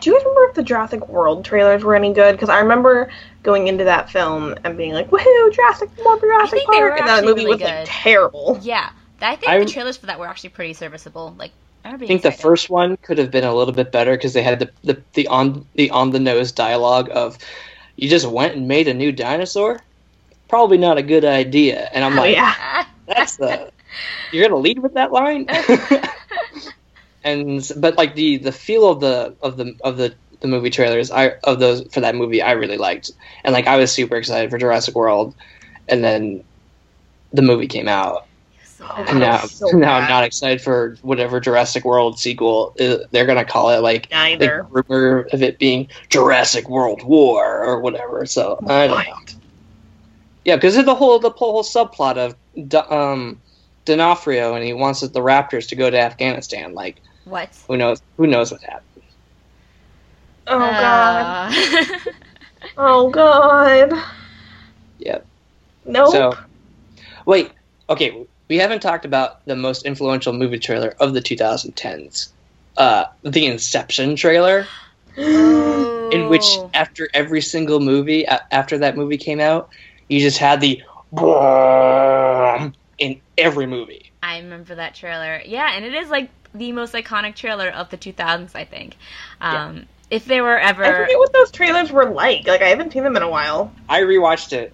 Do 0.00 0.10
you 0.10 0.16
remember 0.18 0.44
if 0.50 0.54
the 0.54 0.62
Jurassic 0.62 1.08
World 1.08 1.44
trailers 1.44 1.82
were 1.82 1.94
any 1.94 2.12
good? 2.12 2.32
Because 2.32 2.50
I 2.50 2.60
remember 2.60 3.10
going 3.42 3.68
into 3.68 3.84
that 3.84 4.10
film 4.10 4.54
and 4.64 4.76
being 4.76 4.92
like, 4.92 5.10
"Woohoo, 5.10 5.52
Jurassic 5.54 5.90
World, 6.04 6.20
Jurassic 6.20 6.58
think 6.58 6.70
they 6.70 6.82
were 6.82 6.90
Park," 6.90 6.98
and 6.98 7.06
then 7.08 7.16
the 7.16 7.22
actually 7.22 7.30
movie 7.30 7.42
really 7.44 7.54
was 7.54 7.62
like 7.62 7.80
terrible. 7.84 8.58
Yeah, 8.62 8.90
I 9.20 9.36
think 9.36 9.52
I- 9.52 9.58
the 9.58 9.66
trailers 9.66 9.96
for 9.96 10.06
that 10.06 10.18
were 10.18 10.26
actually 10.26 10.50
pretty 10.50 10.74
serviceable. 10.74 11.34
Like 11.38 11.52
I 11.84 11.88
remember 11.88 12.04
I 12.04 12.06
being 12.06 12.18
think 12.18 12.22
the 12.22 12.32
first 12.32 12.70
one 12.70 12.96
could 12.98 13.18
have 13.18 13.30
been 13.30 13.44
a 13.44 13.54
little 13.54 13.74
bit 13.74 13.92
better 13.92 14.12
because 14.12 14.32
they 14.34 14.42
had 14.42 14.58
the, 14.58 14.70
the, 14.82 15.02
the 15.14 15.28
on 15.28 15.66
the 15.74 15.90
on 15.90 16.10
the 16.10 16.20
nose 16.20 16.52
dialogue 16.52 17.10
of, 17.12 17.38
"You 17.96 18.08
just 18.08 18.26
went 18.26 18.56
and 18.56 18.68
made 18.68 18.88
a 18.88 18.94
new 18.94 19.12
dinosaur." 19.12 19.80
Probably 20.48 20.78
not 20.78 20.98
a 20.98 21.02
good 21.02 21.24
idea. 21.24 21.88
And 21.92 22.04
I'm 22.04 22.16
Oh 22.18 22.22
like, 22.22 22.34
yeah, 22.34 22.86
that's 23.06 23.36
the 23.36 23.70
you're 24.32 24.46
gonna 24.48 24.60
lead 24.60 24.78
with 24.80 24.94
that 24.94 25.12
line? 25.12 25.46
And 27.24 27.66
but 27.78 27.96
like 27.96 28.14
the 28.14 28.36
the 28.36 28.52
feel 28.52 28.88
of 28.90 29.00
the 29.00 29.34
of 29.40 29.56
the 29.56 29.74
of 29.82 29.96
the 29.96 30.14
the 30.42 30.46
movie 30.48 30.68
trailers 30.68 31.10
i 31.10 31.32
of 31.44 31.58
those 31.58 31.82
for 31.92 32.00
that 32.00 32.14
movie 32.14 32.42
i 32.42 32.52
really 32.52 32.76
liked. 32.76 33.10
And 33.44 33.54
like 33.54 33.66
i 33.66 33.76
was 33.78 33.90
super 33.90 34.16
excited 34.16 34.50
for 34.50 34.58
jurassic 34.58 34.94
world 34.94 35.34
and 35.88 36.04
then 36.04 36.44
the 37.32 37.42
movie 37.42 37.66
came 37.66 37.88
out. 37.88 38.28
So 38.62 38.84
and 39.08 39.20
now 39.20 39.38
so 39.38 39.68
now 39.70 39.94
i'm 39.94 40.08
not 40.08 40.24
excited 40.24 40.60
for 40.60 40.96
whatever 41.00 41.40
jurassic 41.40 41.84
world 41.84 42.18
sequel 42.18 42.74
uh, 42.78 42.98
they're 43.10 43.24
gonna 43.26 43.44
call 43.44 43.70
it 43.70 43.80
like 43.80 44.10
neither. 44.10 44.66
the 44.70 44.82
rumor 44.82 45.26
of 45.32 45.42
it 45.42 45.58
being 45.58 45.88
jurassic 46.10 46.68
world 46.68 47.02
war 47.02 47.64
or 47.64 47.80
whatever 47.80 48.26
so 48.26 48.58
i 48.68 48.86
don't 48.86 48.98
know. 48.98 49.14
Yeah 50.44 50.56
because 50.56 50.74
the 50.84 50.94
whole 50.94 51.18
the 51.20 51.30
whole 51.30 51.62
subplot 51.62 52.18
of 52.18 52.90
um 52.90 53.40
D'Onofrio 53.84 54.54
and 54.54 54.64
he 54.64 54.72
wants 54.72 55.00
the 55.00 55.08
Raptors 55.20 55.68
to 55.68 55.76
go 55.76 55.90
to 55.90 55.98
Afghanistan. 56.00 56.74
Like, 56.74 57.00
what? 57.24 57.50
who 57.68 57.76
knows? 57.76 58.00
Who 58.16 58.26
knows 58.26 58.50
what 58.52 58.62
happened? 58.62 59.04
Oh 60.46 60.58
god. 60.58 61.52
Uh, 61.52 61.98
Oh 62.76 63.10
god. 63.10 63.92
Yep. 64.98 65.26
Nope. 65.86 66.12
So, 66.12 66.34
wait. 67.26 67.52
Okay, 67.90 68.26
we 68.48 68.56
haven't 68.56 68.80
talked 68.80 69.04
about 69.04 69.44
the 69.46 69.56
most 69.56 69.84
influential 69.84 70.32
movie 70.32 70.58
trailer 70.58 70.94
of 71.00 71.12
the 71.12 71.20
2010s. 71.20 72.28
Uh, 72.76 73.04
the 73.22 73.46
Inception 73.46 74.16
trailer, 74.16 74.66
in 75.16 76.28
which 76.28 76.58
after 76.72 77.08
every 77.14 77.40
single 77.42 77.80
movie 77.80 78.24
a- 78.24 78.42
after 78.50 78.78
that 78.78 78.96
movie 78.96 79.18
came 79.18 79.40
out, 79.40 79.68
you 80.08 80.20
just 80.20 80.38
had 80.38 80.60
the 80.60 80.82
in 82.98 83.20
every 83.36 83.66
movie. 83.66 84.10
I 84.22 84.38
remember 84.38 84.76
that 84.76 84.94
trailer. 84.94 85.40
Yeah, 85.44 85.72
and 85.74 85.84
it 85.84 85.94
is 85.94 86.08
like 86.08 86.30
the 86.54 86.72
most 86.72 86.94
iconic 86.94 87.34
trailer 87.34 87.68
of 87.68 87.90
the 87.90 87.98
2000s, 87.98 88.54
I 88.54 88.64
think. 88.64 88.96
Um, 89.40 89.76
yeah. 89.76 89.82
If 90.10 90.24
they 90.26 90.40
were 90.40 90.58
ever, 90.58 90.84
I 90.84 90.92
forget 90.92 91.18
what 91.18 91.32
those 91.32 91.50
trailers 91.50 91.90
were 91.90 92.08
like. 92.08 92.46
Like 92.46 92.62
I 92.62 92.68
haven't 92.68 92.92
seen 92.92 93.04
them 93.04 93.16
in 93.16 93.22
a 93.22 93.28
while. 93.28 93.72
I 93.88 94.02
rewatched 94.02 94.52
it 94.52 94.72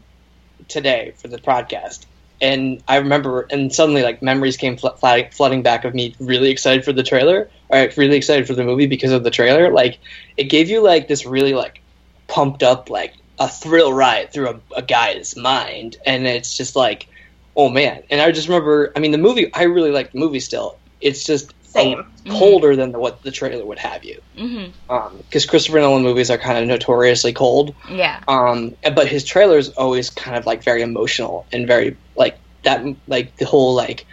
today 0.68 1.14
for 1.16 1.28
the 1.28 1.38
podcast, 1.38 2.04
and 2.40 2.82
I 2.86 2.96
remember, 2.96 3.46
and 3.50 3.72
suddenly 3.72 4.02
like 4.02 4.22
memories 4.22 4.56
came 4.56 4.76
fl- 4.76 4.88
flooding 5.32 5.62
back 5.62 5.84
of 5.84 5.94
me 5.94 6.14
really 6.20 6.50
excited 6.50 6.84
for 6.84 6.92
the 6.92 7.02
trailer, 7.02 7.48
or 7.68 7.88
really 7.96 8.16
excited 8.16 8.46
for 8.46 8.54
the 8.54 8.64
movie 8.64 8.86
because 8.86 9.12
of 9.12 9.24
the 9.24 9.30
trailer. 9.30 9.72
Like 9.72 9.98
it 10.36 10.44
gave 10.44 10.68
you 10.68 10.82
like 10.82 11.08
this 11.08 11.24
really 11.24 11.54
like 11.54 11.80
pumped 12.26 12.62
up 12.62 12.90
like 12.90 13.14
a 13.38 13.48
thrill 13.48 13.92
ride 13.92 14.32
through 14.32 14.48
a, 14.48 14.60
a 14.76 14.82
guy's 14.82 15.36
mind, 15.36 15.96
and 16.04 16.26
it's 16.26 16.56
just 16.56 16.76
like 16.76 17.08
oh 17.56 17.68
man. 17.68 18.02
And 18.10 18.20
I 18.20 18.30
just 18.32 18.48
remember, 18.48 18.92
I 18.96 19.00
mean, 19.00 19.12
the 19.12 19.18
movie, 19.18 19.52
I 19.54 19.64
really 19.64 19.90
like 19.90 20.12
the 20.12 20.18
movie 20.18 20.40
still. 20.40 20.78
It's 21.00 21.24
just 21.24 21.52
same 21.62 22.04
colder 22.28 22.74
than 22.74 22.92
the, 22.92 22.98
what 22.98 23.22
the 23.22 23.30
trailer 23.30 23.64
would 23.64 23.78
have 23.78 24.04
you. 24.04 24.20
Because 24.34 24.50
mm-hmm. 24.50 24.92
um, 24.92 25.22
Christopher 25.30 25.80
Nolan 25.80 26.02
movies 26.02 26.30
are 26.30 26.38
kind 26.38 26.58
of 26.58 26.66
notoriously 26.66 27.32
cold. 27.32 27.74
Yeah. 27.88 28.22
Um, 28.28 28.74
but 28.94 29.06
his 29.06 29.24
trailer 29.24 29.56
is 29.56 29.70
always 29.70 30.10
kind 30.10 30.36
of 30.36 30.46
like 30.46 30.62
very 30.64 30.82
emotional 30.82 31.46
and 31.52 31.66
very 31.66 31.96
like 32.16 32.38
that, 32.64 32.84
like 33.06 33.36
the 33.36 33.46
whole 33.46 33.74
like 33.74 34.06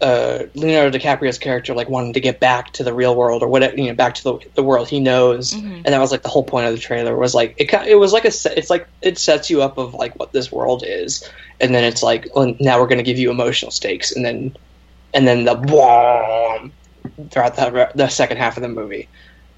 uh, 0.00 0.44
Leonardo 0.54 0.98
DiCaprio's 0.98 1.38
character 1.38 1.74
like 1.74 1.88
wanting 1.88 2.14
to 2.14 2.20
get 2.20 2.40
back 2.40 2.72
to 2.72 2.84
the 2.84 2.92
real 2.92 3.14
world 3.14 3.42
or 3.42 3.48
whatever, 3.48 3.76
you 3.76 3.86
know, 3.86 3.94
back 3.94 4.14
to 4.14 4.24
the, 4.24 4.38
the 4.54 4.62
world 4.62 4.88
he 4.88 4.98
knows, 4.98 5.52
mm-hmm. 5.52 5.74
and 5.74 5.86
that 5.86 5.98
was 5.98 6.10
like 6.10 6.22
the 6.22 6.28
whole 6.28 6.44
point 6.44 6.66
of 6.66 6.72
the 6.72 6.80
trailer 6.80 7.16
was 7.16 7.34
like 7.34 7.54
it. 7.58 7.72
It 7.86 7.96
was 7.96 8.12
like 8.12 8.24
a 8.24 8.32
it's 8.56 8.70
like 8.70 8.88
it 9.02 9.18
sets 9.18 9.50
you 9.50 9.62
up 9.62 9.78
of 9.78 9.94
like 9.94 10.18
what 10.18 10.32
this 10.32 10.50
world 10.50 10.84
is, 10.86 11.28
and 11.60 11.74
then 11.74 11.84
it's 11.84 12.02
like 12.02 12.28
well, 12.34 12.54
now 12.60 12.80
we're 12.80 12.86
going 12.86 12.98
to 12.98 13.04
give 13.04 13.18
you 13.18 13.30
emotional 13.30 13.70
stakes, 13.70 14.12
and 14.12 14.24
then 14.24 14.56
and 15.12 15.28
then 15.28 15.44
the 15.44 15.54
boom 15.54 16.72
throughout 17.30 17.56
the 17.56 17.90
the 17.94 18.08
second 18.08 18.38
half 18.38 18.56
of 18.56 18.62
the 18.62 18.68
movie. 18.68 19.08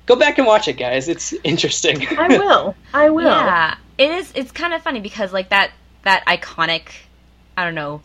Go 0.07 0.16
back 0.16 0.38
and 0.38 0.47
watch 0.47 0.66
it, 0.66 0.74
guys. 0.74 1.09
It's 1.09 1.32
interesting. 1.45 2.05
I 2.18 2.26
will. 2.26 2.74
I 2.93 3.11
will. 3.11 3.24
Yeah, 3.24 3.76
it 3.97 4.11
is. 4.11 4.32
It's 4.34 4.51
kind 4.51 4.74
of 4.74 4.82
funny 4.82 5.01
because 5.01 5.32
like 5.32 5.51
that 5.51 5.70
that 6.03 6.26
iconic, 6.26 6.88
I 7.57 7.64
don't 7.64 7.76
know, 7.76 8.03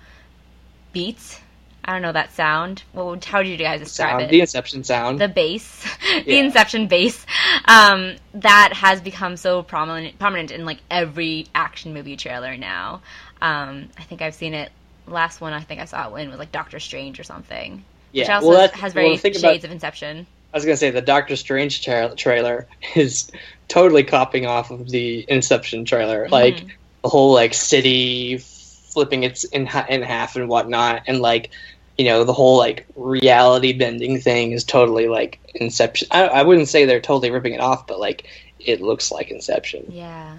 beats 0.93 1.39
I 1.87 1.93
don't 1.93 2.01
know 2.01 2.11
that 2.11 2.33
sound. 2.33 2.83
Well, 2.93 3.17
how 3.25 3.41
do 3.41 3.47
you 3.47 3.55
guys 3.55 3.79
describe 3.79 4.11
sound, 4.11 4.23
it? 4.23 4.29
The 4.29 4.41
Inception 4.41 4.83
sound. 4.83 5.21
The 5.21 5.29
bass, 5.29 5.87
the. 6.25 6.37
Inception 6.37 6.87
bass. 6.87 7.25
Um, 7.63 8.17
that 8.33 8.73
has 8.73 8.99
become 8.99 9.37
so 9.37 9.63
prominent, 9.63 10.19
prominent 10.19 10.51
in 10.51 10.65
like 10.65 10.79
every 10.91 11.47
action 11.55 11.93
movie 11.93 12.17
trailer 12.17 12.57
now. 12.57 13.01
Um, 13.41 13.87
I 13.97 14.03
think 14.03 14.21
I've 14.21 14.35
seen 14.35 14.53
it. 14.53 14.69
Last 15.07 15.39
one 15.39 15.53
I 15.53 15.61
think 15.61 15.79
I 15.79 15.85
saw 15.85 16.13
it 16.13 16.21
in 16.21 16.29
was 16.29 16.39
like 16.39 16.51
Doctor 16.51 16.79
Strange 16.81 17.21
or 17.21 17.23
something. 17.23 17.85
Yeah, 18.11 18.23
which 18.23 18.29
also 18.29 18.49
well, 18.49 18.67
has 18.67 18.91
very 18.91 19.11
well, 19.11 19.17
shades 19.17 19.39
about, 19.39 19.63
of 19.63 19.71
Inception. 19.71 20.27
I 20.53 20.57
was 20.57 20.65
gonna 20.65 20.75
say 20.75 20.91
the 20.91 21.01
Doctor 21.01 21.37
Strange 21.37 21.85
tra- 21.85 22.15
trailer 22.15 22.67
is 22.95 23.31
totally 23.69 24.03
copying 24.03 24.45
off 24.45 24.71
of 24.71 24.89
the 24.89 25.25
Inception 25.29 25.85
trailer. 25.85 26.25
Mm-hmm. 26.25 26.33
Like 26.33 26.65
the 27.01 27.09
whole 27.09 27.33
like 27.33 27.53
city 27.53 28.39
flipping 28.39 29.23
its 29.23 29.45
in 29.45 29.69
in 29.87 30.01
half 30.01 30.35
and 30.35 30.49
whatnot, 30.49 31.03
and 31.07 31.21
like 31.21 31.51
you 31.97 32.05
know 32.05 32.23
the 32.23 32.33
whole 32.33 32.57
like 32.57 32.87
reality 32.95 33.73
bending 33.73 34.19
thing 34.19 34.51
is 34.51 34.63
totally 34.63 35.07
like 35.07 35.39
Inception. 35.55 36.07
I, 36.11 36.27
I 36.27 36.43
wouldn't 36.43 36.67
say 36.67 36.85
they're 36.85 37.01
totally 37.01 37.31
ripping 37.31 37.53
it 37.53 37.59
off, 37.59 37.87
but 37.87 37.99
like 37.99 38.27
it 38.59 38.81
looks 38.81 39.11
like 39.11 39.31
Inception. 39.31 39.85
Yeah. 39.89 40.37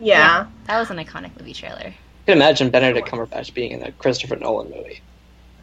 Yeah. 0.00 0.18
yeah 0.18 0.46
that 0.66 0.78
was 0.78 0.90
an 0.90 0.98
iconic 0.98 1.38
movie 1.38 1.54
trailer. 1.54 1.86
I 1.86 1.94
can 2.26 2.36
imagine 2.36 2.70
Benedict 2.70 3.08
Cumberbatch 3.08 3.54
being 3.54 3.72
in 3.72 3.82
a 3.82 3.92
Christopher 3.92 4.36
Nolan 4.36 4.70
movie. 4.70 5.00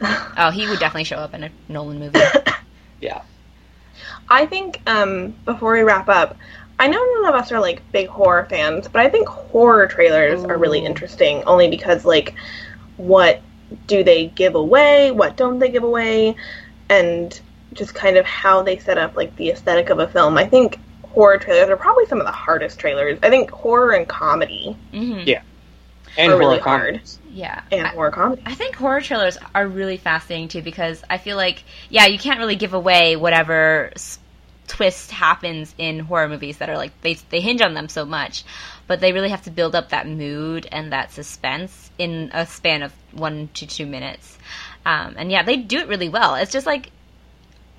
oh, 0.00 0.50
he 0.50 0.68
would 0.68 0.80
definitely 0.80 1.04
show 1.04 1.16
up 1.16 1.32
in 1.32 1.44
a 1.44 1.50
Nolan 1.68 1.98
movie. 1.98 2.18
yeah. 3.00 3.22
I 4.28 4.46
think 4.46 4.80
um, 4.86 5.34
before 5.44 5.72
we 5.72 5.82
wrap 5.82 6.08
up, 6.08 6.36
I 6.78 6.88
know 6.88 6.98
none 6.98 7.32
of 7.32 7.40
us 7.40 7.52
are 7.52 7.60
like 7.60 7.80
big 7.92 8.08
horror 8.08 8.46
fans, 8.50 8.88
but 8.88 9.00
I 9.00 9.08
think 9.08 9.28
horror 9.28 9.86
trailers 9.86 10.42
Ooh. 10.42 10.48
are 10.48 10.58
really 10.58 10.84
interesting 10.84 11.42
only 11.44 11.70
because 11.70 12.04
like 12.04 12.34
what 12.96 13.40
do 13.86 14.04
they 14.04 14.26
give 14.28 14.54
away? 14.54 15.10
What 15.10 15.36
don't 15.36 15.58
they 15.58 15.70
give 15.70 15.84
away? 15.84 16.36
And 16.88 17.38
just 17.72 17.94
kind 17.94 18.16
of 18.16 18.24
how 18.24 18.62
they 18.62 18.78
set 18.78 18.98
up 18.98 19.16
like 19.16 19.34
the 19.36 19.50
aesthetic 19.50 19.90
of 19.90 19.98
a 19.98 20.08
film. 20.08 20.38
I 20.38 20.46
think 20.46 20.78
horror 21.02 21.38
trailers 21.38 21.68
are 21.68 21.76
probably 21.76 22.06
some 22.06 22.20
of 22.20 22.26
the 22.26 22.32
hardest 22.32 22.78
trailers. 22.78 23.18
I 23.22 23.30
think 23.30 23.50
horror 23.50 23.92
and 23.92 24.08
comedy. 24.08 24.76
Mm-hmm. 24.92 25.28
Yeah. 25.28 25.42
And 26.18 26.32
are 26.32 26.36
horror 26.36 26.38
really 26.38 26.58
hard. 26.58 27.00
Yeah. 27.30 27.62
And 27.70 27.86
I, 27.86 27.90
horror 27.90 28.10
comedy. 28.10 28.42
I 28.46 28.54
think 28.54 28.76
horror 28.76 29.00
trailers 29.00 29.36
are 29.54 29.66
really 29.66 29.96
fascinating 29.96 30.48
too 30.48 30.62
because 30.62 31.02
I 31.08 31.18
feel 31.18 31.36
like 31.36 31.64
yeah, 31.90 32.06
you 32.06 32.18
can't 32.18 32.38
really 32.38 32.56
give 32.56 32.74
away 32.74 33.16
whatever 33.16 33.92
twist 34.66 35.10
happens 35.10 35.74
in 35.78 36.00
horror 36.00 36.28
movies 36.28 36.58
that 36.58 36.68
are 36.68 36.76
like 36.76 36.98
they 37.00 37.14
they 37.30 37.40
hinge 37.40 37.60
on 37.60 37.74
them 37.74 37.88
so 37.88 38.04
much, 38.04 38.44
but 38.86 39.00
they 39.00 39.12
really 39.12 39.30
have 39.30 39.42
to 39.42 39.50
build 39.50 39.74
up 39.74 39.90
that 39.90 40.06
mood 40.06 40.66
and 40.70 40.92
that 40.92 41.12
suspense 41.12 41.90
in 41.98 42.30
a 42.32 42.46
span 42.46 42.82
of 42.82 42.92
one 43.12 43.48
to 43.54 43.66
two 43.66 43.86
minutes. 43.86 44.38
Um, 44.84 45.14
and 45.18 45.30
yeah, 45.30 45.42
they 45.42 45.56
do 45.56 45.78
it 45.78 45.88
really 45.88 46.08
well. 46.08 46.36
It's 46.36 46.52
just 46.52 46.66
like 46.66 46.90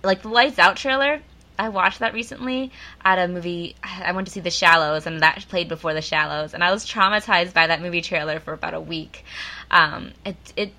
like 0.04 0.22
the 0.22 0.30
Lights 0.30 0.60
Out 0.60 0.78
trailer. 0.78 1.22
I 1.60 1.70
watched 1.70 2.00
that 2.00 2.14
recently 2.14 2.72
at 3.04 3.18
a 3.18 3.28
movie. 3.28 3.76
I 3.82 4.12
went 4.12 4.28
to 4.28 4.34
see 4.34 4.42
The 4.42 4.52
Shallows, 4.52 5.08
and 5.08 5.22
that 5.22 5.44
played 5.50 5.68
before 5.70 5.94
The 5.94 6.02
Shallows, 6.02 6.54
and 6.54 6.64
I 6.64 6.72
was 6.72 6.86
traumatized 6.86 7.54
by 7.54 7.68
that 7.68 7.82
movie 7.82 8.02
trailer 8.02 8.40
for 8.40 8.54
about 8.54 8.76
a 8.76 8.80
week. 8.80 9.26
Um, 9.72 10.12
it 10.24 10.36
it 10.56 10.74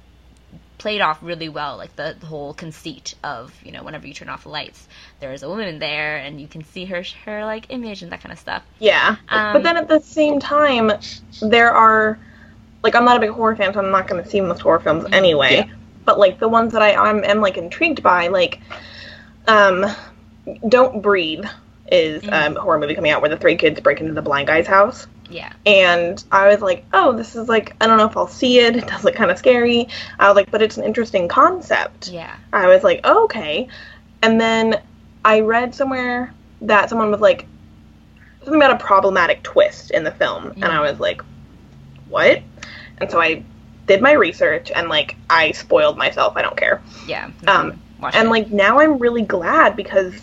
played 0.78 1.00
off 1.00 1.18
really 1.22 1.48
well, 1.48 1.76
like 1.76 1.94
the, 1.96 2.16
the, 2.18 2.26
whole 2.26 2.54
conceit 2.54 3.14
of 3.22 3.52
you 3.64 3.72
know 3.72 3.82
whenever 3.82 4.06
you 4.06 4.14
turn 4.14 4.28
off 4.28 4.44
the 4.44 4.48
lights, 4.48 4.86
there's 5.20 5.42
a 5.42 5.48
woman 5.48 5.78
there 5.78 6.16
and 6.16 6.40
you 6.40 6.48
can 6.48 6.64
see 6.64 6.84
her 6.86 7.02
her 7.24 7.44
like 7.44 7.66
image 7.68 8.02
and 8.02 8.12
that 8.12 8.22
kind 8.22 8.32
of 8.32 8.38
stuff. 8.38 8.62
Yeah, 8.78 9.16
um, 9.28 9.52
but 9.52 9.62
then 9.62 9.76
at 9.76 9.88
the 9.88 10.00
same 10.00 10.40
time, 10.40 10.92
there 11.42 11.72
are 11.72 12.18
like 12.82 12.94
I'm 12.94 13.04
not 13.04 13.16
a 13.16 13.20
big 13.20 13.30
horror 13.30 13.56
fan, 13.56 13.74
so 13.74 13.80
I'm 13.80 13.90
not 13.90 14.08
going 14.08 14.22
to 14.22 14.28
see 14.28 14.40
most 14.40 14.60
horror 14.60 14.80
films 14.80 15.06
anyway. 15.12 15.66
Yeah. 15.66 15.74
But 16.04 16.18
like 16.18 16.38
the 16.38 16.48
ones 16.48 16.72
that 16.72 16.82
I 16.82 16.94
I'm, 16.94 17.24
am 17.24 17.40
like 17.40 17.58
intrigued 17.58 18.02
by, 18.02 18.28
like 18.28 18.60
um, 19.46 19.84
Don't 20.68 21.02
Breathe 21.02 21.44
is 21.90 22.22
mm-hmm. 22.22 22.32
um, 22.32 22.56
a 22.56 22.60
horror 22.60 22.78
movie 22.78 22.94
coming 22.94 23.10
out 23.10 23.20
where 23.20 23.30
the 23.30 23.36
three 23.36 23.56
kids 23.56 23.80
break 23.80 24.00
into 24.00 24.14
the 24.14 24.22
blind 24.22 24.46
guy's 24.46 24.66
house. 24.66 25.06
Yeah. 25.30 25.52
And 25.66 26.22
I 26.32 26.48
was 26.48 26.60
like, 26.60 26.84
oh, 26.92 27.12
this 27.12 27.36
is 27.36 27.48
like, 27.48 27.74
I 27.80 27.86
don't 27.86 27.98
know 27.98 28.06
if 28.06 28.16
I'll 28.16 28.26
see 28.26 28.60
it. 28.60 28.76
It 28.76 28.86
does 28.86 29.04
look 29.04 29.14
kind 29.14 29.30
of 29.30 29.38
scary. 29.38 29.88
I 30.18 30.28
was 30.28 30.36
like, 30.36 30.50
but 30.50 30.62
it's 30.62 30.76
an 30.76 30.84
interesting 30.84 31.28
concept. 31.28 32.08
Yeah. 32.08 32.34
I 32.52 32.66
was 32.66 32.82
like, 32.82 33.00
oh, 33.04 33.24
okay. 33.24 33.68
And 34.22 34.40
then 34.40 34.80
I 35.24 35.40
read 35.40 35.74
somewhere 35.74 36.34
that 36.62 36.88
someone 36.88 37.10
was 37.10 37.20
like, 37.20 37.46
something 38.42 38.60
about 38.60 38.80
a 38.80 38.84
problematic 38.84 39.42
twist 39.42 39.90
in 39.90 40.04
the 40.04 40.12
film. 40.12 40.44
Mm-hmm. 40.44 40.62
And 40.62 40.72
I 40.72 40.80
was 40.80 40.98
like, 40.98 41.22
what? 42.08 42.42
And 42.98 43.10
so 43.10 43.20
I 43.20 43.44
did 43.86 44.02
my 44.02 44.12
research 44.12 44.70
and 44.70 44.88
like 44.88 45.16
I 45.28 45.52
spoiled 45.52 45.98
myself. 45.98 46.36
I 46.36 46.42
don't 46.42 46.56
care. 46.56 46.82
Yeah. 47.06 47.30
Um, 47.46 47.80
and 48.02 48.28
it. 48.28 48.30
like 48.30 48.50
now 48.50 48.80
I'm 48.80 48.98
really 48.98 49.22
glad 49.22 49.76
because 49.76 50.14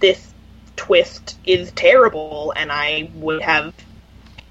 this 0.00 0.32
twist 0.76 1.38
is 1.44 1.72
terrible 1.72 2.52
and 2.56 2.72
I 2.72 3.10
would 3.14 3.42
have 3.42 3.74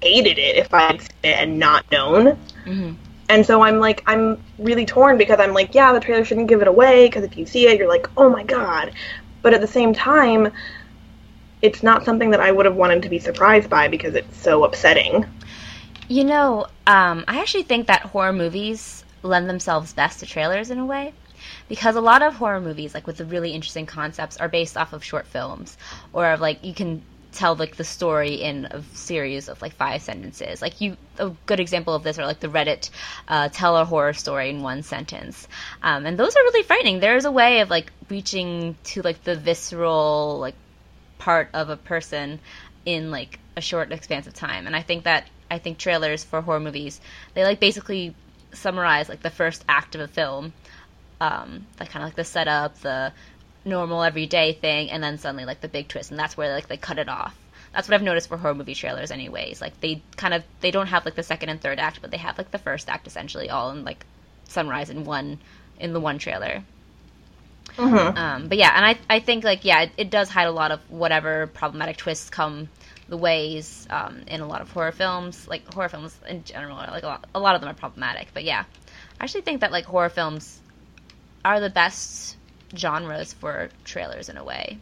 hated 0.02 0.38
it 0.38 0.56
if 0.56 0.72
I 0.72 0.82
had 0.82 1.00
seen 1.00 1.10
it 1.24 1.38
and 1.38 1.58
not 1.58 1.90
known. 1.90 2.38
Mm-hmm. 2.64 2.92
And 3.28 3.46
so 3.46 3.62
I'm 3.62 3.78
like, 3.78 4.02
I'm 4.06 4.42
really 4.58 4.84
torn 4.84 5.16
because 5.16 5.38
I'm 5.38 5.54
like, 5.54 5.74
yeah, 5.74 5.92
the 5.92 6.00
trailer 6.00 6.24
shouldn't 6.24 6.48
give 6.48 6.62
it 6.62 6.68
away 6.68 7.06
because 7.06 7.24
if 7.24 7.36
you 7.36 7.46
see 7.46 7.68
it, 7.68 7.78
you're 7.78 7.88
like, 7.88 8.08
oh 8.16 8.28
my 8.28 8.42
god. 8.42 8.92
But 9.42 9.54
at 9.54 9.60
the 9.60 9.68
same 9.68 9.94
time, 9.94 10.52
it's 11.62 11.82
not 11.82 12.04
something 12.04 12.30
that 12.30 12.40
I 12.40 12.50
would 12.50 12.66
have 12.66 12.74
wanted 12.74 13.02
to 13.02 13.08
be 13.08 13.18
surprised 13.18 13.70
by 13.70 13.88
because 13.88 14.14
it's 14.14 14.36
so 14.36 14.64
upsetting. 14.64 15.26
You 16.08 16.24
know, 16.24 16.66
um, 16.86 17.24
I 17.28 17.40
actually 17.40 17.62
think 17.62 17.86
that 17.86 18.02
horror 18.02 18.32
movies 18.32 19.04
lend 19.22 19.48
themselves 19.48 19.92
best 19.92 20.20
to 20.20 20.26
trailers 20.26 20.70
in 20.70 20.78
a 20.78 20.84
way 20.84 21.12
because 21.68 21.94
a 21.94 22.00
lot 22.00 22.22
of 22.22 22.34
horror 22.34 22.60
movies 22.60 22.94
like 22.94 23.06
with 23.06 23.18
the 23.18 23.24
really 23.24 23.52
interesting 23.52 23.86
concepts 23.86 24.36
are 24.38 24.48
based 24.48 24.76
off 24.76 24.92
of 24.92 25.04
short 25.04 25.26
films 25.26 25.76
or 26.12 26.32
of 26.32 26.40
like 26.40 26.64
you 26.64 26.74
can 26.74 27.02
tell 27.32 27.54
like 27.54 27.76
the 27.76 27.84
story 27.84 28.34
in 28.34 28.66
a 28.66 28.82
series 28.94 29.48
of 29.48 29.60
like 29.62 29.74
five 29.74 30.02
sentences. 30.02 30.60
Like 30.60 30.80
you, 30.80 30.96
a 31.18 31.30
good 31.46 31.60
example 31.60 31.94
of 31.94 32.02
this 32.02 32.18
are 32.18 32.26
like 32.26 32.40
the 32.40 32.48
Reddit 32.48 32.90
uh, 33.28 33.48
tell 33.48 33.76
a 33.76 33.84
horror 33.84 34.12
story 34.12 34.50
in 34.50 34.62
one 34.62 34.82
sentence, 34.82 35.48
um, 35.82 36.06
and 36.06 36.18
those 36.18 36.34
are 36.36 36.42
really 36.42 36.62
frightening. 36.62 37.00
There's 37.00 37.24
a 37.24 37.32
way 37.32 37.60
of 37.60 37.70
like 37.70 37.92
reaching 38.08 38.76
to 38.84 39.02
like 39.02 39.22
the 39.24 39.36
visceral 39.36 40.38
like 40.40 40.54
part 41.18 41.50
of 41.52 41.70
a 41.70 41.76
person 41.76 42.40
in 42.84 43.10
like 43.10 43.38
a 43.56 43.60
short 43.60 43.92
expanse 43.92 44.26
of 44.26 44.34
time, 44.34 44.66
and 44.66 44.74
I 44.74 44.82
think 44.82 45.04
that 45.04 45.28
I 45.50 45.58
think 45.58 45.78
trailers 45.78 46.24
for 46.24 46.40
horror 46.40 46.60
movies 46.60 47.00
they 47.34 47.44
like 47.44 47.60
basically 47.60 48.14
summarize 48.52 49.08
like 49.08 49.22
the 49.22 49.30
first 49.30 49.64
act 49.68 49.94
of 49.94 50.00
a 50.00 50.08
film, 50.08 50.52
um, 51.20 51.66
like 51.78 51.90
kind 51.90 52.02
of 52.02 52.08
like 52.08 52.16
the 52.16 52.24
setup, 52.24 52.80
the 52.80 53.12
normal 53.64 54.02
everyday 54.02 54.52
thing 54.52 54.90
and 54.90 55.02
then 55.02 55.18
suddenly 55.18 55.44
like 55.44 55.60
the 55.60 55.68
big 55.68 55.86
twist 55.88 56.10
and 56.10 56.18
that's 56.18 56.36
where 56.36 56.52
like 56.54 56.68
they 56.68 56.76
cut 56.76 56.98
it 56.98 57.08
off 57.08 57.36
that's 57.72 57.88
what 57.88 57.94
I've 57.94 58.02
noticed 58.02 58.28
for 58.28 58.36
horror 58.36 58.54
movie 58.54 58.74
trailers, 58.74 59.10
anyways. 59.10 59.60
Like 59.60 59.80
they 59.80 60.02
kind 60.16 60.34
of 60.34 60.42
they 60.60 60.70
don't 60.70 60.88
have 60.88 61.04
like 61.04 61.14
the 61.14 61.22
second 61.22 61.50
and 61.50 61.60
third 61.60 61.78
act, 61.78 62.00
but 62.00 62.10
they 62.10 62.16
have 62.16 62.36
like 62.36 62.50
the 62.50 62.58
first 62.58 62.88
act 62.88 63.06
essentially 63.06 63.48
all 63.48 63.70
in 63.70 63.84
like 63.84 64.04
sunrise 64.44 64.90
in 64.90 65.04
one 65.04 65.38
in 65.78 65.92
the 65.92 66.00
one 66.00 66.18
trailer. 66.18 66.62
Mm-hmm. 67.76 68.18
Um, 68.18 68.48
but 68.48 68.58
yeah, 68.58 68.72
and 68.74 68.84
I 68.84 68.98
I 69.08 69.20
think 69.20 69.44
like 69.44 69.64
yeah, 69.64 69.82
it, 69.82 69.92
it 69.96 70.10
does 70.10 70.28
hide 70.28 70.48
a 70.48 70.50
lot 70.52 70.72
of 70.72 70.80
whatever 70.90 71.46
problematic 71.46 71.96
twists 71.96 72.28
come 72.28 72.68
the 73.08 73.16
ways 73.16 73.86
um, 73.90 74.22
in 74.26 74.40
a 74.40 74.46
lot 74.46 74.60
of 74.60 74.70
horror 74.72 74.92
films. 74.92 75.46
Like 75.46 75.72
horror 75.72 75.88
films 75.88 76.18
in 76.28 76.42
general, 76.42 76.76
are, 76.76 76.90
like 76.90 77.04
a 77.04 77.06
lot, 77.06 77.28
a 77.36 77.40
lot 77.40 77.54
of 77.54 77.60
them 77.60 77.70
are 77.70 77.74
problematic. 77.74 78.28
But 78.34 78.42
yeah, 78.42 78.64
I 79.20 79.24
actually 79.24 79.42
think 79.42 79.60
that 79.60 79.70
like 79.70 79.84
horror 79.84 80.08
films 80.08 80.60
are 81.44 81.60
the 81.60 81.70
best 81.70 82.36
genres 82.76 83.32
for 83.32 83.68
trailers 83.84 84.28
in 84.28 84.36
a 84.36 84.44
way. 84.44 84.78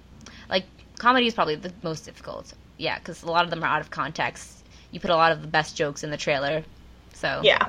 Like 0.49 0.64
comedy 0.99 1.26
is 1.26 1.34
probably 1.34 1.57
the 1.57 1.72
most 1.82 2.05
difficult. 2.05 2.53
Yeah, 2.76 2.99
because 2.99 3.22
a 3.22 3.30
lot 3.30 3.45
of 3.45 3.51
them 3.51 3.62
are 3.64 3.66
out 3.66 3.80
of 3.80 3.91
context. 3.91 4.64
You 4.91 5.01
put 5.01 5.11
a 5.11 5.16
lot 5.16 5.32
of 5.32 5.43
the 5.43 5.49
best 5.49 5.76
jokes 5.76 6.05
in 6.05 6.11
the 6.11 6.16
trailer, 6.16 6.64
so 7.12 7.41
Yeah. 7.43 7.68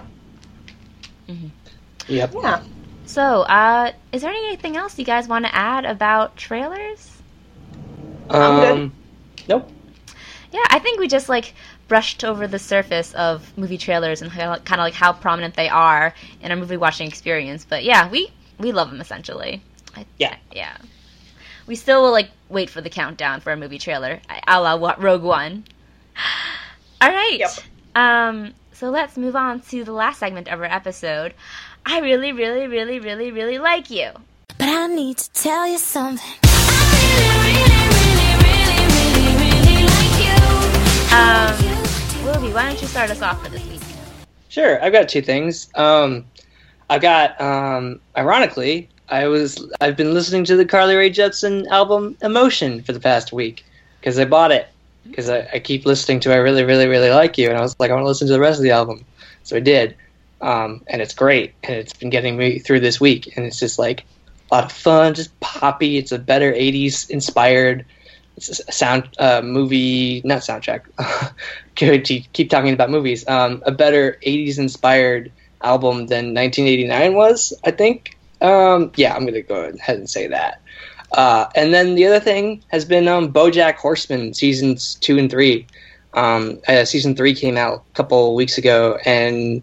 Yep. 2.07 2.33
Yeah. 2.41 2.63
So, 3.05 3.41
uh, 3.41 3.91
is 4.11 4.21
there 4.21 4.31
anything 4.31 4.77
else 4.77 4.97
you 4.99 5.05
guys 5.05 5.27
want 5.27 5.45
to 5.45 5.55
add 5.55 5.85
about 5.85 6.35
trailers? 6.37 7.17
Um, 8.29 8.93
nope. 9.47 9.71
Yeah, 10.51 10.65
I 10.69 10.79
think 10.79 10.99
we 10.99 11.07
just 11.07 11.29
like 11.29 11.53
brushed 11.87 12.23
over 12.23 12.47
the 12.47 12.59
surface 12.59 13.13
of 13.13 13.55
movie 13.57 13.77
trailers 13.77 14.21
and 14.21 14.31
kind 14.31 14.51
of 14.51 14.77
like 14.77 14.93
how 14.93 15.13
prominent 15.13 15.55
they 15.55 15.69
are 15.69 16.13
in 16.41 16.51
our 16.51 16.57
movie 16.57 16.77
watching 16.77 17.07
experience. 17.07 17.65
But 17.67 17.83
yeah, 17.83 18.09
we 18.09 18.31
we 18.59 18.71
love 18.71 18.91
them 18.91 19.01
essentially. 19.01 19.61
I, 19.99 20.05
Yeah. 20.17 20.35
yeah. 20.53 20.77
We 21.67 21.75
still 21.75 22.01
will 22.01 22.11
like 22.11 22.29
wait 22.49 22.69
for 22.69 22.81
the 22.81 22.89
countdown 22.89 23.41
for 23.41 23.51
a 23.51 23.57
movie 23.57 23.77
trailer, 23.77 24.19
a 24.47 24.61
la 24.61 24.75
what 24.75 25.01
Rogue 25.01 25.21
One. 25.23 25.65
All 27.01 27.09
right. 27.09 27.37
Yep. 27.39 27.51
Um. 27.95 28.53
So 28.73 28.89
let's 28.89 29.17
move 29.17 29.35
on 29.35 29.59
to 29.61 29.83
the 29.83 29.91
last 29.91 30.19
segment 30.19 30.47
of 30.47 30.59
our 30.59 30.65
episode. 30.65 31.33
I 31.85 31.99
really, 31.99 32.31
really, 32.31 32.67
really, 32.67 32.99
really, 32.99 33.31
really 33.31 33.57
like 33.59 33.89
you. 33.89 34.11
But 34.57 34.69
I 34.69 34.87
need 34.87 35.17
to 35.17 35.31
tell 35.31 35.67
you 35.67 35.77
something. 35.77 36.33
I 36.43 37.13
really, 37.19 37.93
really, 37.93 38.37
really, 38.43 38.87
really, 38.95 39.67
really 39.75 39.85
like 39.85 40.15
you. 40.23 41.15
Um, 41.15 42.25
Willoughby, 42.25 42.53
why 42.53 42.69
don't 42.69 42.81
you 42.81 42.87
start 42.87 43.09
us 43.11 43.21
off 43.21 43.43
for 43.43 43.49
this 43.49 43.65
week? 43.67 43.81
Sure, 44.49 44.81
I've 44.83 44.93
got 44.93 45.09
two 45.09 45.21
things. 45.21 45.69
Um, 45.75 46.25
I've 46.89 47.01
got, 47.01 47.39
um, 47.39 47.99
ironically, 48.17 48.89
I 49.09 49.27
was 49.27 49.65
I've 49.81 49.97
been 49.97 50.13
listening 50.13 50.43
to 50.45 50.55
the 50.55 50.65
Carly 50.65 50.95
Rae 50.95 51.09
Jepsen 51.09 51.67
album 51.67 52.15
Emotion 52.21 52.83
for 52.83 52.93
the 52.93 52.99
past 52.99 53.33
week 53.33 53.65
because 53.99 54.19
I 54.19 54.25
bought 54.25 54.51
it 54.51 54.67
because 55.03 55.29
I, 55.29 55.49
I 55.53 55.59
keep 55.59 55.85
listening 55.85 56.19
to 56.21 56.33
I 56.33 56.37
really 56.37 56.63
really 56.63 56.87
really 56.87 57.09
like 57.09 57.37
you 57.37 57.49
and 57.49 57.57
I 57.57 57.61
was 57.61 57.75
like 57.79 57.89
I 57.91 57.95
want 57.95 58.03
to 58.03 58.07
listen 58.07 58.27
to 58.27 58.33
the 58.33 58.39
rest 58.39 58.59
of 58.59 58.63
the 58.63 58.71
album, 58.71 59.03
so 59.43 59.55
I 59.55 59.61
did, 59.61 59.95
um, 60.41 60.81
and 60.87 61.01
it's 61.01 61.13
great 61.13 61.53
and 61.63 61.75
it's 61.75 61.93
been 61.93 62.09
getting 62.11 62.37
me 62.37 62.59
through 62.59 62.81
this 62.81 63.01
week 63.01 63.35
and 63.35 63.45
it's 63.45 63.59
just 63.59 63.79
like 63.79 64.05
a 64.51 64.55
lot 64.55 64.65
of 64.65 64.71
fun, 64.71 65.13
just 65.13 65.37
poppy. 65.39 65.97
It's 65.97 66.11
a 66.11 66.19
better 66.19 66.51
'80s 66.53 67.09
inspired 67.09 67.85
sound 68.39 69.09
uh, 69.17 69.41
movie, 69.41 70.21
not 70.23 70.39
soundtrack. 70.39 70.81
Good, 71.75 72.05
to 72.05 72.19
keep 72.33 72.49
talking 72.49 72.73
about 72.73 72.89
movies. 72.89 73.27
Um, 73.27 73.63
a 73.65 73.71
better 73.71 74.17
'80s 74.25 74.59
inspired 74.59 75.31
album 75.61 76.07
than 76.07 76.33
1989 76.33 77.13
was, 77.15 77.53
I 77.63 77.71
think. 77.71 78.17
Um, 78.41 78.91
yeah, 78.95 79.15
I'm 79.15 79.25
gonna 79.25 79.41
go 79.41 79.63
ahead 79.65 79.97
and 79.97 80.09
say 80.09 80.27
that. 80.27 80.61
Uh, 81.13 81.47
and 81.55 81.73
then 81.73 81.95
the 81.95 82.05
other 82.05 82.19
thing 82.19 82.63
has 82.67 82.85
been 82.85 83.07
um, 83.07 83.33
BoJack 83.33 83.75
Horseman 83.75 84.33
seasons 84.33 84.95
two 84.95 85.17
and 85.17 85.29
three. 85.29 85.65
Um, 86.13 86.59
uh, 86.67 86.85
season 86.85 87.15
three 87.15 87.33
came 87.33 87.57
out 87.57 87.83
a 87.91 87.95
couple 87.95 88.35
weeks 88.35 88.57
ago, 88.57 88.99
and 89.05 89.61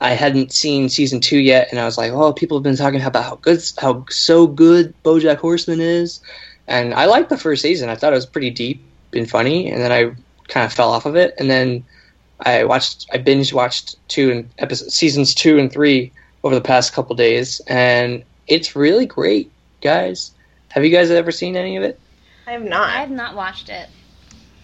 I 0.00 0.10
hadn't 0.10 0.52
seen 0.52 0.88
season 0.88 1.20
two 1.20 1.38
yet, 1.38 1.68
and 1.70 1.80
I 1.80 1.84
was 1.84 1.98
like, 1.98 2.12
"Oh, 2.12 2.32
people 2.32 2.58
have 2.58 2.62
been 2.62 2.76
talking 2.76 3.02
about 3.02 3.24
how 3.24 3.36
good, 3.36 3.62
how 3.78 4.04
so 4.10 4.46
good 4.46 4.94
BoJack 5.04 5.38
Horseman 5.38 5.80
is," 5.80 6.20
and 6.68 6.94
I 6.94 7.06
liked 7.06 7.30
the 7.30 7.38
first 7.38 7.62
season. 7.62 7.88
I 7.88 7.96
thought 7.96 8.12
it 8.12 8.16
was 8.16 8.26
pretty 8.26 8.50
deep 8.50 8.82
and 9.12 9.28
funny, 9.28 9.70
and 9.70 9.82
then 9.82 9.92
I 9.92 10.14
kind 10.48 10.64
of 10.66 10.72
fell 10.72 10.90
off 10.90 11.06
of 11.06 11.16
it, 11.16 11.34
and 11.38 11.50
then 11.50 11.84
I 12.40 12.64
watched, 12.64 13.06
I 13.12 13.18
binge 13.18 13.52
watched 13.52 13.96
two 14.08 14.30
and 14.30 14.50
episodes, 14.58 14.94
seasons 14.94 15.34
two 15.34 15.58
and 15.58 15.72
three 15.72 16.12
over 16.44 16.54
the 16.54 16.60
past 16.60 16.92
couple 16.92 17.14
days, 17.16 17.60
and 17.66 18.24
it's 18.48 18.74
really 18.76 19.06
great, 19.06 19.50
guys. 19.80 20.32
Have 20.70 20.84
you 20.84 20.90
guys 20.90 21.10
ever 21.10 21.30
seen 21.30 21.56
any 21.56 21.76
of 21.76 21.82
it? 21.82 21.98
I 22.46 22.52
have 22.52 22.64
not. 22.64 22.88
I 22.88 23.00
have 23.00 23.10
not 23.10 23.34
watched 23.36 23.68
it. 23.68 23.88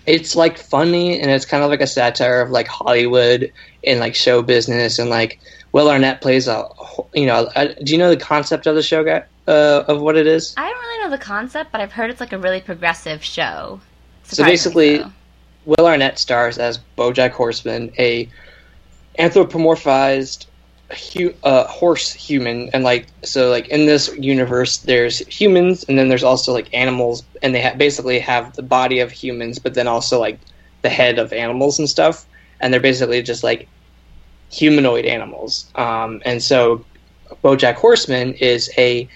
it's 0.07 0.35
like 0.35 0.57
funny 0.59 1.21
and 1.21 1.31
it's 1.31 1.45
kind 1.45 1.63
of 1.63 1.69
like 1.71 1.83
a 1.83 1.87
satire 1.87 2.41
of 2.41 2.51
like 2.51 2.67
Hollywood 2.67 3.53
and 3.85 4.01
like 4.01 4.15
show 4.15 4.41
business 4.43 4.99
and 4.99 5.11
like 5.11 5.39
Will 5.73 5.91
Arnett 5.91 6.23
plays 6.23 6.49
a 6.49 6.67
you 7.15 7.27
know 7.27 7.51
uh, 7.55 7.69
do 7.85 7.93
you 7.93 7.99
know 7.99 8.09
the 8.09 8.17
concept 8.17 8.67
of 8.67 8.75
the 8.75 8.83
show 8.83 9.05
guy 9.05 9.23
uh, 9.47 9.85
of 9.87 10.01
what 10.01 10.17
it 10.17 10.27
is? 10.27 10.55
I 10.57 10.69
don't 10.69 10.81
really 10.81 11.05
know 11.05 11.11
the 11.11 11.23
concept, 11.23 11.73
but 11.73 11.81
I've 11.83 11.93
heard 11.93 12.09
it's 12.11 12.21
like 12.21 12.33
a 12.33 12.39
really 12.39 12.61
progressive 12.63 13.23
show. 13.23 13.81
So 14.25 14.43
basically- 14.45 14.99
so. 15.01 15.13
Will 15.67 15.87
Arnett 15.87 16.19
stars 16.19 16.57
as 16.57 16.81
BoJack 16.97 17.33
Horseman, 17.33 17.93
a 17.99 18.27
anthropomorphized 19.19 20.47
hu- 20.91 21.35
uh, 21.43 21.67
horse 21.67 22.13
human, 22.13 22.71
and 22.73 22.85
like 22.85 23.07
so 23.23 23.51
like 23.51 23.69
in 23.69 23.87
this 23.87 24.15
universe, 24.17 24.79
there's 24.79 25.19
humans, 25.19 25.85
and 25.89 25.99
then 25.99 26.09
there's 26.09 26.25
also 26.25 26.53
like 26.53 26.73
animals, 26.75 27.23
and 27.43 27.55
they 27.55 27.63
ha- 27.63 27.75
basically 27.77 28.19
have 28.19 28.55
the 28.55 28.63
body 28.63 29.01
of 29.01 29.11
humans, 29.11 29.59
but 29.59 29.75
then 29.75 29.87
also 29.89 30.19
like 30.19 30.39
the 30.83 30.89
head 30.89 31.19
of 31.19 31.33
animals 31.33 31.79
and 31.79 31.89
stuff, 31.89 32.27
and 32.61 32.73
they're 32.73 32.81
basically 32.81 33.23
just 33.23 33.43
like 33.43 33.69
humanoid 34.51 35.05
animals. 35.05 35.71
Um, 35.75 36.23
and 36.25 36.43
so 36.43 36.85
BoJack 37.45 37.75
Horseman 37.75 38.35
is 38.35 38.71
a 38.79 39.09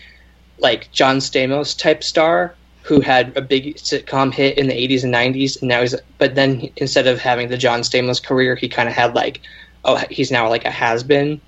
like 0.59 0.91
John 0.93 1.19
Stamos 1.19 1.77
type 1.77 2.05
star 2.05 2.55
who 2.83 3.01
had 3.01 3.37
a 3.37 3.41
big 3.41 3.77
sitcom 3.77 4.33
hit 4.33 4.59
in 4.59 4.67
the 4.67 4.75
80s 4.75 5.05
and 5.05 5.15
90s 5.15 5.61
and 5.61 5.69
now 5.69 5.81
he's 5.81 5.95
but 6.19 6.35
then 6.35 6.69
instead 6.77 7.07
of 7.07 7.19
having 7.19 7.49
the 7.49 7.57
John 7.57 7.81
Stamos 7.81 8.23
career 8.23 8.55
he 8.57 8.69
kind 8.69 8.89
of 8.89 8.95
had 8.95 9.15
like 9.15 9.41
oh 9.85 9.97
he's 10.11 10.31
now 10.31 10.49
like 10.49 10.65
a 10.65 10.71
has 10.71 11.03
been 11.03 11.41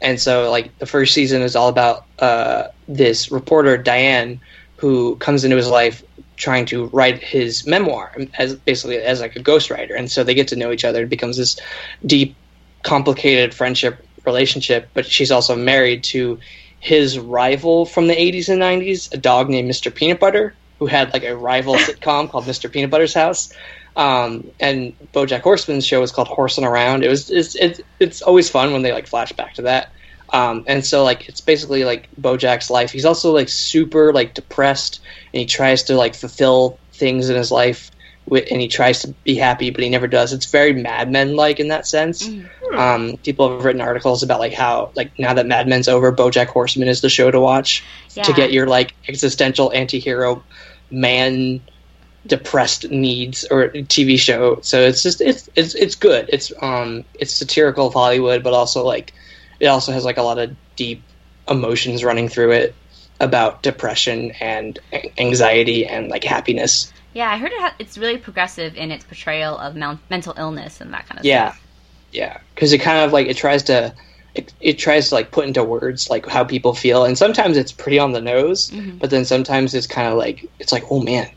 and 0.00 0.20
so 0.20 0.50
like 0.50 0.76
the 0.78 0.86
first 0.86 1.14
season 1.14 1.42
is 1.42 1.56
all 1.56 1.68
about 1.68 2.04
uh, 2.18 2.68
this 2.88 3.30
reporter 3.30 3.76
Diane 3.76 4.40
who 4.76 5.16
comes 5.16 5.44
into 5.44 5.56
his 5.56 5.68
life 5.68 6.02
trying 6.36 6.66
to 6.66 6.86
write 6.86 7.22
his 7.22 7.66
memoir 7.66 8.14
as 8.38 8.54
basically 8.54 8.98
as 8.98 9.20
like 9.20 9.36
a 9.36 9.42
ghostwriter 9.42 9.96
and 9.96 10.10
so 10.10 10.22
they 10.22 10.34
get 10.34 10.48
to 10.48 10.56
know 10.56 10.70
each 10.70 10.84
other 10.84 11.04
it 11.04 11.08
becomes 11.08 11.38
this 11.38 11.58
deep 12.04 12.36
complicated 12.82 13.54
friendship 13.54 14.04
relationship 14.24 14.88
but 14.92 15.06
she's 15.06 15.30
also 15.30 15.56
married 15.56 16.04
to 16.04 16.38
his 16.80 17.18
rival 17.18 17.86
from 17.86 18.06
the 18.06 18.14
80s 18.14 18.48
and 18.48 18.60
90s 18.60 19.12
a 19.14 19.16
dog 19.16 19.48
named 19.48 19.70
Mr. 19.70 19.92
Peanut 19.94 20.20
Butter 20.20 20.54
who 20.78 20.86
had 20.86 21.12
like 21.14 21.24
a 21.24 21.34
rival 21.34 21.74
sitcom 21.76 22.28
called 22.28 22.44
Mr. 22.44 22.70
Peanut 22.70 22.90
Butter's 22.90 23.14
House 23.14 23.52
um, 23.96 24.50
and 24.60 24.94
BoJack 25.12 25.40
Horseman's 25.40 25.86
show 25.86 26.00
was 26.00 26.12
called 26.12 26.28
Horsing 26.28 26.64
Around. 26.64 27.02
It 27.02 27.08
was 27.08 27.30
it's, 27.30 27.54
it's 27.56 27.80
it's 27.98 28.22
always 28.22 28.48
fun 28.50 28.72
when 28.72 28.82
they 28.82 28.92
like 28.92 29.06
flash 29.06 29.32
back 29.32 29.54
to 29.54 29.62
that. 29.62 29.90
Um, 30.32 30.64
and 30.66 30.84
so 30.84 31.02
like 31.04 31.28
it's 31.28 31.40
basically 31.40 31.84
like 31.84 32.08
BoJack's 32.20 32.70
life. 32.70 32.90
He's 32.92 33.04
also 33.06 33.32
like 33.32 33.48
super 33.48 34.12
like 34.12 34.34
depressed, 34.34 35.00
and 35.32 35.40
he 35.40 35.46
tries 35.46 35.84
to 35.84 35.94
like 35.96 36.14
fulfill 36.14 36.78
things 36.92 37.30
in 37.30 37.36
his 37.36 37.50
life, 37.50 37.90
wi- 38.26 38.46
and 38.50 38.60
he 38.60 38.68
tries 38.68 39.00
to 39.02 39.08
be 39.24 39.34
happy, 39.36 39.70
but 39.70 39.82
he 39.82 39.88
never 39.88 40.08
does. 40.08 40.32
It's 40.32 40.46
very 40.46 40.72
Mad 40.74 41.10
Men 41.10 41.36
like 41.36 41.58
in 41.60 41.68
that 41.68 41.86
sense. 41.86 42.28
Um, 42.76 43.16
people 43.18 43.48
have 43.50 43.64
written 43.64 43.80
articles 43.80 44.22
about 44.22 44.40
like 44.40 44.52
how 44.52 44.90
like 44.94 45.16
now 45.18 45.32
that 45.34 45.46
Mad 45.46 45.68
Men's 45.68 45.88
over, 45.88 46.12
BoJack 46.12 46.48
Horseman 46.48 46.88
is 46.88 47.00
the 47.00 47.08
show 47.08 47.30
to 47.30 47.40
watch 47.40 47.82
to 48.24 48.32
get 48.34 48.52
your 48.52 48.66
like 48.66 48.94
existential 49.08 49.72
anti-hero 49.72 50.42
man 50.90 51.60
depressed 52.26 52.90
needs 52.90 53.44
or 53.50 53.68
TV 53.70 54.16
show. 54.18 54.60
So 54.62 54.80
it's 54.82 55.02
just 55.02 55.20
it's 55.20 55.48
it's 55.56 55.74
it's 55.74 55.94
good. 55.94 56.28
It's 56.32 56.52
um 56.62 57.04
it's 57.14 57.34
satirical 57.34 57.86
of 57.88 57.94
Hollywood, 57.94 58.42
but 58.42 58.52
also 58.52 58.84
like 58.84 59.12
it 59.60 59.66
also 59.66 59.92
has 59.92 60.04
like 60.04 60.18
a 60.18 60.22
lot 60.22 60.38
of 60.38 60.56
deep 60.76 61.04
emotions 61.48 62.04
running 62.04 62.28
through 62.28 62.52
it 62.52 62.74
about 63.20 63.62
depression 63.62 64.32
and 64.40 64.78
anxiety 65.18 65.86
and 65.86 66.08
like 66.08 66.24
happiness. 66.24 66.92
Yeah, 67.14 67.30
I 67.30 67.38
heard 67.38 67.52
it 67.52 67.60
ha- 67.60 67.74
it's 67.78 67.96
really 67.96 68.18
progressive 68.18 68.74
in 68.76 68.90
its 68.90 69.04
portrayal 69.04 69.56
of 69.56 69.74
mel- 69.74 70.00
mental 70.10 70.34
illness 70.36 70.80
and 70.80 70.92
that 70.92 71.06
kind 71.08 71.18
of 71.18 71.24
Yeah, 71.24 71.52
stuff. 71.52 71.62
yeah, 72.10 72.24
Yeah, 72.26 72.38
because 72.54 72.72
it 72.72 72.78
kind 72.78 73.04
of 73.04 73.12
like 73.12 73.26
it 73.28 73.36
tries 73.36 73.62
to. 73.64 73.94
It, 74.34 74.52
it 74.60 74.74
tries 74.78 75.08
to 75.08 75.14
like 75.14 75.32
put 75.32 75.46
into 75.46 75.64
words 75.64 76.10
like 76.10 76.26
how 76.26 76.44
people 76.44 76.74
feel 76.74 77.06
and 77.06 77.16
sometimes 77.16 77.56
it's 77.56 77.72
pretty 77.72 77.98
on 77.98 78.12
the 78.12 78.20
nose 78.20 78.68
Mhm. 78.70 78.98
but 78.98 79.08
then 79.08 79.24
sometimes 79.24 79.72
it's 79.72 79.86
kind 79.86 80.08
of 80.08 80.18
like 80.18 80.44
it's 80.58 80.72
like 80.72 80.84
oh 80.90 81.00
man 81.00 81.30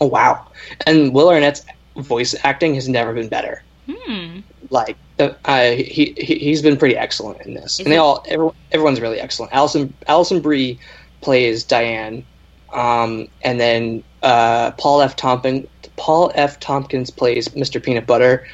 oh 0.00 0.06
wow 0.06 0.46
and 0.86 1.12
will 1.14 1.28
arnett's 1.28 1.62
voice 1.96 2.34
acting 2.44 2.74
has 2.74 2.88
never 2.88 3.12
been 3.12 3.28
better 3.28 3.62
Hmm. 3.90 4.40
like 4.70 4.96
the, 5.16 5.36
uh, 5.46 5.72
he, 5.72 6.14
he 6.16 6.34
he's 6.38 6.62
been 6.62 6.76
pretty 6.76 6.96
excellent 6.96 7.40
in 7.42 7.54
this, 7.54 7.74
Is 7.74 7.80
and 7.80 7.88
they 7.92 7.96
it- 7.96 7.98
all 7.98 8.24
everyone, 8.28 8.54
everyone's 8.70 9.00
really 9.00 9.18
excellent. 9.18 9.52
Allison 9.52 9.92
Alison 10.06 10.40
Brie 10.40 10.78
plays 11.22 11.64
Diane, 11.64 12.24
um, 12.72 13.26
and 13.42 13.58
then 13.58 14.04
uh, 14.22 14.70
Paul 14.72 15.02
F. 15.02 15.16
Tompkins 15.16 15.66
Paul 15.96 16.30
F. 16.36 16.60
Tompkins 16.60 17.10
plays 17.10 17.48
Mr. 17.48 17.82
Peanut 17.82 18.06
Butter. 18.06 18.46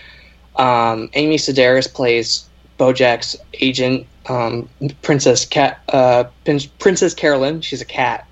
Um, 0.56 1.10
Amy 1.12 1.36
Sedaris 1.36 1.92
plays 1.92 2.48
Bojack's 2.78 3.36
agent, 3.60 4.06
um, 4.30 4.70
Princess 5.02 5.44
Cat, 5.44 5.80
uh, 5.90 6.24
Princess 6.78 7.12
Carolyn. 7.12 7.60
She's 7.60 7.82
a 7.82 7.86
cat. 7.86 8.26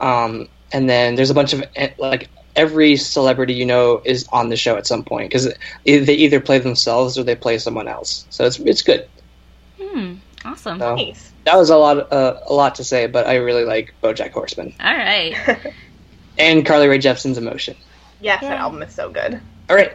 Um, 0.00 0.48
and 0.72 0.88
then 0.88 1.16
there's 1.16 1.30
a 1.30 1.34
bunch 1.34 1.52
of 1.52 1.64
eh, 1.74 1.90
like 1.98 2.28
every 2.56 2.96
celebrity 2.96 3.54
you 3.54 3.66
know 3.66 4.00
is 4.04 4.26
on 4.32 4.48
the 4.48 4.56
show 4.56 4.76
at 4.76 4.86
some 4.86 5.04
point 5.04 5.28
because 5.30 5.52
they 5.84 6.14
either 6.14 6.40
play 6.40 6.58
themselves 6.58 7.18
or 7.18 7.22
they 7.24 7.34
play 7.34 7.58
someone 7.58 7.88
else. 7.88 8.26
So 8.30 8.44
it's 8.44 8.58
it's 8.60 8.82
good. 8.82 9.08
Hmm. 9.80 10.14
Awesome. 10.44 10.78
So 10.78 10.94
Nice. 10.94 11.32
that 11.44 11.56
was 11.56 11.70
a 11.70 11.76
lot 11.76 12.12
uh, 12.12 12.38
a 12.46 12.52
lot 12.52 12.74
to 12.76 12.84
say, 12.84 13.06
but 13.06 13.26
I 13.26 13.36
really 13.36 13.64
like 13.64 13.94
BoJack 14.02 14.32
Horseman 14.32 14.74
All 14.80 14.94
right. 14.94 15.34
and 16.38 16.64
Carly 16.66 16.86
Rae 16.88 16.98
Jepsen's 16.98 17.38
Emotion. 17.38 17.76
Yes, 18.20 18.42
Yeah. 18.42 18.50
that 18.50 18.58
album 18.58 18.82
is 18.82 18.94
so 18.94 19.10
good. 19.10 19.40
All 19.70 19.76
right. 19.76 19.92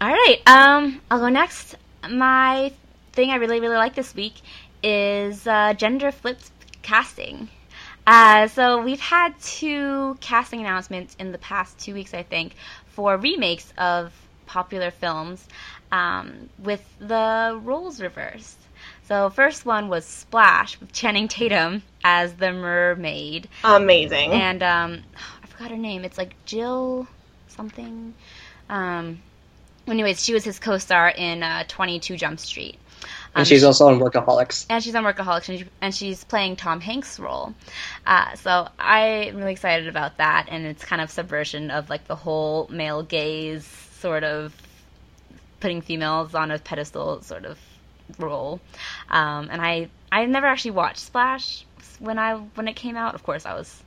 All 0.00 0.08
right. 0.10 0.38
Um, 0.46 1.00
I'll 1.10 1.20
go 1.20 1.28
next. 1.28 1.76
My 2.10 2.72
thing 3.12 3.30
I 3.30 3.36
really, 3.36 3.60
really 3.60 3.76
like 3.76 3.94
this 3.94 4.14
week 4.14 4.34
is 4.82 5.46
uh, 5.46 5.74
gender 5.74 6.10
flipped 6.10 6.50
casting. 6.82 7.48
Uh, 8.06 8.48
so 8.48 8.82
we've 8.82 9.00
had 9.00 9.38
two 9.40 10.16
casting 10.20 10.60
announcements 10.60 11.14
in 11.18 11.32
the 11.32 11.38
past 11.38 11.78
two 11.78 11.94
weeks, 11.94 12.14
I 12.14 12.22
think, 12.22 12.54
for 12.86 13.16
remakes 13.16 13.72
of 13.78 14.12
popular 14.46 14.90
films 14.90 15.46
um, 15.92 16.48
with 16.58 16.82
the 16.98 17.58
roles 17.62 18.00
reversed. 18.00 18.58
So 19.04 19.30
first 19.30 19.64
one 19.64 19.88
was 19.88 20.04
Splash 20.04 20.80
with 20.80 20.92
Channing 20.92 21.28
Tatum 21.28 21.82
as 22.02 22.34
the 22.34 22.52
mermaid, 22.52 23.48
Amazing. 23.62 24.32
and 24.32 24.62
um, 24.62 25.02
I 25.42 25.46
forgot 25.46 25.70
her 25.70 25.76
name. 25.76 26.04
It's 26.04 26.18
like 26.18 26.34
Jill 26.44 27.06
something. 27.48 28.14
Um, 28.68 29.20
anyways, 29.86 30.24
she 30.24 30.32
was 30.32 30.44
his 30.44 30.58
co-star 30.58 31.10
in 31.10 31.42
uh, 31.42 31.64
22 31.68 32.16
Jump 32.16 32.40
Street. 32.40 32.78
And 33.34 33.40
Um, 33.40 33.44
she's 33.46 33.64
also 33.64 33.88
on 33.88 33.98
Workaholics. 33.98 34.66
and 34.68 34.82
she's 34.84 34.94
on 34.94 35.04
Workaholics, 35.04 35.48
and, 35.48 35.58
she, 35.60 35.66
and 35.80 35.94
she's 35.94 36.22
playing 36.24 36.56
Tom 36.56 36.80
Hanks' 36.80 37.18
role. 37.18 37.54
Uh, 38.06 38.34
so 38.36 38.68
I'm 38.78 39.36
really 39.36 39.52
excited 39.52 39.88
about 39.88 40.18
that, 40.18 40.46
and 40.50 40.66
it's 40.66 40.84
kind 40.84 41.00
of 41.00 41.10
subversion 41.10 41.70
of 41.70 41.88
like 41.88 42.06
the 42.06 42.16
whole 42.16 42.68
male 42.70 43.02
gaze 43.02 43.64
sort 43.64 44.22
of 44.24 44.54
putting 45.60 45.80
females 45.80 46.34
on 46.34 46.50
a 46.50 46.58
pedestal 46.58 47.22
sort 47.22 47.44
of 47.44 47.58
role. 48.18 48.60
Um, 49.08 49.48
and 49.50 49.62
I 49.62 49.88
I 50.10 50.26
never 50.26 50.46
actually 50.46 50.72
watched 50.72 50.98
Splash 50.98 51.64
when 52.00 52.18
I 52.18 52.34
when 52.34 52.68
it 52.68 52.74
came 52.76 52.96
out. 52.96 53.14
Of 53.14 53.22
course, 53.22 53.46
I 53.46 53.54
was 53.54 53.82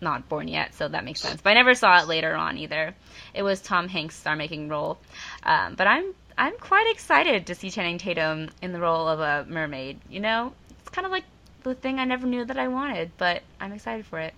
not 0.00 0.28
born 0.28 0.46
yet, 0.46 0.74
so 0.74 0.86
that 0.86 1.04
makes 1.04 1.20
sense. 1.20 1.40
But 1.40 1.50
I 1.50 1.54
never 1.54 1.74
saw 1.74 2.00
it 2.00 2.06
later 2.06 2.32
on 2.36 2.58
either. 2.58 2.94
It 3.34 3.42
was 3.42 3.60
Tom 3.60 3.88
Hanks' 3.88 4.14
star-making 4.14 4.68
role. 4.68 4.98
Um, 5.42 5.74
but 5.74 5.88
I'm 5.88 6.14
I'm 6.38 6.56
quite 6.58 6.88
excited 6.92 7.46
to 7.46 7.54
see 7.56 7.68
Channing 7.68 7.98
Tatum 7.98 8.50
in 8.62 8.72
the 8.72 8.78
role 8.78 9.08
of 9.08 9.18
a 9.18 9.44
mermaid. 9.50 9.98
You 10.08 10.20
know, 10.20 10.52
it's 10.78 10.88
kind 10.88 11.04
of 11.04 11.10
like 11.10 11.24
the 11.64 11.74
thing 11.74 11.98
I 11.98 12.04
never 12.04 12.28
knew 12.28 12.44
that 12.44 12.56
I 12.56 12.68
wanted, 12.68 13.10
but 13.18 13.42
I'm 13.60 13.72
excited 13.72 14.06
for 14.06 14.20
it. 14.20 14.34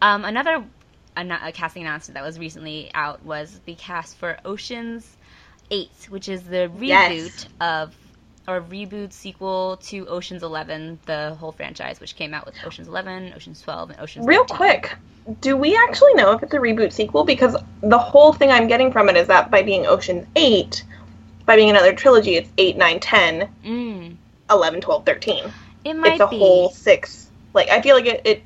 Um, 0.00 0.24
another 0.24 0.64
a 1.16 1.52
casting 1.52 1.82
announcement 1.82 2.14
that 2.14 2.24
was 2.24 2.38
recently 2.38 2.90
out 2.94 3.24
was 3.24 3.60
the 3.66 3.74
cast 3.74 4.16
for 4.16 4.38
Ocean's 4.44 5.16
Eight, 5.70 6.06
which 6.10 6.28
is 6.28 6.44
the 6.44 6.70
reboot 6.76 6.86
Yes. 6.86 7.48
of 7.60 7.96
or 8.46 8.60
reboot 8.60 9.12
sequel 9.12 9.78
to 9.84 10.06
Ocean's 10.08 10.42
Eleven, 10.42 10.98
the 11.06 11.34
whole 11.38 11.52
franchise, 11.52 12.00
which 12.00 12.16
came 12.16 12.34
out 12.34 12.46
with 12.46 12.54
Ocean's 12.64 12.88
Eleven, 12.88 13.32
Ocean's 13.34 13.60
Twelve, 13.60 13.90
and 13.90 14.00
Ocean's. 14.00 14.26
Real 14.26 14.44
13. 14.44 14.56
quick, 14.56 14.96
do 15.40 15.56
we 15.56 15.76
actually 15.88 16.14
know 16.14 16.32
if 16.32 16.42
it's 16.42 16.52
a 16.52 16.58
reboot 16.58 16.92
sequel? 16.92 17.24
Because 17.24 17.56
the 17.82 17.98
whole 17.98 18.32
thing 18.32 18.50
I'm 18.50 18.66
getting 18.68 18.92
from 18.92 19.08
it 19.08 19.16
is 19.16 19.26
that 19.28 19.50
by 19.50 19.62
being 19.62 19.86
Ocean's 19.86 20.26
8, 20.36 20.84
by 21.46 21.56
being 21.56 21.70
another 21.70 21.94
trilogy, 21.94 22.36
it's 22.36 22.50
8, 22.58 22.76
9, 22.76 23.00
10, 23.00 23.48
Mm, 23.64 24.16
11, 24.50 24.80
12, 24.80 25.06
13. 25.06 25.44
it 25.84 25.94
might 25.94 26.02
be 26.02 26.10
It's 26.12 26.20
a 26.20 26.26
be. 26.26 26.38
whole 26.38 26.70
six. 26.70 27.30
Like, 27.54 27.70
I 27.70 27.80
feel 27.80 27.96
like 27.96 28.06
it, 28.06 28.20
it, 28.24 28.42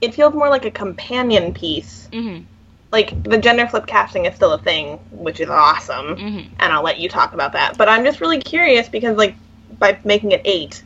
it 0.00 0.14
feels 0.14 0.34
more 0.34 0.48
like 0.50 0.64
a 0.66 0.70
companion 0.70 1.54
piece. 1.54 2.08
Mhm, 2.12 2.44
Like, 2.92 3.22
the 3.24 3.38
gender 3.38 3.66
flip 3.66 3.86
casting 3.86 4.26
is 4.26 4.34
still 4.36 4.52
a 4.52 4.58
thing, 4.58 4.98
which 5.10 5.40
is 5.40 5.48
awesome. 5.48 6.16
mhm. 6.16 6.48
and 6.60 6.72
I'll 6.72 6.82
let 6.84 6.98
you 7.00 7.08
talk 7.08 7.32
about 7.32 7.52
that. 7.54 7.78
But 7.78 7.88
I'm 7.88 8.04
just 8.04 8.20
really 8.20 8.38
curious 8.40 8.88
because 8.88 9.16
like 9.16 9.34
by 9.78 9.98
making 10.04 10.32
it 10.32 10.42
eight, 10.44 10.84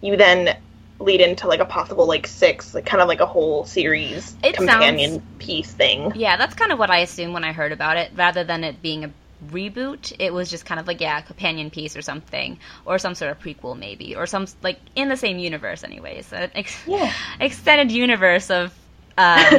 you 0.00 0.16
then 0.16 0.56
lead 0.98 1.20
into 1.20 1.46
like 1.46 1.60
a 1.60 1.64
possible 1.66 2.06
like 2.06 2.26
six, 2.26 2.74
like 2.74 2.86
kind 2.86 3.02
of 3.02 3.08
like 3.08 3.20
a 3.20 3.26
whole 3.26 3.66
series 3.66 4.34
It 4.42 4.56
companion 4.56 5.22
piece 5.38 5.70
thing. 5.72 6.12
Yeah, 6.14 6.38
that's 6.38 6.54
kind 6.54 6.72
of 6.72 6.78
what 6.78 6.90
I 6.90 7.00
assumed 7.00 7.34
when 7.34 7.44
I 7.44 7.52
heard 7.52 7.72
about 7.72 7.98
it. 7.98 8.10
Rather 8.16 8.42
than 8.44 8.64
it 8.64 8.80
being 8.80 9.04
a 9.04 9.10
reboot, 9.50 10.14
it 10.18 10.32
was 10.32 10.48
just 10.50 10.64
kind 10.64 10.80
of 10.80 10.86
like 10.86 11.02
yeah, 11.02 11.18
a 11.18 11.22
companion 11.22 11.68
piece 11.70 11.94
or 11.96 12.00
something, 12.02 12.58
or 12.86 12.98
some 12.98 13.14
sort 13.14 13.30
of 13.30 13.38
prequel 13.40 13.78
maybe, 13.78 14.16
or 14.16 14.26
some 14.26 14.46
like 14.62 14.78
in 14.94 15.10
the 15.10 15.16
same 15.18 15.38
universe, 15.38 15.84
anyways. 15.84 16.32
An 16.32 16.50
ex- 16.54 16.82
Yeah. 16.86 17.12
extended 17.40 17.92
universe 17.92 18.50
of 18.50 18.72
um, 19.18 19.50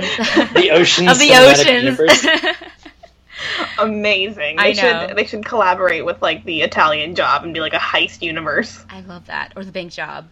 The 0.53 0.69
Oceans 0.71 1.07
of 1.11 1.19
the 1.19 1.29
cinematic 1.29 1.97
oceans. 1.99 2.55
Amazing. 3.79 4.57
They 4.57 4.63
I 4.63 4.73
know. 4.73 5.07
should 5.07 5.17
they 5.17 5.25
should 5.25 5.45
collaborate 5.45 6.05
with 6.05 6.21
like 6.21 6.43
the 6.43 6.61
Italian 6.61 7.15
job 7.15 7.43
and 7.43 7.53
be 7.53 7.59
like 7.59 7.73
a 7.73 7.77
heist 7.79 8.21
universe. 8.21 8.83
I 8.89 9.01
love 9.01 9.27
that, 9.27 9.53
or 9.55 9.63
the 9.63 9.71
bank 9.71 9.91
job. 9.91 10.27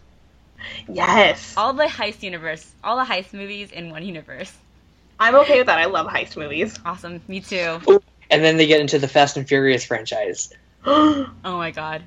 Yes. 0.88 1.54
All 1.58 1.74
the 1.74 1.84
heist 1.86 2.24
universe, 2.24 2.66
all 2.84 2.98
the 2.98 3.04
heist 3.04 3.34
movies 3.34 3.72
in 3.72 3.92
one 3.92 4.04
universe. 4.04 4.52
I'm 5.20 5.36
okay 5.36 5.60
with 5.60 5.68
that. 5.68 5.78
I 5.80 5.86
love 5.86 6.08
heist 6.08 6.36
movies. 6.36 6.78
Awesome, 6.86 7.22
me 7.28 7.40
too. 7.40 7.80
and 8.32 8.44
then 8.44 8.58
they 8.58 8.66
get 8.66 8.82
into 8.82 8.98
the 9.00 9.08
Fast 9.08 9.38
and 9.38 9.48
Furious 9.48 9.86
franchise. 9.86 10.52
Oh 10.88 11.32
my 11.44 11.72
god, 11.72 12.04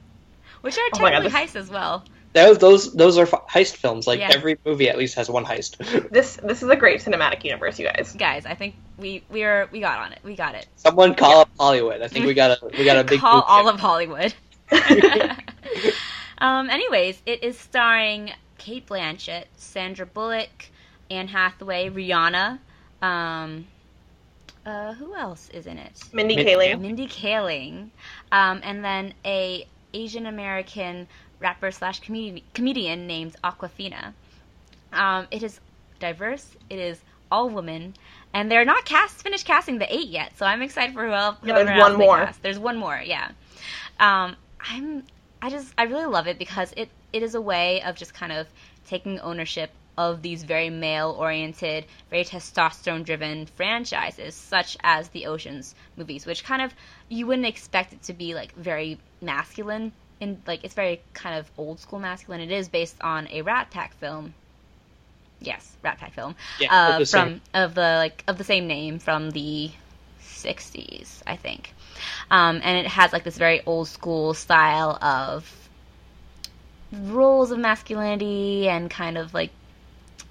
which 0.61 0.77
are 0.77 0.81
Oh 0.95 0.99
my 1.01 1.11
God, 1.11 1.21
technically 1.23 1.31
this- 1.31 1.53
heists 1.53 1.57
as 1.57 1.71
well. 1.71 2.05
Those 2.35 2.59
those 2.59 2.93
those 2.95 3.19
are 3.19 3.27
heist 3.27 3.77
films. 3.77 4.07
Like 4.07 4.21
Yeah. 4.21 4.31
every 4.33 4.59
movie 4.65 4.89
at 4.89 4.99
least 4.99 5.15
has 5.17 5.31
one 5.31 5.45
heist. 5.45 5.77
this 6.11 6.37
this 6.37 6.63
is 6.63 6.69
a 6.69 6.77
great 6.77 7.01
cinematic 7.01 7.43
universe, 7.45 7.79
you 7.79 7.87
guys. 7.87 8.15
Guys, 8.19 8.47
I 8.47 8.55
think 8.55 8.75
we 8.99 9.25
we 9.31 9.45
are 9.45 9.69
we 9.73 9.81
got 9.81 9.99
on 9.99 10.13
it. 10.13 10.21
We 10.23 10.35
got 10.35 10.55
it. 10.55 10.67
Someone 10.77 11.15
call 11.15 11.41
up 11.41 11.51
Hollywood. 11.59 12.03
I 12.03 12.09
think 12.09 12.27
we 12.27 12.35
got 12.35 12.63
a 12.63 12.67
we 12.67 12.85
got 12.85 12.99
a 12.99 13.05
big 13.05 13.21
call 13.21 13.37
movie. 13.37 13.47
all 13.49 13.69
of 13.69 13.81
Hollywood. 13.81 14.35
um, 16.39 16.71
anyways, 16.71 17.23
it 17.27 17.43
is 17.43 17.59
starring 17.59 18.33
Cate 18.59 18.87
Blanchett, 18.87 19.45
Sandra 19.57 20.07
Bullock, 20.07 20.71
Anne 21.11 21.29
Hathaway, 21.29 21.89
Rihanna. 21.89 22.59
Um, 23.01 23.67
uh, 24.67 24.93
who 24.95 25.15
else 25.15 25.49
is 25.51 25.67
in 25.67 25.79
it? 25.79 26.03
Mindy 26.13 26.37
Min- 26.37 26.47
Kaling. 26.47 26.81
Mindy 26.81 27.07
Kaling, 27.07 27.89
um, 28.33 28.61
and 28.63 28.85
then 28.85 29.15
a 29.25 29.67
Asian 29.95 30.27
American 30.27 31.09
rapper 31.41 31.71
slash 31.71 32.01
comedian 32.01 33.07
named 33.07 33.37
Awkwafina. 33.43 34.13
Um, 34.93 35.27
it 35.31 35.43
is 35.43 35.61
diverse. 36.01 36.57
It 36.71 36.79
is 36.79 37.01
all 37.31 37.49
women, 37.51 37.95
and 38.33 38.51
they're 38.51 38.65
not 38.65 38.85
cast 38.85 39.23
finished 39.23 39.47
casting 39.47 39.79
the 39.79 39.95
eight 39.95 40.09
yet. 40.09 40.37
So 40.37 40.47
I'm 40.47 40.63
excited 40.63 40.95
for 40.95 41.07
who 41.07 41.13
else. 41.13 41.37
Yeah, 41.45 41.63
there's 41.63 41.79
one 41.79 41.97
more. 41.97 42.25
cast. 42.25 42.43
There's 42.43 42.59
one 42.59 42.77
more. 42.77 43.01
Yeah. 43.05 43.31
Um, 44.01 44.37
I'm. 44.61 45.05
I 45.41 45.51
just. 45.51 45.73
I 45.77 45.85
really 45.85 46.07
love 46.07 46.27
it 46.27 46.39
because 46.39 46.73
it. 46.77 46.89
It 47.13 47.23
is 47.23 47.35
a 47.35 47.41
way 47.41 47.83
of 47.83 47.97
just 47.97 48.13
kind 48.13 48.33
of 48.33 48.47
taking 48.87 49.19
ownership 49.21 49.71
of 49.97 50.23
these 50.23 50.45
very 50.45 50.71
male 50.71 51.17
oriented, 51.19 51.85
very 52.09 52.25
testosterone 52.25 53.05
driven 53.05 53.47
franchises, 53.47 54.35
such 54.35 54.77
as 54.83 55.09
the 55.09 55.27
Oceans 55.27 55.75
movies, 55.97 56.25
which 56.25 56.45
kind 56.45 56.63
of 56.63 56.73
you 57.09 57.27
wouldn't 57.27 57.47
expect 57.47 57.93
it 57.93 58.03
to 58.05 58.13
be 58.13 58.35
like 58.35 58.55
very 58.55 58.99
masculine 59.21 59.93
and 60.21 60.41
like 60.47 60.65
it's 60.65 60.75
very 60.75 61.01
kind 61.15 61.39
of 61.39 61.51
old 61.57 61.81
school 61.81 61.99
masculine. 61.99 62.41
It 62.41 62.51
is 62.51 62.69
based 62.69 62.97
on 63.01 63.29
a 63.31 63.43
Rat 63.43 63.71
Pack 63.71 63.95
film. 63.95 64.35
Yes, 65.41 65.77
Rat 65.83 65.99
Pack 65.99 66.15
film. 66.15 66.35
Yeah, 66.59 66.75
uh, 66.75 66.93
of 66.95 66.99
the 67.01 67.07
from 67.07 67.29
same- 67.29 67.41
of 67.55 67.75
the 67.75 67.81
like 67.99 68.25
of 68.27 68.39
the 68.39 68.45
same 68.45 68.67
name 68.67 68.99
from 68.99 69.31
the 69.31 69.71
60s, 70.23 71.23
I 71.27 71.37
think. 71.37 71.75
Um, 72.31 72.61
and 72.63 72.79
it 72.79 72.87
has 72.87 73.13
like 73.13 73.25
this 73.25 73.37
very 73.39 73.61
old 73.67 73.89
school 73.89 74.35
style 74.35 74.99
of 75.03 75.69
roles 76.93 77.51
of 77.51 77.59
masculinity 77.59 78.69
and 78.69 78.91
kind 78.91 79.19
of 79.19 79.35
like 79.35 79.51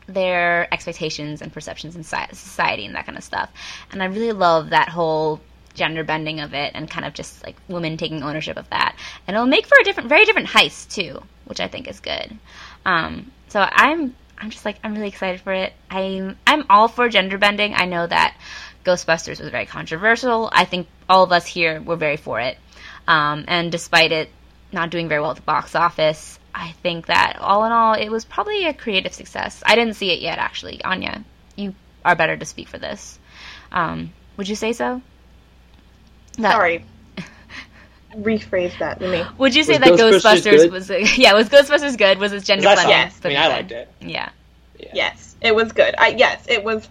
their 0.07 0.73
expectations 0.73 1.41
and 1.41 1.51
perceptions 1.51 1.95
in 1.95 2.03
society 2.03 2.85
and 2.85 2.95
that 2.95 3.05
kind 3.05 3.17
of 3.17 3.23
stuff. 3.23 3.51
And 3.91 4.01
I 4.01 4.05
really 4.05 4.31
love 4.31 4.69
that 4.69 4.89
whole 4.89 5.41
gender 5.78 6.03
bending 6.03 6.41
of 6.41 6.53
it 6.53 6.71
and 6.75 6.89
kind 6.89 7.05
of 7.05 7.13
just 7.13 7.43
like 7.45 7.55
women 7.67 7.95
taking 7.97 8.23
ownership 8.23 8.57
of 8.57 8.69
that. 8.71 8.97
And 9.28 9.36
it'll 9.36 9.47
make 9.47 9.67
for 9.67 9.78
a 9.80 9.84
different, 9.84 10.09
very 10.09 10.25
different 10.25 10.49
heist 10.49 10.93
too, 10.93 11.21
which 11.45 11.59
I 11.59 11.67
think 11.67 11.88
is 11.88 11.99
good. 11.99 12.38
Um, 12.86 13.32
so 13.47 13.61
I'm, 13.61 14.15
I'm 14.38 14.49
just 14.49 14.65
like 14.65 14.78
I'm 14.84 14.93
really 14.93 15.07
excited 15.07 15.41
for 15.41 15.53
it. 15.53 15.73
I'm, 15.89 16.38
I'm 16.45 16.65
all 16.69 16.88
for 16.88 17.07
gender 17.09 17.38
bending. 17.38 17.73
I 17.75 17.86
know 17.86 18.05
that 18.05 18.36
Ghostbusters 18.84 19.39
was 19.39 19.49
very 19.49 19.65
controversial. 19.65 20.49
I 20.51 20.65
think 20.65 20.88
all 21.09 21.23
of 21.23 21.32
us 21.32 21.45
here 21.45 21.82
were 21.82 21.95
very 21.95 22.17
for 22.17 22.39
it. 22.39 22.57
Um, 23.07 23.45
and 23.47 23.71
despite 23.71 24.11
it 24.11 24.30
not 24.71 24.89
doing 24.89 25.07
very 25.07 25.21
well 25.21 25.32
at 25.32 25.38
the 25.38 25.43
box 25.43 25.75
office, 25.75 26.39
I 26.53 26.71
think 26.84 27.05
that 27.05 27.38
all 27.39 27.65
in 27.65 27.71
all, 27.71 27.93
it 27.93 28.09
was 28.09 28.25
probably 28.25 28.65
a 28.65 28.73
creative 28.73 29.13
success. 29.13 29.61
I 29.65 29.75
didn't 29.75 29.93
see 29.93 30.11
it 30.11 30.19
yet, 30.19 30.39
actually. 30.39 30.84
Anya, 30.84 31.23
you 31.55 31.75
are 32.03 32.15
better 32.15 32.36
to 32.36 32.45
speak 32.45 32.67
for 32.67 32.78
this. 32.78 33.19
Um, 33.71 34.11
Would 34.38 34.49
you 34.49 34.55
say 34.55 34.73
so? 34.73 35.01
That- 36.38 36.51
Sorry. 36.53 36.85
Rephrase 38.15 38.77
that 38.79 38.99
to 38.99 39.07
me. 39.09 39.23
Would 39.38 39.53
you 39.53 39.63
say 39.63 39.73
Was 39.73 39.81
that 39.81 39.91
Ghostbusters 39.91 40.21
Ghostbusters 40.21 40.43
good? 40.43 40.71
was 40.71 40.89
yeah 41.17 41.33
was 41.33 41.49
Ghostbusters 41.49 41.97
good? 41.97 42.17
Was 42.19 42.33
it 42.33 42.43
gender 42.45 42.67
I 42.67 42.75
saw 42.75 42.81
friendly? 42.83 42.95
it. 42.95 43.13
I 43.25 43.27
mean, 43.27 43.38
I 43.38 43.47
liked 43.47 43.71
it. 43.71 43.91
Yeah. 44.01 44.29
Yeah. 44.79 44.89
Yes, 44.93 45.35
it 45.41 45.55
was 45.55 45.71
good. 45.71 45.93
I 45.97 46.09
yes, 46.09 46.43
it 46.47 46.63
was. 46.63 46.88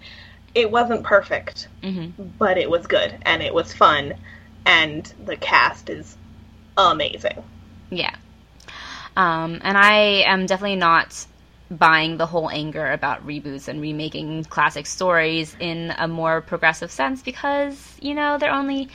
It 0.55 0.70
wasn't 0.70 1.03
perfect, 1.05 1.68
hmm 1.82 2.07
but 2.38 2.57
it 2.59 2.70
was 2.70 2.86
good 2.86 3.14
and 3.22 3.42
it 3.42 3.53
was 3.53 3.72
fun, 3.74 4.14
and 4.64 5.11
the 5.26 5.36
cast 5.36 5.90
is 5.90 6.16
amazing. 6.78 7.42
Yeah. 7.90 8.14
Um, 9.16 9.61
and 9.62 9.76
I 9.76 10.22
am 10.26 10.47
definitely 10.47 10.76
not 10.76 11.26
buying 11.70 12.16
the 12.16 12.26
whole 12.26 12.49
anger 12.51 12.90
about 12.92 13.26
reboots 13.26 13.68
and 13.68 13.80
remaking 13.80 14.44
classic 14.44 14.86
stories 14.86 15.57
in 15.59 15.92
a 15.99 16.07
more 16.09 16.40
progressive 16.40 16.90
sense 16.90 17.22
because 17.22 17.97
you 18.01 18.14
know 18.14 18.38
they're 18.38 18.53
only 18.53 18.88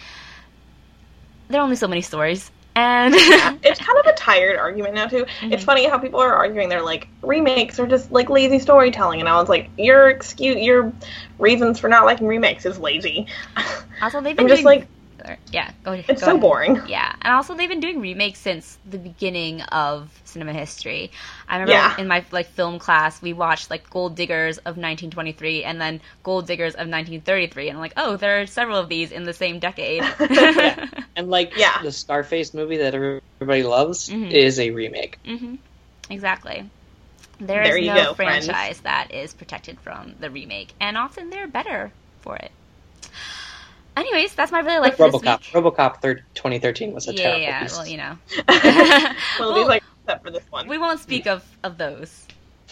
there 1.51 1.61
are 1.61 1.63
only 1.63 1.75
so 1.75 1.87
many 1.87 2.01
stories 2.01 2.51
and 2.75 3.13
it's 3.63 3.79
kind 3.79 3.99
of 3.99 4.05
a 4.05 4.13
tired 4.13 4.57
argument 4.57 4.95
now 4.95 5.07
too. 5.07 5.25
Mm-hmm. 5.25 5.53
It's 5.53 5.63
funny 5.63 5.87
how 5.87 5.97
people 5.97 6.19
are 6.19 6.33
arguing 6.33 6.69
they're 6.69 6.81
like 6.81 7.07
remakes 7.21 7.79
are 7.79 7.87
just 7.87 8.11
like 8.11 8.29
lazy 8.29 8.59
storytelling, 8.59 9.19
and 9.19 9.27
I 9.27 9.39
was 9.39 9.49
like, 9.49 9.69
your 9.77 10.09
excuse, 10.09 10.57
your 10.57 10.93
reasons 11.37 11.79
for 11.79 11.89
not 11.89 12.05
liking 12.05 12.27
remakes 12.27 12.65
is 12.65 12.79
lazy. 12.79 13.27
also 14.01 14.21
they've 14.21 14.35
been 14.35 14.45
I'm 14.45 14.49
just 14.49 14.63
doing, 14.63 14.87
like, 15.25 15.39
yeah 15.51 15.71
go, 15.83 15.91
it's 15.93 16.07
go 16.07 16.15
so 16.17 16.27
ahead. 16.27 16.41
boring. 16.41 16.81
Yeah, 16.87 17.13
and 17.21 17.33
also 17.33 17.55
they've 17.55 17.69
been 17.69 17.79
doing 17.79 17.99
remakes 18.01 18.39
since 18.39 18.77
the 18.85 18.97
beginning 18.97 19.61
of 19.63 20.11
cinema 20.25 20.53
history. 20.53 21.11
I 21.47 21.55
remember 21.59 21.71
Yeah. 21.73 21.99
in 21.99 22.07
my 22.07 22.25
like 22.31 22.47
film 22.47 22.79
class, 22.79 23.21
we 23.21 23.33
watched 23.33 23.69
like 23.69 23.89
Gold 23.89 24.15
Diggers 24.15 24.57
of 24.59 24.77
1923 24.77 25.63
and 25.63 25.79
then 25.79 26.01
Gold 26.23 26.47
Diggers 26.47 26.73
of 26.75 26.87
1933, 26.87 27.69
and 27.69 27.77
I'm 27.77 27.81
like, 27.81 27.93
oh, 27.97 28.15
there 28.17 28.41
are 28.41 28.45
several 28.45 28.77
of 28.77 28.89
these 28.89 29.11
in 29.11 29.23
the 29.23 29.33
same 29.33 29.59
decade. 29.59 30.03
Yeah. 30.31 30.87
And 31.15 31.29
like 31.29 31.53
Yeah. 31.55 31.81
the 31.83 31.91
Scarface 31.91 32.53
movie 32.53 32.77
that 32.77 32.95
everybody 32.95 33.63
loves 33.63 34.07
Mhm. 34.09 34.31
is 34.31 34.59
a 34.59 34.71
remake. 34.71 35.17
hmm 35.25 35.55
Exactly. 36.09 36.69
There 37.39 37.61
is 37.63 37.69
There 37.69 37.77
you 37.77 37.87
no 37.87 38.05
go, 38.05 38.13
friends. 38.13 38.45
franchise 38.45 38.79
that 38.81 39.11
is 39.13 39.33
protected 39.33 39.79
from 39.79 40.15
the 40.19 40.29
remake, 40.29 40.73
and 40.79 40.97
often 40.97 41.29
they're 41.29 41.47
better 41.47 41.91
for 42.21 42.35
it. 42.35 42.51
Anyways, 43.97 44.33
that's 44.35 44.51
my 44.51 44.59
really 44.61 44.79
like 44.79 44.97
this 44.97 45.13
RoboCop. 45.13 45.53
week. 45.53 45.75
RoboCop 45.75 46.01
third, 46.01 46.23
2013 46.35 46.93
was 46.93 47.07
a 47.07 47.13
yeah, 47.13 47.21
terrible 47.23 47.41
yeah. 47.41 47.63
piece. 47.63 47.77
Well, 47.77 47.87
you 47.87 47.97
know, 47.97 48.17
well, 48.47 49.13
Well, 49.39 49.53
these 49.55 49.67
like 49.67 49.83
except 50.03 50.23
for 50.23 50.31
this 50.31 50.43
one. 50.49 50.67
we 50.67 50.77
won't 50.77 50.99
speak 50.99 51.27
of 51.27 51.43
of 51.63 51.77
those. 51.77 52.25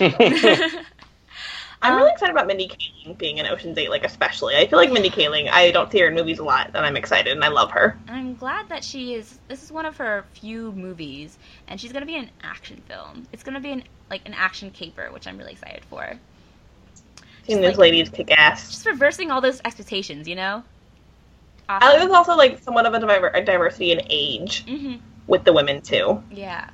I'm 1.82 1.94
Um, 1.94 1.98
really 2.00 2.12
excited 2.12 2.32
about 2.34 2.48
Mindy 2.48 2.68
Kaling 2.68 3.18
being 3.18 3.38
in 3.38 3.46
Ocean's 3.46 3.78
Eight, 3.78 3.90
like 3.90 4.04
especially. 4.04 4.56
I 4.56 4.68
feel 4.68 4.78
like 4.80 4.92
Mindy 4.92 5.10
Kaling. 5.10 5.50
I 5.50 5.72
don't 5.72 5.90
see 5.92 6.00
her 6.00 6.08
in 6.08 6.14
movies 6.16 6.40
a 6.40 6.44
lot, 6.44 6.68
and 6.68 6.78
I'm 6.78 6.98
excited, 6.98 7.32
and 7.32 7.44
I 7.44 7.48
love 7.48 7.72
her. 7.72 7.98
And 8.08 8.18
I'm 8.18 8.36
glad 8.36 8.68
that 8.70 8.84
she 8.84 9.14
is. 9.14 9.40
This 9.48 9.64
is 9.64 9.72
one 9.72 9.86
of 9.86 9.96
her 9.98 10.26
few 10.34 10.74
movies, 10.74 11.38
and 11.70 11.80
she's 11.80 11.94
gonna 11.94 12.06
be 12.06 12.16
in 12.16 12.26
an 12.26 12.30
action 12.44 12.82
film. 12.88 13.28
It's 13.32 13.44
gonna 13.44 13.62
be 13.62 13.72
an 13.72 13.84
like 14.10 14.22
an 14.26 14.34
action 14.34 14.72
caper, 14.72 15.10
which 15.12 15.26
I'm 15.28 15.38
really 15.38 15.54
excited 15.54 15.84
for. 15.90 16.14
Seeing 17.46 17.62
like- 17.62 17.72
these 17.72 17.78
ladies 17.78 18.10
kick 18.10 18.32
ass. 18.32 18.70
Just 18.72 18.86
reversing 18.86 19.32
all 19.32 19.40
those 19.42 19.62
expectations, 19.64 20.28
you 20.28 20.36
know. 20.36 20.64
Awesome. 21.70 22.02
It 22.02 22.04
was 22.04 22.12
also 22.16 22.36
like 22.36 22.60
somewhat 22.64 22.86
of 22.88 22.94
a, 22.96 23.00
diver- 23.00 23.32
a 23.34 23.44
diversity 23.44 23.92
in 23.92 24.02
age 24.10 24.66
hmm 24.66 24.96
with 25.28 25.44
the 25.44 25.54
women 25.54 25.80
too. 25.80 26.24
Yeah, 26.32 26.68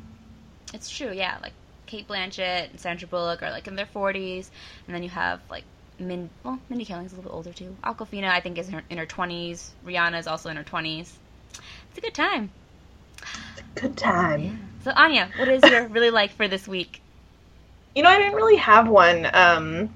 it's 0.74 0.90
true. 0.90 1.12
Yeah, 1.12 1.38
like 1.44 1.52
Cate 1.88 2.08
Blanchett 2.08 2.70
and 2.70 2.80
Sandra 2.80 3.06
Bullock 3.06 3.44
are 3.44 3.52
like 3.52 3.68
in 3.68 3.76
their 3.76 3.86
40s, 3.86 4.50
and 4.88 4.96
then 4.96 5.04
you 5.04 5.10
have 5.10 5.42
like 5.50 5.66
Min. 6.00 6.30
Well, 6.44 6.58
Mindy 6.70 6.86
Kaling's 6.86 7.12
a 7.12 7.18
little 7.18 7.30
bit 7.30 7.36
older 7.36 7.52
too. 7.52 7.76
Awkwafina, 7.84 8.30
I 8.30 8.40
think, 8.40 8.58
is 8.58 8.70
in 8.70 8.76
her, 8.76 8.84
in 8.90 8.98
her 8.98 9.06
20s. 9.06 9.72
Rihanna 9.86 10.20
is 10.20 10.28
also 10.28 10.50
in 10.50 10.56
her 10.56 10.64
20s. 10.64 11.12
It's 11.90 11.98
a 11.98 12.02
good 12.02 12.14
time. 12.14 12.50
A 13.58 13.80
Good 13.80 13.98
time. 13.98 14.70
So 14.84 14.92
Anya, 14.96 15.30
what 15.36 15.50
is 15.50 15.66
your 15.66 15.88
really 15.88 16.12
like 16.12 16.32
for 16.32 16.48
this 16.48 16.68
week? 16.68 17.02
You 17.96 18.04
know, 18.04 18.10
I 18.10 18.18
didn't 18.18 18.36
really 18.36 18.58
have 18.58 18.88
one, 18.88 19.30
um, 19.34 19.90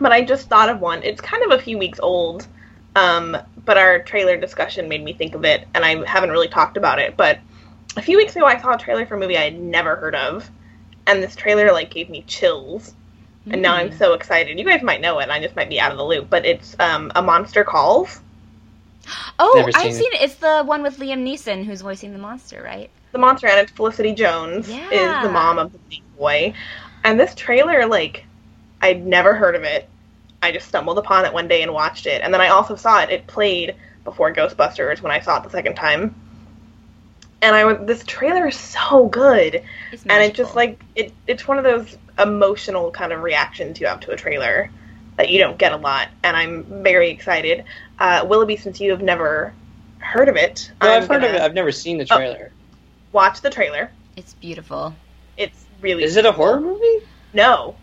but 0.00 0.12
I 0.12 0.22
just 0.22 0.48
thought 0.48 0.68
of 0.68 0.80
one. 0.80 1.02
It's 1.02 1.20
kind 1.20 1.42
of 1.44 1.58
a 1.58 1.62
few 1.62 1.78
weeks 1.78 2.00
old, 2.00 2.46
um, 2.96 3.36
but 3.64 3.78
our 3.78 4.00
trailer 4.00 4.36
discussion 4.36 4.88
made 4.88 5.02
me 5.04 5.12
think 5.12 5.34
of 5.34 5.44
it, 5.44 5.68
and 5.74 5.84
I 5.84 6.04
haven't 6.08 6.30
really 6.30 6.48
talked 6.48 6.76
about 6.76 6.98
it. 6.98 7.16
But 7.16 7.40
a 7.96 8.02
few 8.02 8.16
weeks 8.16 8.36
ago, 8.36 8.46
I 8.46 8.60
saw 8.60 8.74
a 8.74 8.78
trailer 8.78 9.06
for 9.06 9.16
a 9.16 9.20
movie 9.20 9.38
I 9.38 9.44
had 9.44 9.60
never 9.60 9.96
heard 9.96 10.14
of, 10.14 10.50
and 11.06 11.22
this 11.22 11.36
trailer 11.36 11.72
like 11.72 11.90
gave 11.90 12.10
me 12.10 12.24
chills. 12.26 12.94
And 13.50 13.62
now 13.62 13.74
I'm 13.74 13.90
Hmm. 13.90 13.92
so 13.92 14.14
excited. 14.14 14.58
You 14.58 14.64
guys 14.66 14.82
might 14.82 15.00
know 15.02 15.18
it. 15.20 15.24
and 15.24 15.32
I 15.32 15.40
just 15.42 15.56
might 15.56 15.70
be 15.70 15.80
out 15.80 15.92
of 15.92 15.98
the 15.98 16.04
loop, 16.04 16.30
but 16.30 16.46
it's 16.46 16.76
um, 16.80 17.12
a 17.16 17.22
monster 17.22 17.64
calls. 17.64 18.22
Oh, 19.38 19.68
Never 19.68 19.72
I've 19.74 19.92
seen 19.92 19.92
seen 19.92 20.08
it. 20.14 20.22
It's 20.22 20.36
the 20.36 20.62
one 20.64 20.82
with 20.82 20.98
Liam 20.98 21.22
Neeson 21.22 21.64
who's 21.64 21.80
voicing 21.82 22.12
the 22.12 22.18
monster, 22.18 22.62
right? 22.62 22.90
the 23.12 23.18
monster 23.18 23.46
and 23.48 23.58
it's 23.60 23.72
Felicity 23.72 24.14
Jones 24.14 24.80
is 24.90 25.18
the 25.18 25.28
mom 25.28 25.58
of 25.58 25.72
the 25.72 25.78
boy. 26.16 26.54
And 27.04 27.18
this 27.18 27.34
trailer, 27.34 27.86
like, 27.86 28.26
I'd 28.80 29.04
never 29.06 29.34
heard 29.34 29.56
of 29.56 29.64
it. 29.64 29.88
I 30.42 30.52
just 30.52 30.68
stumbled 30.68 30.98
upon 30.98 31.24
it 31.24 31.32
one 31.32 31.48
day 31.48 31.62
and 31.62 31.72
watched 31.72 32.06
it. 32.06 32.22
And 32.22 32.32
then 32.32 32.40
I 32.40 32.48
also 32.48 32.76
saw 32.76 33.02
it. 33.02 33.10
It 33.10 33.26
played 33.26 33.74
before 34.04 34.32
Ghostbusters 34.32 35.02
when 35.02 35.12
I 35.12 35.20
saw 35.20 35.38
it 35.38 35.44
the 35.44 35.50
second 35.50 35.74
time. 35.74 36.14
And 37.42 37.54
I 37.56 37.64
was 37.64 37.86
this 37.86 38.04
trailer 38.04 38.48
is 38.48 38.56
so 38.56 39.06
good. 39.06 39.62
It's 39.92 40.02
And 40.08 40.22
it 40.22 40.34
just 40.34 40.54
like 40.56 40.82
it 40.94 41.12
it's 41.26 41.46
one 41.48 41.58
of 41.58 41.64
those 41.64 41.96
emotional 42.18 42.90
kind 42.90 43.12
of 43.12 43.22
reactions 43.22 43.80
you 43.80 43.86
have 43.86 44.00
to 44.00 44.10
a 44.12 44.16
trailer 44.16 44.70
that 45.16 45.30
you 45.30 45.38
don't 45.38 45.58
get 45.58 45.72
a 45.72 45.76
lot. 45.76 46.08
And 46.22 46.36
I'm 46.36 46.82
very 46.82 47.10
excited. 47.10 47.64
Uh, 47.98 48.24
Willoughby, 48.28 48.56
since 48.56 48.80
you 48.80 48.90
have 48.90 49.02
never 49.02 49.54
heard 49.98 50.28
of 50.28 50.36
it, 50.36 50.70
no, 50.82 50.90
I'm 50.90 51.02
I've 51.02 51.08
heard 51.08 51.24
of 51.24 51.34
it. 51.34 51.40
I've 51.40 51.54
never 51.54 51.72
seen 51.72 51.98
the 51.98 52.06
Oh. 52.10 52.16
trailer. 52.16 52.52
watch 53.12 53.40
the 53.42 53.50
trailer. 53.50 53.90
it's 54.16 54.34
beautiful. 54.34 54.94
It's 55.36 55.64
really 55.80 56.04
Is 56.04 56.16
it 56.16 56.24
a 56.26 56.32
horror 56.32 56.60
movie? 56.60 57.04
No. 57.32 57.74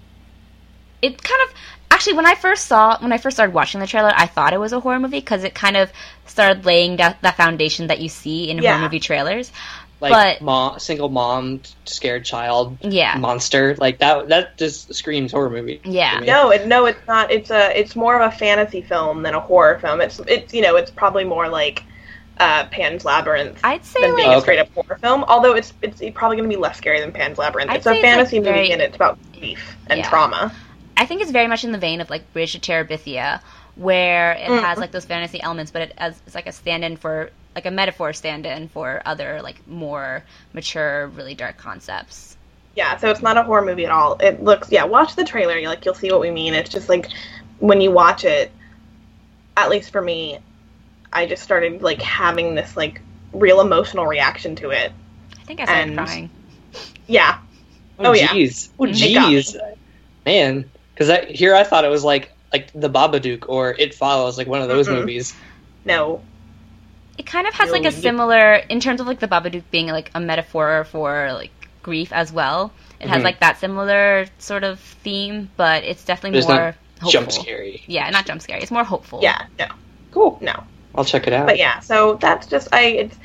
It 1.01 1.21
kind 1.21 1.41
of 1.49 1.55
actually 1.91 2.13
when 2.13 2.25
I 2.25 2.35
first 2.35 2.65
saw 2.67 2.97
when 2.99 3.11
I 3.13 3.17
first 3.17 3.35
started 3.37 3.53
watching 3.53 3.79
the 3.81 3.87
trailer, 3.87 4.11
I 4.15 4.27
thought 4.27 4.53
it 4.53 4.59
was 4.59 4.73
a 4.73 4.79
horror 4.79 4.99
movie 4.99 5.19
because 5.19 5.43
it 5.43 5.53
kind 5.55 5.77
of 5.77 5.91
started 6.25 6.65
laying 6.65 6.97
that 6.97 7.21
that 7.21 7.37
foundation 7.37 7.87
that 7.87 7.99
you 7.99 8.09
see 8.09 8.49
in 8.49 8.57
Yeah. 8.59 8.73
horror 8.73 8.83
movie 8.83 8.99
trailers. 8.99 9.51
Like 9.99 10.11
But- 10.11 10.41
mom, 10.45 10.77
single 10.77 11.09
mom, 11.09 11.61
scared 11.85 12.23
child, 12.23 12.77
Yeah, 12.81 13.15
monster. 13.17 13.75
Like 13.79 13.97
that. 13.97 14.29
That 14.29 14.55
just 14.55 14.93
screams 14.93 15.31
horror 15.31 15.49
movie. 15.49 15.81
Yeah. 15.83 16.19
No, 16.19 16.51
it, 16.51 16.67
no, 16.67 16.85
it's 16.85 16.99
not. 17.07 17.31
It's 17.31 17.49
a. 17.49 17.75
It's 17.77 17.95
more 17.95 18.21
of 18.21 18.31
a 18.31 18.35
fantasy 18.37 18.81
film 18.83 19.23
than 19.23 19.33
a 19.33 19.39
horror 19.39 19.79
film. 19.79 19.99
It's. 20.01 20.19
It's. 20.27 20.53
You 20.53 20.61
know. 20.61 20.75
It's 20.75 20.91
probably 20.91 21.23
more 21.23 21.49
like 21.49 21.81
uh, 22.39 22.65
Pan's 22.67 23.05
Labyrinth 23.05 23.59
I'd 23.63 23.83
say 23.83 24.01
than 24.01 24.15
being 24.15 24.27
like 24.27 24.37
a 24.37 24.41
straight 24.41 24.59
up 24.59 24.71
horror 24.75 24.99
film. 25.01 25.23
Although 25.27 25.53
it's. 25.55 25.73
It's 25.81 25.99
probably 26.13 26.37
going 26.37 26.47
to 26.47 26.55
be 26.55 26.61
less 26.61 26.77
scary 26.77 26.99
than 26.99 27.11
Pan's 27.11 27.39
Labyrinth. 27.39 27.71
I'd 27.71 27.77
it's 27.77 27.87
a 27.87 27.89
say 27.89 27.95
it's, 27.95 28.03
like, 28.03 28.11
fantasy 28.13 28.39
movie 28.39 28.71
and 28.73 28.83
it's 28.83 28.95
about 28.95 29.17
grief 29.33 29.75
and 29.89 29.97
Yeah. 30.01 30.09
trauma. 30.09 30.51
I 30.97 31.05
think 31.05 31.21
it's 31.21 31.31
very 31.31 31.47
much 31.47 31.63
in 31.63 31.71
the 31.71 31.77
vein 31.77 32.01
of 32.01 32.09
like 32.09 32.31
Bridge 32.33 32.53
to 32.53 32.59
Terabithia, 32.59 33.41
where 33.75 34.33
it 34.33 34.47
Mm. 34.49 34.61
has 34.61 34.77
like 34.79 34.91
those 34.91 35.05
fantasy 35.05 35.41
elements, 35.41 35.71
but 35.71 35.83
it 35.83 35.93
as 35.97 36.19
it's 36.25 36.35
like 36.35 36.47
a 36.47 36.51
stand-in 36.51 36.97
for 36.97 37.29
like 37.55 37.65
a 37.65 37.71
metaphor 37.71 38.13
stand-in 38.13 38.67
for 38.69 39.01
other 39.05 39.41
like 39.41 39.65
more 39.67 40.23
mature, 40.53 41.07
really 41.07 41.35
dark 41.35 41.57
concepts. 41.57 42.35
Yeah. 42.75 42.97
So 42.97 43.09
it's 43.09 43.21
not 43.21 43.37
a 43.37 43.43
horror 43.43 43.63
movie 43.65 43.85
at 43.85 43.91
all. 43.91 44.13
It 44.19 44.43
looks. 44.43 44.71
Yeah. 44.71 44.83
Watch 44.85 45.15
the 45.15 45.23
trailer. 45.23 45.57
You 45.57 45.67
like. 45.69 45.85
You'll 45.85 45.95
see 45.95 46.11
what 46.11 46.21
we 46.21 46.31
mean. 46.31 46.53
It's 46.53 46.69
just 46.69 46.89
like 46.89 47.09
when 47.59 47.79
you 47.81 47.91
watch 47.91 48.25
it. 48.25 48.51
At 49.55 49.69
least 49.71 49.91
for 49.91 50.01
me, 50.03 50.37
I 51.11 51.25
just 51.25 51.41
started 51.41 51.81
like 51.81 51.99
having 52.01 52.53
this 52.53 52.77
like 52.77 53.01
real 53.33 53.59
emotional 53.61 54.05
reaction 54.05 54.55
to 54.57 54.69
it. 54.69 54.91
I 55.39 55.43
think 55.45 55.59
I 55.59 55.65
started 55.65 55.87
And- 55.89 55.97
crying. 55.97 56.29
Yeah. 57.07 57.39
Oh 57.99 58.09
Oh, 58.09 58.13
yeah. 58.13 58.27
jeez. 58.27 58.69
Oh. 58.79 58.85
It 58.85 58.89
got 59.15 59.31
me. 59.31 59.37
jeez. 59.41 59.57
Man, 60.27 60.69
because 60.97 61.09
I 61.09 61.25
here 61.25 61.53
I 61.55 61.63
thought 61.63 61.85
it 61.85 61.89
was 61.89 62.03
like 62.03 62.31
like 62.51 62.71
the 62.73 62.89
Babadook 62.89 63.45
or 63.49 63.75
It 63.77 63.93
Follows, 63.93 64.37
like 64.37 64.47
one 64.47 64.61
of 64.61 64.67
those 64.67 64.87
Mm-mm. 64.87 64.99
movies. 65.01 65.35
No. 65.85 66.21
It 67.17 67.25
kind 67.25 67.47
of 67.47 67.53
has 67.55 67.71
like 67.71 67.81
a 67.81 67.89
Really? 67.89 68.01
similar 68.01 68.53
in 68.55 68.79
terms 68.79 69.01
of 69.01 69.07
like 69.07 69.19
the 69.19 69.27
Babadook 69.27 69.63
being 69.71 69.87
like 69.87 70.09
a 70.15 70.19
metaphor 70.19 70.85
for 70.85 71.33
like 71.33 71.51
grief 71.83 72.11
as 72.13 72.31
well. 72.31 72.71
It 72.99 73.09
has 73.09 73.21
Mhm. 73.21 73.25
like 73.25 73.39
that 73.41 73.59
similar 73.59 74.25
sort 74.39 74.63
of 74.63 74.79
theme, 74.79 75.49
but 75.57 75.83
it's 75.83 76.03
definitely 76.03 76.31
But 76.31 76.39
it's 76.39 76.47
more 76.47 76.57
not 76.57 76.75
hopeful. 77.01 77.11
Jump 77.11 77.31
scary. 77.31 77.83
Yeah, 77.85 78.09
not 78.09 78.25
jump 78.25 78.41
scary. 78.41 78.61
It's 78.61 78.71
more 78.71 78.83
hopeful. 78.83 79.19
Yeah. 79.21 79.45
No. 79.59 79.67
Cool. 80.11 80.37
No. 80.41 80.63
I'll 80.95 81.05
check 81.05 81.27
it 81.27 81.33
out. 81.33 81.45
but 81.47 81.57
yeah, 81.57 81.79
so 81.81 82.15
that's 82.15 82.47
just 82.47 82.69
I. 82.73 82.81
It's 82.85 83.17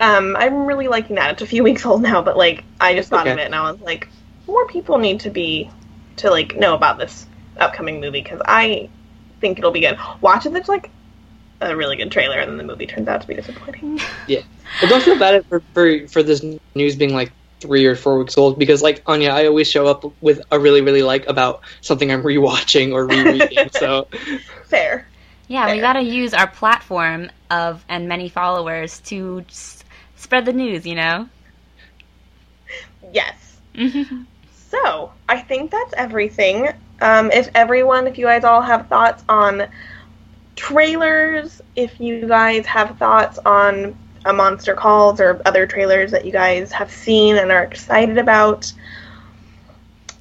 um, 0.00 0.36
I'm 0.36 0.66
really 0.66 0.88
liking 0.88 1.16
that. 1.16 1.30
It's 1.32 1.42
a 1.42 1.46
few 1.46 1.62
weeks 1.68 1.84
old 1.86 2.02
now, 2.02 2.20
but 2.22 2.36
like 2.36 2.62
I 2.80 2.94
just 2.94 3.08
thought 3.10 3.26
of 3.26 3.38
it 3.38 3.44
and 3.46 3.54
I 3.54 3.70
was 3.70 3.80
like, 3.80 4.08
more 4.46 4.66
people 4.68 4.98
need 4.98 5.20
to 5.20 5.30
be 5.30 5.70
to 6.16 6.30
like 6.30 6.56
know 6.56 6.74
about 6.74 6.98
this 6.98 7.26
upcoming 7.58 8.00
movie 8.00 8.22
because 8.22 8.40
I 8.44 8.88
think 9.40 9.58
it'll 9.58 9.70
be 9.70 9.80
good. 9.80 9.98
Watch 10.20 10.46
it. 10.46 10.54
It's 10.54 10.68
like 10.68 10.90
a 11.60 11.76
really 11.76 11.96
good 11.96 12.10
trailer, 12.10 12.38
and 12.38 12.50
then 12.50 12.58
the 12.58 12.64
movie 12.64 12.86
turns 12.86 13.08
out 13.08 13.20
to 13.22 13.26
be 13.26 13.34
disappointing. 13.34 14.00
Yeah, 14.26 14.40
but 14.80 14.88
don't 14.88 15.02
feel 15.02 15.16
bad 15.16 15.44
for, 15.50 15.62
for 15.74 16.08
for 16.08 16.22
this 16.22 16.42
news 16.74 16.96
being 16.96 17.12
like 17.12 17.30
three 17.60 17.84
or 17.84 17.94
four 17.94 18.18
weeks 18.18 18.38
old 18.38 18.58
because 18.58 18.80
like 18.80 19.02
Anya, 19.04 19.28
I 19.30 19.46
always 19.46 19.68
show 19.68 19.86
up 19.86 20.02
with 20.22 20.40
a 20.50 20.58
really 20.58 20.80
really 20.80 21.02
like 21.02 21.26
about 21.26 21.62
something 21.82 22.10
I'm 22.10 22.22
rewatching 22.22 22.92
or 22.92 23.06
rereading. 23.06 23.68
so 23.70 24.08
Fair. 24.64 25.06
Yeah, 25.46 25.70
we 25.70 25.80
gotta 25.80 26.00
use 26.00 26.32
our 26.32 26.46
platform 26.46 27.30
of 27.50 27.84
and 27.86 28.08
many 28.08 28.30
followers 28.30 29.00
to 29.00 29.44
s- 29.48 29.84
spread 30.16 30.46
the 30.46 30.54
news. 30.54 30.86
You 30.86 30.94
know. 30.94 31.28
Yes. 33.12 33.60
So, 34.82 35.12
I 35.28 35.38
think 35.38 35.70
that's 35.70 35.94
everything. 35.96 36.68
Um, 37.00 37.30
if 37.30 37.48
everyone, 37.54 38.08
if 38.08 38.18
you 38.18 38.26
guys 38.26 38.42
all 38.42 38.60
have 38.60 38.88
thoughts 38.88 39.22
on 39.28 39.68
trailers, 40.56 41.62
if 41.76 42.00
you 42.00 42.26
guys 42.26 42.66
have 42.66 42.98
thoughts 42.98 43.38
on 43.44 43.96
a 44.24 44.32
Monster 44.32 44.74
Calls 44.74 45.20
or 45.20 45.40
other 45.44 45.66
trailers 45.66 46.10
that 46.10 46.24
you 46.24 46.32
guys 46.32 46.72
have 46.72 46.90
seen 46.90 47.36
and 47.36 47.52
are 47.52 47.62
excited 47.62 48.18
about, 48.18 48.72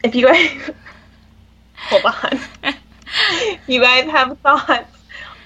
if 0.03 0.13
you 0.13 0.27
guys. 0.27 0.51
Hold 1.75 2.05
on. 2.05 2.39
you 3.67 3.81
guys 3.81 4.09
have 4.09 4.37
thoughts 4.39 4.97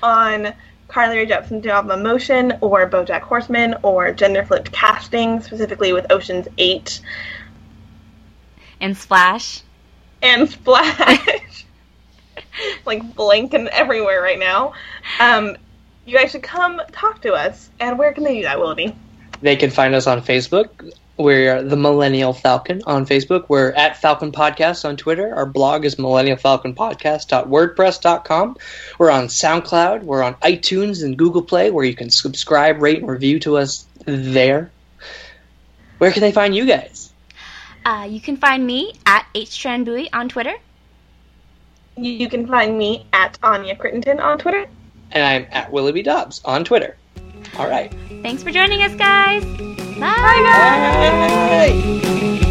on 0.03 0.53
Carly 0.87 1.17
Rae 1.17 1.25
Jepsen's 1.25 1.63
Job 1.63 1.89
of 1.89 2.01
Motion 2.01 2.57
or 2.61 2.89
Bojack 2.89 3.21
Horseman 3.21 3.75
or 3.83 4.11
gender 4.11 4.43
flipped 4.43 4.71
casting, 4.71 5.41
specifically 5.41 5.93
with 5.93 6.11
Ocean's 6.11 6.47
8 6.57 7.01
and 8.81 8.97
Splash. 8.97 9.61
and 10.21 10.49
Splash, 10.49 11.65
like 12.85 13.15
blinking 13.15 13.67
everywhere 13.69 14.21
right 14.21 14.39
now, 14.39 14.73
um, 15.19 15.55
you 16.05 16.17
guys 16.17 16.31
should 16.31 16.43
come 16.43 16.81
talk 16.91 17.21
to 17.21 17.33
us. 17.33 17.69
And 17.79 17.97
where 17.99 18.13
can 18.13 18.23
they 18.23 18.37
do 18.37 18.43
that, 18.43 18.59
Willoughby? 18.59 18.95
They 19.41 19.55
can 19.55 19.69
find 19.69 19.93
us 19.93 20.07
on 20.07 20.21
Facebook. 20.21 20.93
We're 21.17 21.63
the 21.63 21.75
Millennial 21.75 22.31
Falcon 22.31 22.81
on 22.85 23.05
Facebook. 23.05 23.45
We're 23.49 23.71
at 23.71 23.97
Falcon 23.97 24.31
Podcast 24.31 24.85
on 24.85 24.95
Twitter. 24.97 25.35
Our 25.35 25.47
blog 25.47 25.83
is 25.83 25.95
millennialfalconpodcast.wordpress.com. 25.95 28.57
We're 28.99 29.09
on 29.09 29.27
SoundCloud. 29.27 30.03
We're 30.03 30.21
on 30.21 30.35
iTunes 30.35 31.03
and 31.03 31.17
Google 31.17 31.41
Play, 31.41 31.71
where 31.71 31.85
you 31.85 31.95
can 31.95 32.11
subscribe, 32.11 32.79
rate, 32.81 32.99
and 32.99 33.09
review 33.09 33.39
to 33.39 33.57
us 33.57 33.87
there. 34.05 34.69
Where 35.97 36.11
can 36.11 36.21
they 36.21 36.31
find 36.31 36.55
you 36.55 36.67
guys? 36.67 37.11
Uh, 37.87 38.03
you 38.03 38.19
can 38.19 38.35
find 38.35 38.67
me 38.67 38.91
at 39.05 39.25
HTranBui 39.33 40.09
on 40.11 40.27
Twitter. 40.27 40.53
You, 41.95 42.11
you 42.11 42.27
can 42.27 42.45
find 42.45 42.77
me 42.77 43.05
at 43.13 43.39
Anya 43.41 43.77
Crittenton 43.77 44.19
on 44.19 44.37
Twitter. 44.37 44.65
And 45.11 45.23
I'm 45.23 45.47
at 45.51 45.71
Willoughby 45.71 46.03
Dobbs 46.03 46.41
on 46.43 46.65
Twitter. 46.65 46.97
All 47.57 47.69
right. 47.69 47.95
Thanks 48.21 48.43
for 48.43 48.51
joining 48.51 48.81
us, 48.81 48.93
guys. 48.95 49.45
Bye. 49.97 50.11
Bye. 52.41 52.43